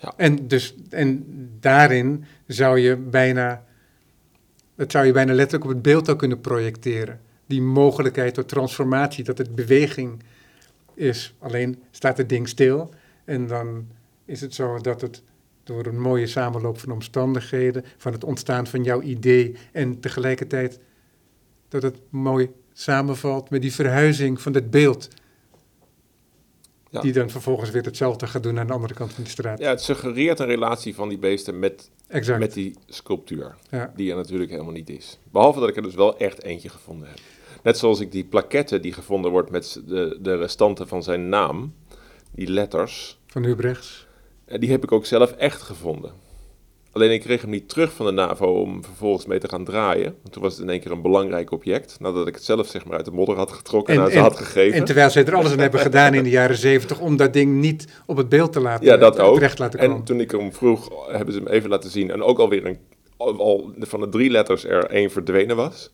Ja. 0.00 0.12
En, 0.16 0.48
dus, 0.48 0.74
en 0.90 1.24
daarin 1.60 2.24
zou 2.46 2.78
je 2.78 2.96
bijna, 2.96 3.64
dat 4.74 4.90
zou 4.90 5.06
je 5.06 5.12
bijna 5.12 5.32
letterlijk 5.32 5.64
op 5.64 5.70
het 5.70 5.82
beeld 5.82 6.10
ook 6.10 6.18
kunnen 6.18 6.40
projecteren. 6.40 7.20
Die 7.46 7.62
mogelijkheid 7.62 8.34
tot 8.34 8.48
transformatie, 8.48 9.24
dat 9.24 9.38
het 9.38 9.54
beweging 9.54 10.22
is. 10.94 11.34
Alleen 11.38 11.82
staat 11.90 12.16
het 12.16 12.28
ding 12.28 12.48
stil 12.48 12.90
en 13.24 13.46
dan 13.46 13.86
is 14.24 14.40
het 14.40 14.54
zo 14.54 14.78
dat 14.78 15.00
het 15.00 15.22
door 15.64 15.86
een 15.86 16.00
mooie 16.00 16.26
samenloop 16.26 16.78
van 16.78 16.92
omstandigheden, 16.92 17.84
van 17.96 18.12
het 18.12 18.24
ontstaan 18.24 18.66
van 18.66 18.84
jouw 18.84 19.00
idee 19.00 19.56
en 19.72 20.00
tegelijkertijd 20.00 20.78
dat 21.68 21.82
het 21.82 21.96
mooi 22.08 22.50
samenvalt 22.72 23.50
met 23.50 23.62
die 23.62 23.72
verhuizing 23.72 24.40
van 24.40 24.54
het 24.54 24.70
beeld. 24.70 25.08
Ja. 26.92 27.00
Die 27.00 27.12
dan 27.12 27.30
vervolgens 27.30 27.70
weer 27.70 27.82
hetzelfde 27.82 28.26
gaat 28.26 28.42
doen 28.42 28.58
aan 28.58 28.66
de 28.66 28.72
andere 28.72 28.94
kant 28.94 29.12
van 29.12 29.24
de 29.24 29.30
straat. 29.30 29.58
Ja, 29.58 29.68
het 29.68 29.82
suggereert 29.82 30.38
een 30.38 30.46
relatie 30.46 30.94
van 30.94 31.08
die 31.08 31.18
beesten 31.18 31.58
met, 31.58 31.90
exact. 32.08 32.38
met 32.38 32.52
die 32.52 32.76
sculptuur. 32.86 33.54
ja. 33.70 33.92
Die 33.96 34.10
er 34.10 34.16
natuurlijk 34.16 34.50
helemaal 34.50 34.72
niet 34.72 34.90
is. 34.90 35.18
Behalve 35.30 35.60
dat 35.60 35.68
ik 35.68 35.76
er 35.76 35.82
dus 35.82 35.94
wel 35.94 36.18
echt 36.18 36.42
eentje 36.42 36.68
gevonden 36.68 37.08
heb. 37.08 37.18
Net 37.62 37.78
zoals 37.78 38.00
ik 38.00 38.12
die 38.12 38.24
plaquette 38.24 38.80
die 38.80 38.92
gevonden 38.92 39.30
wordt 39.30 39.50
met 39.50 39.80
de, 39.86 40.18
de 40.20 40.36
restanten 40.36 40.88
van 40.88 41.02
zijn 41.02 41.28
naam, 41.28 41.74
die 42.30 42.48
letters, 42.50 43.18
Van 43.26 43.44
Hubrechts. 43.44 44.06
eh, 44.44 44.60
die 44.60 44.70
heb 44.70 44.82
ik 44.82 44.92
ook 44.92 45.06
zelf 45.06 45.32
echt 45.32 45.62
gevonden. 45.62 46.12
Alleen 46.92 47.10
ik 47.10 47.20
kreeg 47.20 47.40
hem 47.40 47.50
niet 47.50 47.68
terug 47.68 47.92
van 47.92 48.06
de 48.06 48.12
NAVO 48.12 48.60
om 48.60 48.84
vervolgens 48.84 49.26
mee 49.26 49.38
te 49.38 49.48
gaan 49.48 49.64
draaien. 49.64 50.14
Want 50.22 50.32
toen 50.32 50.42
was 50.42 50.52
het 50.52 50.62
in 50.62 50.70
één 50.70 50.80
keer 50.80 50.90
een 50.90 51.02
belangrijk 51.02 51.50
object. 51.50 51.96
Nadat 52.00 52.26
ik 52.26 52.34
het 52.34 52.44
zelf 52.44 52.66
zeg 52.66 52.84
maar 52.84 52.96
uit 52.96 53.04
de 53.04 53.10
modder 53.10 53.36
had 53.36 53.52
getrokken 53.52 54.00
en, 54.02 54.10
ze 54.10 54.18
had 54.18 54.36
gegeven. 54.36 54.78
En 54.78 54.84
terwijl 54.84 55.10
zij 55.10 55.24
er 55.24 55.34
alles 55.34 55.52
aan 55.52 55.58
hebben 55.58 55.80
gedaan 55.90 56.14
in 56.14 56.22
de 56.22 56.30
jaren 56.30 56.56
zeventig 56.56 57.00
om 57.00 57.16
dat 57.16 57.32
ding 57.32 57.60
niet 57.60 58.02
op 58.06 58.16
het 58.16 58.28
beeld 58.28 58.52
te 58.52 58.60
laten 58.60 58.86
Ja, 58.86 58.96
dat 58.96 59.18
ook. 59.18 59.34
terecht 59.34 59.58
laten 59.58 59.78
komen. 59.78 59.96
En 59.96 60.04
toen 60.04 60.20
ik 60.20 60.30
hem 60.30 60.52
vroeg, 60.52 61.08
hebben 61.10 61.34
ze 61.34 61.40
hem 61.40 61.48
even 61.48 61.70
laten 61.70 61.90
zien. 61.90 62.10
En 62.10 62.22
ook 62.22 62.38
alweer 62.38 62.66
een, 62.66 62.78
al, 63.16 63.38
al 63.38 63.74
van 63.78 64.00
de 64.00 64.08
drie 64.08 64.30
letters 64.30 64.64
er 64.64 64.84
één 64.84 65.10
verdwenen 65.10 65.56
was. 65.56 65.92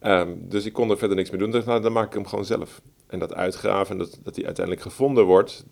Ehm, 0.00 0.28
dus 0.38 0.64
ik 0.64 0.72
kon 0.72 0.90
er 0.90 0.98
verder 0.98 1.16
niks 1.16 1.30
mee 1.30 1.40
doen. 1.40 1.50
Dus 1.50 1.64
nou, 1.64 1.82
dan 1.82 1.92
maak 1.92 2.06
ik 2.06 2.12
hem 2.12 2.26
gewoon 2.26 2.44
zelf. 2.44 2.80
En 3.06 3.18
dat 3.18 3.34
uitgraven, 3.34 3.98
dat, 3.98 4.18
dat 4.22 4.34
die 4.34 4.44
uiteindelijk 4.44 4.86
gevonden 4.86 5.24
wordt 5.24 5.64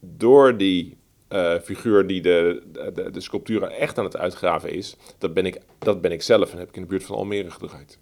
door 0.00 0.56
die 0.56 0.96
eh, 1.36 1.60
figuur 1.60 2.06
die 2.06 2.22
de, 2.22 2.62
de, 2.72 3.10
de 3.10 3.20
sculptuur 3.20 3.62
echt 3.62 3.98
aan 3.98 4.04
het 4.04 4.16
uitgraven 4.16 4.70
is. 4.70 4.96
Dat 5.18 5.34
ben, 5.34 5.46
ik, 5.46 5.60
dat 5.78 6.00
ben 6.00 6.12
ik 6.12 6.22
zelf 6.22 6.52
en 6.52 6.58
heb 6.58 6.68
ik 6.68 6.76
in 6.76 6.82
de 6.82 6.88
buurt 6.88 7.04
van 7.04 7.16
Almere 7.16 7.50
gedraaid. 7.50 7.98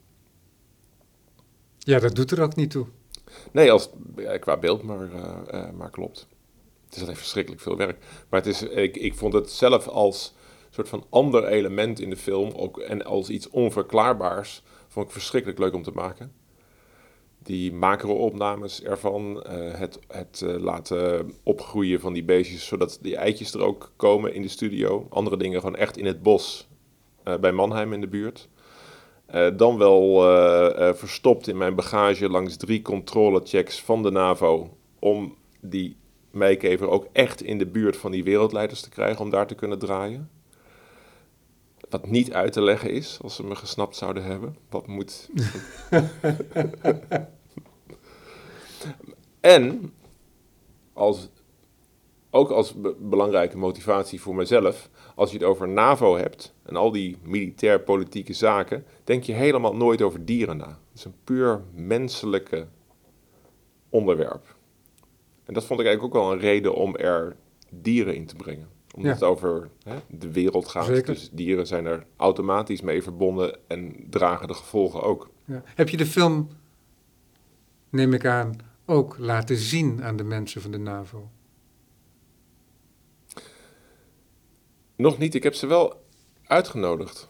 Ja, 1.79 1.99
dat 1.99 2.15
doet 2.15 2.31
er 2.31 2.43
ook 2.43 2.55
niet 2.55 2.71
toe. 2.71 2.87
Nee, 3.53 3.73
als, 3.73 3.91
qua 4.41 4.57
beeld, 4.57 4.83
maar, 4.83 5.13
eh, 5.13 5.63
eh, 5.63 5.71
maar 5.71 5.91
klopt. 5.91 6.27
Het 6.85 6.97
is 6.97 7.03
alleen 7.03 7.17
verschrikkelijk 7.17 7.63
veel 7.63 7.77
werk. 7.77 7.99
Maar 8.29 8.41
het 8.41 8.49
is, 8.49 8.63
ik, 8.63 8.97
ik 8.97 9.15
vond 9.15 9.33
het 9.33 9.51
zelf 9.51 9.89
als 9.89 10.35
soort 10.71 10.89
van 10.89 11.07
ander 11.11 11.47
element 11.47 12.01
in 12.01 12.11
de 12.11 12.17
film 12.17 12.51
ook, 12.51 12.79
en 12.79 13.05
als 13.05 13.29
iets 13.29 13.49
onverklaarbaars, 13.51 14.63
vond 14.89 15.07
ik 15.07 15.13
verschrikkelijk 15.13 15.59
leuk 15.59 15.75
om 15.75 15.83
te 15.83 15.91
maken. 15.91 16.33
Die 17.45 17.73
macro-opnames 17.73 18.83
ervan, 18.83 19.43
eh, 19.43 19.79
het, 19.79 19.99
het 20.09 20.43
eh, 20.45 20.57
laten 20.57 21.33
opgroeien 21.43 22.01
van 22.01 22.13
die 22.13 22.25
beestjes, 22.25 22.67
zodat 22.67 22.99
die 23.03 23.17
eitjes 23.17 23.55
er 23.55 23.63
ook 23.63 23.93
komen 23.97 24.35
in 24.35 24.43
de 24.43 24.49
studio. 24.49 25.07
Andere 25.11 25.37
dingen 25.37 25.61
gewoon 25.61 25.77
echt 25.77 25.97
in 25.97 26.07
het 26.07 26.23
bos 26.23 26.69
eh, 27.23 27.37
bij 27.37 27.53
Mannheim 27.53 27.93
in 27.93 28.01
de 28.01 28.09
buurt. 28.09 28.49
Dan 29.57 29.79
wel 29.79 30.21
verstopt 30.95 31.49
in 31.49 31.57
mijn 31.57 31.75
bagage 31.75 32.29
langs 32.29 32.57
drie 32.57 32.83
controlechecks 32.83 33.83
van 33.83 34.03
de 34.03 34.11
NAVO. 34.11 34.77
Om 34.99 35.37
die 35.61 35.97
meekever 36.31 36.89
ook 36.89 37.07
echt 37.13 37.43
in 37.43 37.59
de 37.59 37.67
buurt 37.67 37.97
van 37.97 38.11
die 38.11 38.25
wereldleiders 38.25 38.81
te 38.81 38.89
krijgen, 38.89 39.25
om 39.25 39.31
daar 39.31 39.47
te 39.47 39.55
kunnen 39.55 39.79
draaien. 39.79 40.31
Wat 41.95 42.07
niet 42.07 42.33
uit 42.33 42.53
te 42.53 42.63
leggen 42.63 42.91
is, 42.91 43.19
als 43.23 43.35
ze 43.35 43.45
me 43.45 43.55
gesnapt 43.55 43.97
zouden 43.97 44.25
hebben. 44.25 44.57
Wat 44.71 44.87
moet. 44.87 45.31
en 49.41 49.93
als, 50.93 51.29
ook 52.31 52.51
als 52.51 52.75
be- 52.75 52.97
belangrijke 52.99 53.57
motivatie 53.57 54.21
voor 54.21 54.35
mezelf, 54.35 54.91
als 55.15 55.31
je 55.31 55.37
het 55.37 55.47
over 55.47 55.69
NAVO 55.69 56.17
hebt 56.17 56.55
en 56.63 56.77
al 56.77 56.93
die 56.93 57.17
militair-politieke 57.23 58.33
zaken, 58.33 58.85
denk 59.05 59.23
je 59.23 59.33
helemaal 59.33 59.77
nooit 59.77 60.03
over 60.03 60.25
dieren 60.25 60.57
na. 60.57 60.69
Het 60.69 60.99
is 60.99 61.05
een 61.05 61.17
puur 61.25 61.63
menselijke 61.75 62.67
onderwerp. 63.89 64.57
En 65.45 65.55
dat 65.55 65.65
vond 65.65 65.81
ik 65.81 65.87
eigenlijk 65.87 66.17
ook 66.17 66.23
wel 66.23 66.33
een 66.33 66.39
reden 66.39 66.75
om 66.75 66.97
er 66.97 67.37
dieren 67.71 68.15
in 68.15 68.27
te 68.27 68.37
brengen. 68.37 68.74
Omdat 68.95 69.05
Ja. 69.05 69.13
het 69.13 69.23
over 69.23 69.71
hè, 69.83 69.97
de 70.09 70.33
wereld 70.33 70.69
gaat. 70.69 70.85
Zeker. 70.85 71.15
Dus 71.15 71.31
dieren 71.31 71.67
zijn 71.67 71.87
er 71.87 72.07
automatisch 72.17 72.81
mee 72.81 73.03
verbonden 73.03 73.59
en 73.67 74.07
dragen 74.11 74.49
de 74.49 74.55
gevolgen 74.55 75.03
ook. 75.03 75.31
Ja. 75.45 75.63
Heb 75.65 75.89
je 75.89 75.97
de 75.97 76.07
film, 76.07 76.49
neem 77.89 78.13
ik 78.13 78.27
aan, 78.27 78.57
ook 78.87 79.19
laten 79.19 79.57
zien 79.57 80.03
aan 80.05 80.17
de 80.17 80.25
mensen 80.25 80.61
van 80.63 80.71
de 80.71 80.79
NAVO? 80.79 81.31
Nog 84.97 85.19
niet, 85.19 85.35
ik 85.35 85.43
heb 85.43 85.55
ze 85.55 85.67
wel 85.67 86.03
uitgenodigd 86.43 87.29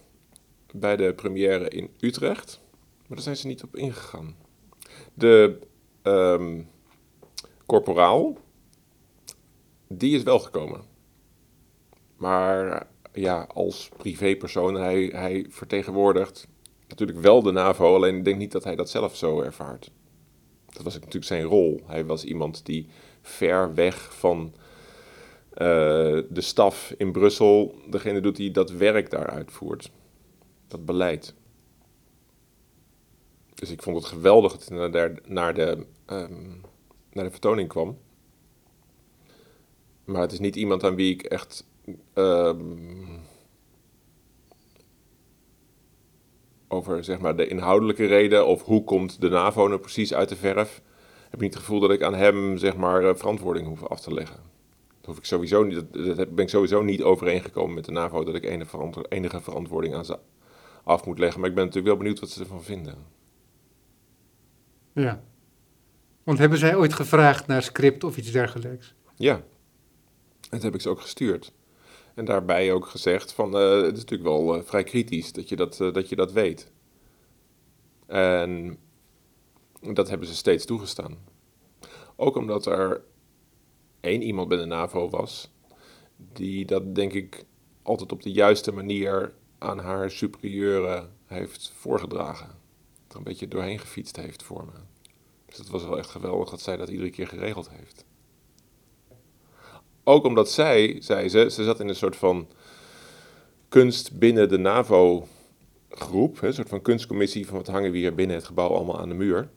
bij 0.75 0.97
de 0.97 1.15
première 1.15 1.69
in 1.69 1.91
Utrecht, 2.01 2.61
maar 2.97 3.17
daar 3.17 3.21
zijn 3.21 3.37
ze 3.37 3.47
niet 3.47 3.63
op 3.63 3.77
ingegaan. 3.77 4.37
De 5.15 5.59
ehm, 6.03 6.63
corporaal, 7.67 8.37
die 9.89 10.17
is 10.17 10.23
wel 10.23 10.39
gekomen. 10.39 10.81
Maar 12.25 12.87
ja, 13.13 13.47
als 13.55 13.91
privépersoon, 13.97 14.75
hij, 14.75 15.05
hij 15.13 15.47
vertegenwoordigt 15.49 16.49
natuurlijk 16.89 17.19
wel 17.19 17.43
de 17.43 17.51
NAVO, 17.51 17.95
alleen 17.95 18.17
ik 18.17 18.25
denk 18.25 18.39
niet 18.39 18.53
dat 18.53 18.65
hij 18.65 18.77
dat 18.77 18.91
zelf 18.91 19.17
zo 19.17 19.41
ervaart. 19.41 19.91
Dat 20.67 20.83
was 20.83 20.95
natuurlijk 20.95 21.25
zijn 21.25 21.43
rol. 21.43 21.81
Hij 21.87 22.05
was 22.05 22.25
iemand 22.25 22.67
die 22.67 22.87
ver 23.23 23.75
weg 23.75 24.17
van 24.17 24.55
eh, 25.51 25.67
de 26.29 26.41
staf 26.41 26.95
in 26.99 27.13
Brussel 27.13 27.75
degene 27.91 28.21
doet 28.21 28.37
die 28.37 28.51
dat 28.51 28.71
werk 28.71 29.11
daar 29.11 29.27
uitvoert. 29.27 29.91
Dat 30.69 30.85
beleid. 30.85 31.35
Dus 33.55 33.71
ik 33.71 33.83
vond 33.83 33.97
het 33.97 34.07
geweldig 34.07 34.53
dat 34.53 34.69
hij 34.69 34.79
naar 34.79 34.91
de, 34.91 35.15
naar 35.27 35.55
de, 35.55 35.87
ehm, 36.07 36.51
naar 37.13 37.25
de 37.25 37.31
vertoning 37.31 37.69
kwam. 37.69 37.99
Maar 40.05 40.21
het 40.21 40.33
is 40.33 40.39
niet 40.39 40.57
iemand 40.57 40.85
aan 40.85 40.95
wie 40.95 41.13
ik 41.13 41.23
echt 41.23 41.65
ehm, 42.13 43.05
over 46.69 47.05
zeg 47.05 47.19
maar, 47.19 47.37
de 47.37 47.47
inhoudelijke 47.47 48.07
reden 48.07 48.47
of 48.47 48.63
hoe 48.63 48.85
komt 48.85 49.21
de 49.21 49.29
NAVO 49.29 49.69
nou 49.69 49.81
precies 49.81 50.15
uit 50.15 50.29
de 50.29 50.37
verf, 50.37 50.83
heb 51.25 51.35
ik 51.35 51.41
niet 51.41 51.55
het 51.55 51.63
gevoel 51.63 51.81
dat 51.81 51.91
ik 51.91 52.03
aan 52.03 52.15
hem 52.15 52.59
zeg 52.59 52.77
maar, 52.77 53.05
eh, 53.05 53.15
verantwoording 53.15 53.67
hoef 53.67 53.87
af 53.87 54.01
te 54.01 54.15
leggen. 54.15 54.37
Dat 54.97 55.07
hoef 55.07 55.19
ik 55.19 55.25
sowieso 55.25 55.63
niet, 55.63 55.85
dat, 55.93 56.35
ben 56.35 56.45
ik 56.45 56.49
sowieso 56.49 56.83
niet 56.83 57.03
overeengekomen 57.03 57.75
met 57.75 57.85
de 57.85 57.93
NAVO 57.93 58.25
dat 58.25 58.35
ik 58.35 58.45
enige, 58.45 58.71
verantwo- 58.71 59.05
enige 59.09 59.41
verantwoording 59.41 59.95
aan 59.95 60.05
ze 60.05 60.19
af 60.85 61.07
moet 61.07 61.19
leggen. 61.19 61.41
Maar 61.41 61.49
ik 61.49 61.55
ben 61.55 61.65
natuurlijk 61.65 61.95
wel 61.95 62.03
benieuwd 62.03 62.21
wat 62.21 62.31
ze 62.31 62.41
ervan 62.41 62.63
vinden. 62.63 62.95
Ja. 64.93 65.23
Want 66.23 66.39
hebben 66.39 66.59
zij 66.59 66.77
ooit 66.77 66.93
gevraagd 66.93 67.47
naar 67.47 67.63
script 67.63 68.05
of 68.05 68.17
iets 68.17 68.31
dergelijks? 68.31 68.95
Ja, 69.17 69.43
dat 70.51 70.63
heb 70.63 70.75
ik 70.75 70.81
ze 70.81 70.89
ook 70.89 71.01
gestuurd. 71.01 71.53
En 72.15 72.25
daarbij 72.25 72.73
ook 72.73 72.87
gezegd 72.87 73.33
van, 73.33 73.57
eh, 73.57 73.71
het 73.71 73.97
is 73.97 74.05
natuurlijk 74.05 74.29
wel 74.29 74.57
eh, 74.57 74.63
vrij 74.63 74.85
kritisch 74.85 75.33
dat 75.33 75.49
je 75.49 75.57
dat, 75.57 75.81
eh, 75.81 75.93
dat 75.93 76.09
je 76.09 76.17
dat 76.17 76.33
weet. 76.33 76.73
En 78.07 78.79
dat 79.81 80.09
hebben 80.09 80.29
ze 80.29 80.35
steeds 80.35 80.65
toegestaan. 80.65 81.19
Ook 82.17 82.37
omdat 82.37 82.67
er 82.67 83.05
één 84.01 84.23
iemand 84.23 84.49
bij 84.49 84.59
de 84.59 84.65
NAVO 84.65 85.09
was, 85.11 85.51
die 86.17 86.65
dat 86.65 86.95
denk 86.95 87.13
ik 87.13 87.45
altijd 87.83 88.13
op 88.13 88.23
de 88.23 88.33
juiste 88.33 88.73
manier 88.73 89.35
aan 89.59 89.79
haar 89.79 90.11
superieuren 90.11 91.11
heeft 91.27 91.73
voorgedragen. 91.77 92.49
Er 93.09 93.17
een 93.17 93.23
beetje 93.23 93.49
doorheen 93.49 93.79
gefietst 93.79 94.17
heeft 94.17 94.43
voor 94.43 94.65
me. 94.65 94.81
Dus 95.47 95.59
het 95.59 95.69
was 95.69 95.85
wel 95.85 95.99
echt 95.99 96.11
geweldig 96.11 96.51
dat 96.51 96.61
zij 96.61 96.77
dat 96.77 96.89
iedere 96.89 97.11
keer 97.11 97.27
geregeld 97.27 97.71
heeft. 97.71 98.05
Ook 100.05 100.25
omdat 100.25 100.51
zij, 100.51 100.97
zei 101.01 101.29
ze, 101.29 101.51
ze 101.51 101.65
zat 101.65 101.81
in 101.81 101.89
een 101.89 101.95
soort 101.97 102.17
van 102.17 102.47
kunst 103.69 104.19
binnen 104.19 104.49
de 104.49 104.59
NAVO-groep, 104.59 106.43
een 106.43 106.55
soort 106.55 106.69
van 106.69 106.83
kunstcommissie 106.83 107.47
van 107.47 107.57
wat 107.57 107.67
hangen 107.67 107.91
we 107.91 107.99
hier 107.99 108.15
binnen 108.15 108.37
het 108.37 108.45
gebouw 108.45 108.69
allemaal 108.69 109.01
aan 109.01 109.09
de 109.09 109.15
muur. 109.15 109.49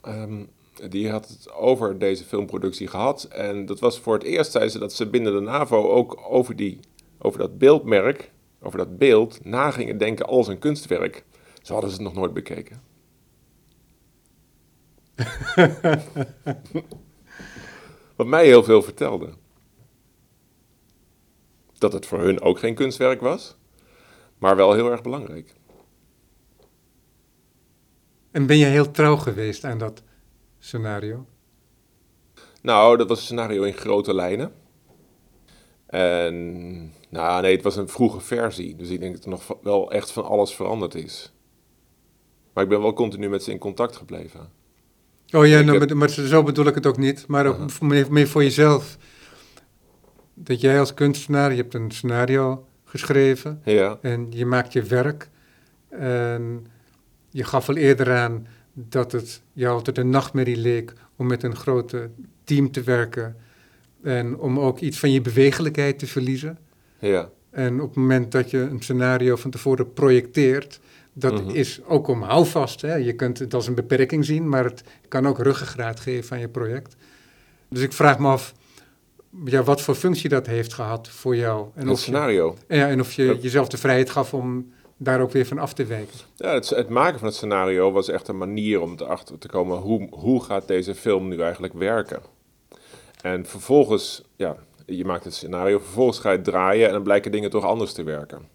Ehm, 0.00 0.44
die 0.88 1.10
had 1.10 1.28
het 1.28 1.52
over 1.52 1.98
deze 1.98 2.24
filmproductie 2.24 2.86
gehad. 2.86 3.24
En 3.24 3.66
dat 3.66 3.80
was 3.80 3.98
voor 3.98 4.14
het 4.14 4.22
eerst, 4.22 4.52
zei 4.52 4.68
ze, 4.68 4.78
dat 4.78 4.92
ze 4.92 5.06
binnen 5.06 5.32
de 5.32 5.40
NAVO 5.40 5.88
ook 5.88 6.18
over, 6.28 6.56
die, 6.56 6.80
over 7.18 7.38
dat 7.38 7.58
beeldmerk, 7.58 8.30
over 8.62 8.78
dat 8.78 8.98
beeld, 8.98 9.44
na 9.44 9.70
gingen 9.70 9.98
denken 9.98 10.26
als 10.26 10.48
een 10.48 10.58
kunstwerk. 10.58 11.24
Zo 11.62 11.72
hadden 11.72 11.90
ze 11.90 11.96
het 11.96 12.04
nog 12.04 12.14
nooit 12.14 12.34
bekeken. 12.34 12.82
Wat 18.16 18.26
mij 18.26 18.44
heel 18.44 18.62
veel 18.62 18.82
vertelde. 18.82 19.28
Dat 21.78 21.92
het 21.92 22.06
voor 22.06 22.20
hun 22.20 22.40
ook 22.40 22.58
geen 22.58 22.74
kunstwerk 22.74 23.20
was, 23.20 23.56
maar 24.38 24.56
wel 24.56 24.72
heel 24.72 24.90
erg 24.90 25.02
belangrijk. 25.02 25.54
En 28.30 28.46
ben 28.46 28.56
je 28.56 28.64
heel 28.64 28.90
trouw 28.90 29.16
geweest 29.16 29.64
aan 29.64 29.78
dat 29.78 30.02
scenario? 30.58 31.26
Nou, 32.62 32.96
dat 32.96 33.08
was 33.08 33.18
een 33.18 33.24
scenario 33.24 33.62
in 33.62 33.72
grote 33.72 34.14
lijnen. 34.14 34.52
En, 35.86 36.92
nou 37.08 37.42
nee, 37.42 37.54
het 37.54 37.64
was 37.64 37.76
een 37.76 37.88
vroege 37.88 38.20
versie. 38.20 38.76
Dus 38.76 38.88
ik 38.88 39.00
denk 39.00 39.14
dat 39.14 39.24
er 39.24 39.30
nog 39.30 39.56
wel 39.62 39.90
echt 39.90 40.10
van 40.10 40.24
alles 40.24 40.54
veranderd 40.54 40.94
is. 40.94 41.32
Maar 42.52 42.64
ik 42.64 42.70
ben 42.70 42.80
wel 42.80 42.92
continu 42.92 43.28
met 43.28 43.42
ze 43.42 43.50
in 43.50 43.58
contact 43.58 43.96
gebleven. 43.96 44.40
Oh 45.30 45.46
ja, 45.46 45.60
nou, 45.60 45.78
heb- 45.78 45.94
maar, 45.94 46.08
zo 46.10 46.42
bedoel 46.42 46.66
ik 46.66 46.74
het 46.74 46.86
ook 46.86 46.96
niet. 46.96 47.26
Maar 47.26 47.46
ook 47.46 47.80
meer 48.10 48.28
voor 48.28 48.42
jezelf. 48.42 48.96
Dat 50.44 50.60
jij 50.60 50.78
als 50.80 50.94
kunstenaar, 50.94 51.50
je 51.50 51.56
hebt 51.56 51.74
een 51.74 51.90
scenario 51.90 52.66
geschreven 52.84 53.60
Ja, 53.64 53.98
en 54.02 54.26
je 54.30 54.46
maakt 54.46 54.72
je 54.72 54.82
werk. 54.82 55.28
En 55.88 56.66
je 57.30 57.44
gaf 57.44 57.68
al 57.68 57.76
eerder 57.76 58.12
aan 58.16 58.46
dat 58.72 59.12
het 59.12 59.42
jou 59.52 59.74
altijd 59.74 59.98
een 59.98 60.10
nachtmerrie 60.10 60.56
leek 60.56 60.92
om 61.16 61.26
met 61.26 61.42
een 61.42 61.56
grote 61.56 62.10
team 62.44 62.70
te 62.70 62.82
werken. 62.82 63.36
En 64.02 64.36
om 64.38 64.58
ook 64.58 64.78
iets 64.80 64.98
van 64.98 65.10
je 65.12 65.20
bewegelijkheid 65.20 65.98
te 65.98 66.06
verliezen. 66.06 66.58
ja, 66.98 67.28
En 67.50 67.80
op 67.80 67.88
het 67.88 67.96
moment 67.96 68.32
dat 68.32 68.50
je 68.50 68.58
een 68.58 68.82
scenario 68.82 69.36
van 69.36 69.50
tevoren 69.50 69.92
projecteert, 69.92 70.80
dat 71.12 71.42
Mhm. 71.44 71.54
is 71.54 71.80
ook 71.84 72.06
om 72.08 72.22
houvast. 72.22 72.80
Hè? 72.80 72.94
Je 72.94 73.12
kunt 73.12 73.38
het 73.38 73.54
als 73.54 73.66
een 73.66 73.74
beperking 73.74 74.24
zien, 74.24 74.48
maar 74.48 74.64
het 74.64 74.82
kan 75.08 75.26
ook 75.26 75.38
ruggengraat 75.38 76.00
geven 76.00 76.32
aan 76.36 76.40
je 76.42 76.48
project. 76.48 76.96
Dus 77.68 77.82
ik 77.82 77.92
vraag 77.92 78.18
me 78.18 78.28
af 78.28 78.54
ja, 79.44 79.62
wat 79.62 79.80
voor 79.80 79.94
functie 79.94 80.28
dat 80.28 80.46
heeft 80.46 80.74
gehad 80.74 81.08
voor 81.08 81.36
jou. 81.36 81.68
En 81.74 81.88
of 81.88 81.96
je, 81.96 82.02
scenario. 82.02 82.56
ja, 82.68 82.88
en 82.88 83.00
of 83.00 83.12
je 83.12 83.38
jezelf 83.40 83.68
de 83.68 83.76
vrijheid 83.76 84.10
gaf 84.10 84.34
om 84.34 84.72
daar 84.96 85.20
ook 85.20 85.32
weer 85.32 85.46
van 85.46 85.58
af 85.58 85.72
te 85.72 85.84
wijken. 85.84 86.18
Ja, 86.36 86.52
het, 86.52 86.68
het 86.68 86.88
maken 86.88 87.18
van 87.18 87.28
het 87.28 87.36
scenario 87.36 87.92
was 87.92 88.08
echt 88.08 88.28
een 88.28 88.38
manier 88.38 88.80
om 88.80 88.94
erachter 88.98 89.38
te 89.38 89.48
komen 89.48 89.78
hoe, 89.78 90.08
hoe 90.10 90.44
gaat 90.44 90.68
deze 90.68 90.94
film 90.94 91.28
nu 91.28 91.40
eigenlijk 91.40 91.74
werken. 91.74 92.22
En 93.22 93.46
vervolgens, 93.46 94.22
ja, 94.36 94.56
je 94.86 95.04
maakt 95.04 95.24
het 95.24 95.34
scenario, 95.34 95.78
vervolgens 95.78 96.18
ga 96.18 96.30
je 96.30 96.36
het 96.36 96.44
draaien 96.44 96.86
en 96.86 96.92
dan 96.92 97.02
blijken 97.02 97.32
dingen 97.32 97.50
toch 97.50 97.64
anders 97.64 97.92
te 97.92 98.02
werken. 98.02 98.48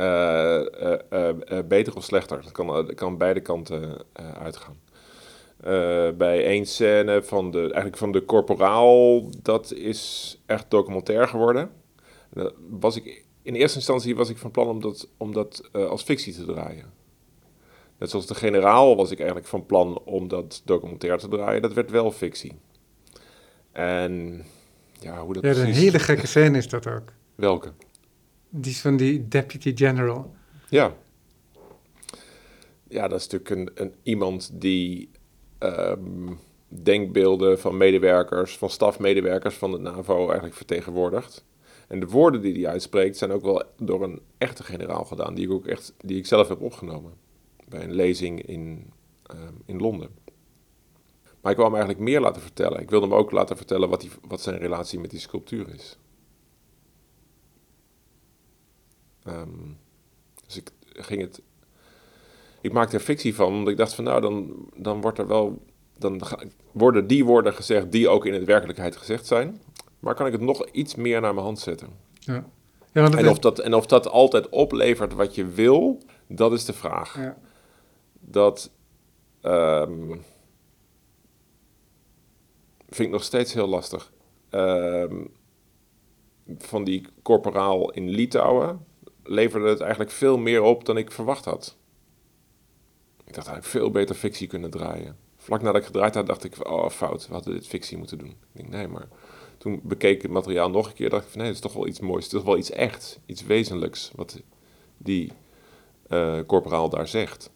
Eh, 0.00 0.60
eh, 0.82 0.98
eh, 1.58 1.66
beter 1.66 1.96
of 1.96 2.04
slechter, 2.04 2.42
dat 2.42 2.52
kan, 2.52 2.66
dat 2.66 2.94
kan 2.94 3.18
beide 3.18 3.40
kanten 3.40 4.04
uitgaan. 4.38 4.78
Eh, 5.60 6.10
bij 6.10 6.44
één 6.44 6.66
scène 6.66 7.22
van 7.22 7.50
de, 7.50 7.60
eigenlijk 7.60 7.96
van 7.96 8.12
de 8.12 8.24
corporaal, 8.24 9.24
dat 9.42 9.72
is 9.72 10.38
echt 10.46 10.70
documentair 10.70 11.28
geworden. 11.28 11.70
Dat 12.30 12.54
was 12.70 12.96
ik, 12.96 13.24
in 13.42 13.54
eerste 13.54 13.76
instantie 13.76 14.16
was 14.16 14.28
ik 14.28 14.38
van 14.38 14.50
plan 14.50 14.68
om 14.68 14.80
dat, 14.80 15.08
om 15.16 15.32
dat 15.32 15.68
eh, 15.72 15.86
als 15.86 16.02
fictie 16.02 16.34
te 16.34 16.44
draaien. 16.44 16.92
Net 17.98 18.10
zoals 18.10 18.26
de 18.26 18.34
generaal 18.34 18.96
was 18.96 19.10
ik 19.10 19.18
eigenlijk 19.18 19.48
van 19.48 19.66
plan 19.66 20.02
om 20.04 20.28
dat 20.28 20.62
documentair 20.64 21.18
te 21.18 21.28
draaien. 21.28 21.62
Dat 21.62 21.72
werd 21.72 21.90
wel 21.90 22.10
fictie. 22.10 22.52
En 23.72 24.44
ja, 25.00 25.22
hoe 25.22 25.34
dat 25.34 25.56
Ja, 25.56 25.62
een 25.62 25.72
hele 25.72 25.98
gekke 25.98 26.26
scène 26.26 26.58
is 26.58 26.68
dat 26.68 26.86
ook. 26.86 27.12
Welke? 27.34 27.72
Die 28.48 28.72
is 28.72 28.80
van 28.80 28.96
die 28.96 29.28
deputy 29.28 29.76
general. 29.76 30.34
Ja. 30.68 30.94
Ja, 32.88 33.08
dat 33.08 33.20
is 33.20 33.28
natuurlijk 33.28 33.50
een, 33.50 33.84
een, 33.84 33.94
iemand 34.02 34.50
die 34.52 35.10
ehm, 35.60 36.32
denkbeelden 36.68 37.60
van 37.60 37.76
medewerkers, 37.76 38.58
van 38.58 38.70
stafmedewerkers 38.70 39.54
van 39.54 39.70
de 39.70 39.78
NAVO 39.78 40.24
eigenlijk 40.24 40.54
vertegenwoordigt. 40.54 41.44
En 41.88 42.00
de 42.00 42.06
woorden 42.06 42.40
die 42.40 42.54
hij 42.54 42.72
uitspreekt 42.72 43.16
zijn 43.16 43.32
ook 43.32 43.42
wel 43.42 43.62
door 43.76 44.02
een 44.02 44.20
echte 44.38 44.62
generaal 44.62 45.04
gedaan, 45.04 45.34
die 45.34 45.44
ik 45.44 45.52
ook 45.52 45.66
echt, 45.66 45.94
die 46.00 46.18
ik 46.18 46.26
zelf 46.26 46.48
heb 46.48 46.60
opgenomen 46.60 47.12
bij 47.68 47.82
een 47.82 47.94
lezing 47.94 48.46
in, 48.46 48.92
ehm, 49.22 49.54
in 49.64 49.78
Londen. 49.80 50.10
Maar 51.40 51.52
ik 51.52 51.58
wou 51.58 51.70
hem 51.70 51.78
eigenlijk 51.78 52.10
meer 52.10 52.20
laten 52.20 52.42
vertellen. 52.42 52.80
Ik 52.80 52.90
wilde 52.90 53.06
hem 53.06 53.14
ook 53.14 53.30
laten 53.30 53.56
vertellen 53.56 53.88
wat, 53.88 54.00
die, 54.00 54.10
wat 54.28 54.40
zijn 54.40 54.58
relatie 54.58 55.00
met 55.00 55.10
die 55.10 55.20
sculptuur 55.20 55.74
is. 55.74 55.98
Ehm, 59.22 59.72
dus 60.46 60.56
ik 60.56 60.70
ging 60.84 61.20
het. 61.20 61.42
Ik 62.60 62.72
maakte 62.72 62.96
er 62.96 63.02
fictie 63.02 63.34
van, 63.34 63.46
omdat 63.46 63.68
ik 63.68 63.76
dacht 63.76 63.94
van 63.94 64.04
nou, 64.04 64.20
dan, 64.20 64.68
dan 64.76 65.00
wordt 65.00 65.18
er 65.18 65.26
wel. 65.26 65.62
Dan 65.98 66.20
worden 66.72 67.06
die 67.06 67.24
woorden 67.24 67.54
gezegd 67.54 67.92
die 67.92 68.08
ook 68.08 68.26
in 68.26 68.32
de 68.32 68.44
werkelijkheid 68.44 68.96
gezegd 68.96 69.26
zijn. 69.26 69.60
Maar 69.98 70.14
kan 70.14 70.26
ik 70.26 70.32
het 70.32 70.40
nog 70.40 70.66
iets 70.72 70.94
meer 70.94 71.20
naar 71.20 71.34
mijn 71.34 71.46
hand 71.46 71.58
zetten? 71.58 71.88
Ja. 72.18 72.44
En 72.92 73.28
of, 73.28 73.38
dat, 73.38 73.58
en 73.58 73.74
of 73.74 73.86
dat 73.86 74.08
altijd 74.08 74.48
oplevert 74.48 75.12
wat 75.12 75.34
je 75.34 75.46
wil, 75.46 76.02
dat 76.26 76.52
is 76.52 76.64
de 76.64 76.72
vraag. 76.72 77.16
ja. 77.16 77.36
Dat 78.20 78.70
ehm, 79.40 80.08
vind 82.88 83.08
ik 83.08 83.10
nog 83.10 83.22
steeds 83.22 83.54
heel 83.54 83.68
lastig. 83.68 84.12
Ehm, 84.50 85.24
van 86.58 86.84
die 86.84 87.06
corporaal 87.22 87.90
in 87.90 88.08
Litouwen 88.08 88.84
leverde 89.22 89.68
het 89.68 89.80
eigenlijk 89.80 90.10
veel 90.10 90.38
meer 90.38 90.62
op 90.62 90.84
dan 90.84 90.96
ik 90.96 91.12
verwacht 91.12 91.44
had. 91.44 91.76
Ik 93.30 93.36
dacht 93.36 93.48
eigenlijk 93.48 93.76
veel 93.78 93.90
beter 93.90 94.14
fictie 94.14 94.46
kunnen 94.46 94.70
draaien. 94.70 95.16
Vlak 95.36 95.62
nadat 95.62 95.80
ik 95.80 95.86
gedraaid 95.86 96.14
had, 96.14 96.26
dacht 96.26 96.44
ik, 96.44 96.68
oh 96.68 96.88
fout, 96.88 97.26
we 97.26 97.32
hadden 97.32 97.52
dit 97.54 97.66
fictie 97.66 97.98
moeten 97.98 98.18
doen. 98.18 98.28
Ik 98.28 98.36
denk, 98.52 98.68
nee, 98.68 98.88
maar 98.88 99.08
toen 99.58 99.80
bekeek 99.82 100.16
ik 100.16 100.22
het 100.22 100.30
materiaal 100.30 100.70
nog 100.70 100.86
een 100.86 100.92
keer, 100.94 101.10
dacht 101.10 101.24
ik 101.24 101.30
van 101.30 101.38
nee, 101.38 101.46
het 101.46 101.56
is 101.56 101.62
toch 101.62 101.72
wel 101.72 101.86
iets 101.86 102.00
moois. 102.00 102.24
Het 102.24 102.32
is 102.32 102.38
toch 102.38 102.46
wel 102.48 102.56
iets 102.58 102.70
echt, 102.70 103.20
iets 103.26 103.42
wezenlijks, 103.42 104.10
wat 104.14 104.40
die 104.96 105.32
eh 106.08 106.38
corporaal 106.46 106.88
daar 106.88 107.08
zegt. 107.08 107.50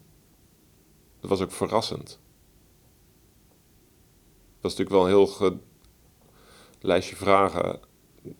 Dat 1.20 1.30
was 1.30 1.40
ook 1.40 1.52
verrassend. 1.52 2.18
Dat 4.60 4.72
is 4.72 4.76
natuurlijk 4.78 4.90
wel 4.90 5.00
een 5.02 5.08
heel 5.08 5.26
ge- 5.26 5.58
lijstje 6.80 7.16
vragen 7.16 7.80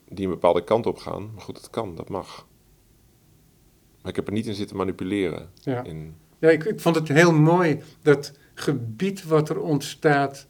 die 0.09 0.25
een 0.25 0.31
bepaalde 0.31 0.63
kant 0.63 0.85
op 0.85 0.97
gaan. 0.97 1.31
Maar 1.33 1.41
goed, 1.43 1.55
dat 1.55 1.69
kan, 1.69 1.95
dat 1.95 2.09
mag. 2.09 2.47
Maar 4.01 4.09
ik 4.09 4.15
heb 4.15 4.27
er 4.27 4.33
niet 4.33 4.47
in 4.47 4.53
zitten 4.55 4.77
manipuleren. 4.77 5.51
Ja. 5.61 5.83
In, 5.83 6.15
Ja, 6.45 6.51
ik, 6.51 6.63
ik 6.63 6.79
vond 6.79 6.95
het 6.95 7.07
heel 7.07 7.33
mooi 7.33 7.81
dat 8.01 8.31
gebied 8.53 9.23
wat 9.23 9.49
er 9.49 9.59
ontstaat 9.59 10.47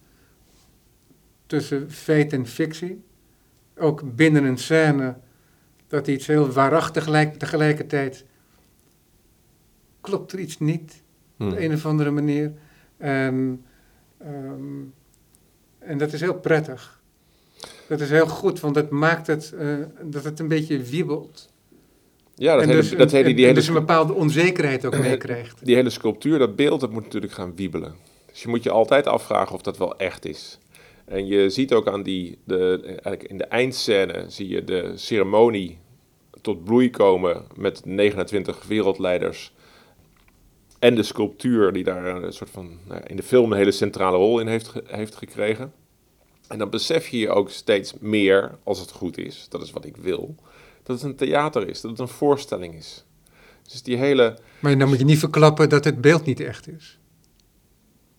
tussen 1.46 1.92
feit 1.92 2.34
en 2.34 2.48
fictie. 2.48 3.04
Ook 3.78 4.16
binnen 4.16 4.44
een 4.44 4.58
scène, 4.58 5.18
dat 5.88 6.08
iets 6.08 6.28
heel 6.28 6.52
waarachtig 6.52 7.08
lijkt, 7.08 7.40
tegelijkertijd 7.40 8.26
klopt 10.02 10.32
er 10.32 10.40
iets 10.40 10.60
niet 10.60 11.04
Hmm. 11.36 11.48
op 11.48 11.54
de 11.54 11.64
een 11.64 11.74
of 11.74 11.86
andere 11.86 12.12
manier. 12.12 12.54
En, 12.98 13.66
ehm, 14.18 14.82
en 15.80 15.98
dat 15.98 16.14
is 16.14 16.22
heel 16.22 16.40
prettig. 16.40 17.02
Dat 17.88 18.02
is 18.02 18.10
heel 18.10 18.28
goed, 18.28 18.60
want 18.60 18.76
dat 18.76 18.90
maakt 18.90 19.28
het 19.28 19.54
eh, 19.54 19.78
dat 20.02 20.24
het 20.24 20.40
een 20.40 20.48
beetje 20.48 20.84
wiebelt. 20.84 21.54
Ja, 22.36 22.54
dat 22.54 22.62
en 22.62 22.70
hele, 22.70 22.82
dus, 22.82 22.90
dat 22.90 23.12
hele, 23.12 23.24
die, 23.24 23.36
en 23.36 23.42
hele, 23.42 23.54
dus 23.54 23.68
een 23.68 23.74
bepaalde 23.74 24.14
onzekerheid 24.14 24.86
ook 24.86 24.98
meekrijgt. 25.10 25.66
die 25.66 25.76
hele 25.76 25.90
sculptuur, 25.90 26.40
dat 26.40 26.56
beeld, 26.56 26.80
dat 26.80 26.92
moet 26.92 27.04
natuurlijk 27.04 27.34
gaan 27.34 27.56
wiebelen. 27.56 27.96
Dus 28.32 28.42
je 28.42 28.48
moet 28.48 28.64
je 28.64 28.72
altijd 28.72 29.08
afvragen 29.08 29.56
of 29.56 29.62
dat 29.62 29.78
wel 29.78 29.98
echt 29.98 30.26
is. 30.26 30.60
En 31.06 31.28
je 31.28 31.50
ziet 31.50 31.74
ook 31.74 31.88
aan 31.88 32.04
die, 32.04 32.38
de, 32.44 32.82
eigenlijk 32.86 33.24
in 33.24 33.38
de 33.38 33.46
eindscène 33.46 34.26
zie 34.28 34.48
je 34.48 34.64
de 34.64 34.92
ceremonie 34.96 35.78
tot 36.42 36.64
bloei 36.64 36.90
komen 36.90 37.46
met 37.56 37.86
29 37.86 38.64
wereldleiders. 38.68 39.54
En 40.80 40.96
de 40.96 41.04
sculptuur 41.04 41.74
die 41.74 41.84
daar 41.84 42.06
een 42.06 42.34
soort 42.34 42.50
van 42.50 42.80
nou 42.88 43.02
in 43.08 43.16
de 43.16 43.24
film 43.24 43.52
een 43.52 43.58
hele 43.58 43.72
centrale 43.72 44.18
rol 44.18 44.40
in 44.40 44.48
heeft, 44.48 44.74
heeft 44.86 45.16
gekregen. 45.16 45.74
En 46.48 46.58
dan 46.58 46.70
besef 46.70 47.08
je 47.08 47.18
je 47.18 47.30
ook 47.30 47.50
steeds 47.50 47.94
meer, 48.00 48.58
als 48.64 48.80
het 48.80 48.92
goed 48.92 49.18
is, 49.18 49.46
dat 49.50 49.62
is 49.62 49.72
wat 49.72 49.86
ik 49.86 49.98
wil, 49.98 50.36
dat 50.86 50.96
het 51.02 51.04
een 51.10 51.16
theater 51.16 51.68
is, 51.70 51.82
dat 51.82 51.92
het 51.92 52.00
een 52.00 52.08
voorstelling 52.08 52.76
is. 52.76 53.06
Dus 53.72 53.82
die 53.84 53.98
hele, 53.98 54.38
Maar 54.60 54.78
dan 54.78 54.88
moet 54.90 55.00
je 55.00 55.06
niet 55.06 55.20
verklappen 55.20 55.70
dat 55.70 55.84
het 55.84 56.02
beeld 56.02 56.26
niet 56.26 56.40
echt 56.40 56.68
is. 56.68 57.00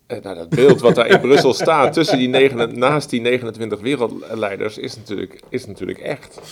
Eh, 0.07 0.23
nou, 0.23 0.37
dat 0.37 0.49
beeld 0.49 0.81
wat 0.81 0.95
daar 0.95 1.07
in 1.07 1.21
Brussel 1.21 1.55
staat, 1.55 1.93
tussen 1.93 2.19
die 2.19 2.29
negen, 2.29 2.79
naast 2.79 3.11
die 3.11 3.21
29 3.21 3.81
wereldleiders, 3.81 4.79
is 4.79 4.97
natuurlijk, 4.97 5.41
is 5.49 5.67
natuurlijk 5.67 5.99
echt. 5.99 6.39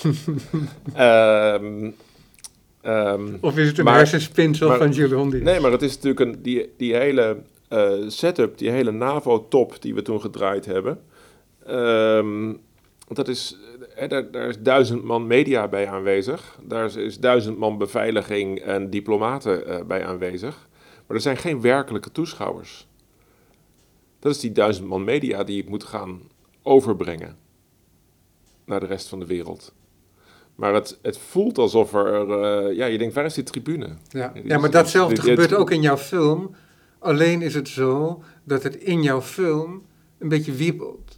Ehm, 0.95 1.91
ehm, 2.81 3.37
Of 3.41 3.57
is 3.57 3.67
het 3.69 3.79
een 3.79 3.85
Maar- 3.85 3.97
hersenspinsel 3.97 4.69
maar- 4.69 4.79
van 4.79 4.91
Jules 4.91 5.13
Hondy? 5.13 5.37
nee, 5.37 5.61
maar 5.61 5.73
het 5.73 5.83
is 5.83 5.95
natuurlijk 5.95 6.21
een, 6.21 6.43
die, 6.43 6.73
die 6.77 6.95
hele 6.95 7.37
eh, 7.69 7.91
setup, 8.07 8.59
die 8.59 8.71
hele 8.71 8.91
NAVO-top 8.91 9.83
die 9.83 9.95
we 9.95 10.03
toen 10.03 10.21
gedraaid 10.21 10.65
hebben. 10.67 11.01
ehm, 11.67 12.53
dat 13.09 13.29
is, 13.29 13.57
eh, 13.97 14.09
daar, 14.09 14.31
daar 14.31 14.49
is 14.49 14.59
duizend 14.59 15.03
man 15.05 15.27
media 15.27 15.69
bij 15.69 15.89
aanwezig. 15.89 16.59
Daar 16.63 16.85
is, 16.85 16.97
is 16.97 17.19
duizend 17.19 17.59
man 17.59 17.79
beveiliging 17.79 18.59
en 18.61 18.91
diplomaten 18.91 19.67
eh, 19.67 19.85
bij 19.85 20.05
aanwezig. 20.07 20.69
Maar 21.07 21.17
er 21.17 21.23
zijn 21.23 21.37
geen 21.37 21.61
werkelijke 21.61 22.13
toeschouwers. 22.13 22.87
Dat 24.19 24.33
is 24.35 24.41
die 24.41 24.53
duizend 24.53 24.89
man 24.89 25.05
media 25.05 25.45
die 25.45 25.63
ik 25.63 25.69
moet 25.69 25.85
gaan 25.85 26.21
overbrengen 26.63 27.37
naar 28.65 28.81
de 28.81 28.87
rest 28.87 29.09
van 29.09 29.19
de 29.19 29.27
wereld. 29.27 29.75
Maar 30.55 30.75
het, 30.75 30.99
het 31.03 31.19
voelt 31.19 31.59
alsof 31.59 31.95
er, 31.95 32.31
eh, 32.31 32.77
ja, 32.77 32.87
je 32.87 32.99
denkt, 32.99 33.15
waar 33.15 33.25
is 33.25 33.35
die 33.35 33.45
tribune? 33.45 33.89
Ja, 34.09 34.33
ja 34.45 34.59
maar 34.59 34.71
datzelfde 34.71 35.15
dit- 35.15 35.25
dit- 35.25 35.31
gebeurt 35.35 35.55
ook 35.61 35.71
in 35.71 35.81
jouw 35.83 35.97
film. 35.97 36.55
Alleen 36.99 37.43
is 37.43 37.55
het 37.55 37.69
zo 37.69 38.23
dat 38.45 38.63
het 38.63 38.77
in 38.77 39.03
jouw 39.03 39.21
film 39.23 39.83
een 40.19 40.29
beetje 40.29 40.53
wiebelt. 40.53 41.14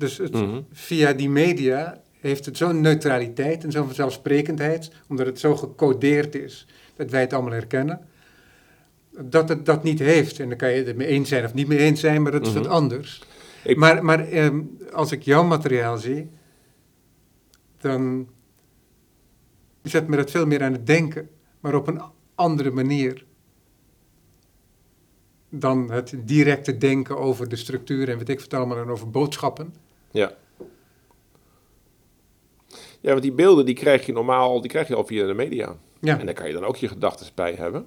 Dus 0.00 0.16
het, 0.18 0.32
Mhm. 0.32 0.60
via 0.72 1.12
die 1.12 1.28
media 1.30 2.00
heeft 2.20 2.44
het 2.44 2.56
zo'n 2.56 2.80
neutraliteit 2.80 3.64
en 3.64 3.70
zo'n 3.72 3.86
vanzelfsprekendheid, 3.86 4.90
omdat 5.08 5.26
het 5.26 5.38
zo 5.38 5.56
gecodeerd 5.56 6.34
is 6.34 6.66
dat 6.96 7.10
wij 7.10 7.20
het 7.20 7.32
allemaal 7.32 7.52
herkennen, 7.52 8.00
dat 9.18 9.48
het 9.48 9.66
dat 9.66 9.82
niet 9.82 9.98
heeft. 9.98 10.40
En 10.40 10.48
dan 10.48 10.58
kan 10.58 10.70
je 10.72 10.84
het 10.84 10.96
mee 10.96 11.06
eens 11.06 11.28
zijn 11.28 11.44
of 11.44 11.54
niet 11.54 11.68
mee 11.68 11.78
eens 11.78 12.00
zijn, 12.00 12.22
maar 12.22 12.32
dat 12.32 12.46
is 12.46 12.52
Mhm. 12.52 12.58
wat 12.62 12.66
anders. 12.72 13.22
Ik- 13.64 13.76
Maar, 13.76 14.04
maar 14.04 14.28
ehm, 14.28 14.60
als 14.92 15.12
ik 15.12 15.22
jouw 15.22 15.42
materiaal 15.44 15.98
zie, 15.98 16.30
dan 17.80 18.28
zet 19.82 20.06
me 20.08 20.16
dat 20.16 20.30
veel 20.30 20.46
meer 20.46 20.62
aan 20.62 20.72
het 20.72 20.86
denken, 20.86 21.28
maar 21.60 21.74
op 21.74 21.86
een 21.88 22.00
andere 22.34 22.70
manier. 22.70 23.24
Dan 25.48 25.90
het 25.90 26.14
directe 26.24 26.78
denken 26.78 27.18
over 27.18 27.48
de 27.48 27.56
structuur 27.56 28.08
en 28.08 28.18
weet 28.18 28.28
ik 28.28 28.40
wat 28.40 28.54
allemaal 28.54 28.78
en 28.78 28.88
over 28.88 29.10
boodschappen. 29.10 29.74
Ja. 30.10 30.36
Ja, 33.00 33.10
want 33.10 33.22
die 33.22 33.32
beelden 33.32 33.66
die 33.66 33.74
krijg 33.74 34.06
je 34.06 34.12
normaal, 34.12 34.60
die 34.60 34.70
krijg 34.70 34.88
je 34.88 34.94
al 34.94 35.06
via 35.06 35.26
de 35.26 35.34
media. 35.34 35.76
Ja, 36.00 36.18
En 36.18 36.26
daar 36.26 36.34
kan 36.34 36.46
je 36.46 36.52
dan 36.52 36.64
ook 36.64 36.76
je 36.76 36.88
gedachten 36.88 37.26
bij 37.34 37.54
hebben. 37.54 37.86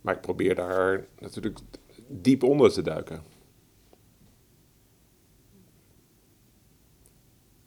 Maar 0.00 0.14
ik 0.14 0.20
probeer 0.20 0.54
daar 0.54 1.06
natuurlijk 1.18 1.58
diep 2.06 2.42
onder 2.42 2.72
te 2.72 2.82
duiken. 2.82 3.22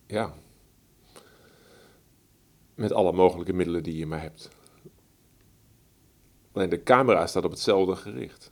Ja. 0.07 0.33
Met 2.75 2.91
alle 2.91 3.11
mogelijke 3.11 3.53
middelen 3.53 3.83
die 3.83 3.97
je 3.97 4.05
maar 4.05 4.21
hebt. 4.21 4.49
Alleen 6.51 6.69
de 6.69 6.83
camera 6.83 7.27
staat 7.27 7.43
op 7.43 7.51
hetzelfde 7.51 7.95
gericht. 7.95 8.51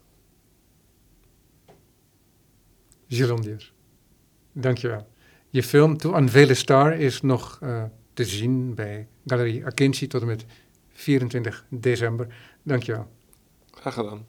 Gilondier. 3.07 3.73
Dankjewel. 4.59 5.07
Je 5.49 5.63
film 5.63 5.97
To 5.97 6.17
Unveil 6.17 6.49
a 6.49 6.53
Star 6.53 6.93
is 6.93 7.21
nog 7.21 7.57
eh, 7.61 7.83
te 8.13 8.25
zien 8.25 8.75
bij 8.75 9.07
Galerie 9.25 9.65
Akinci 9.65 10.07
tot 10.07 10.21
en 10.21 10.27
met 10.27 10.45
24 10.91 11.65
december. 11.69 12.27
Dankjewel. 12.63 13.07
Graag 13.71 13.93
gedaan. 13.93 14.25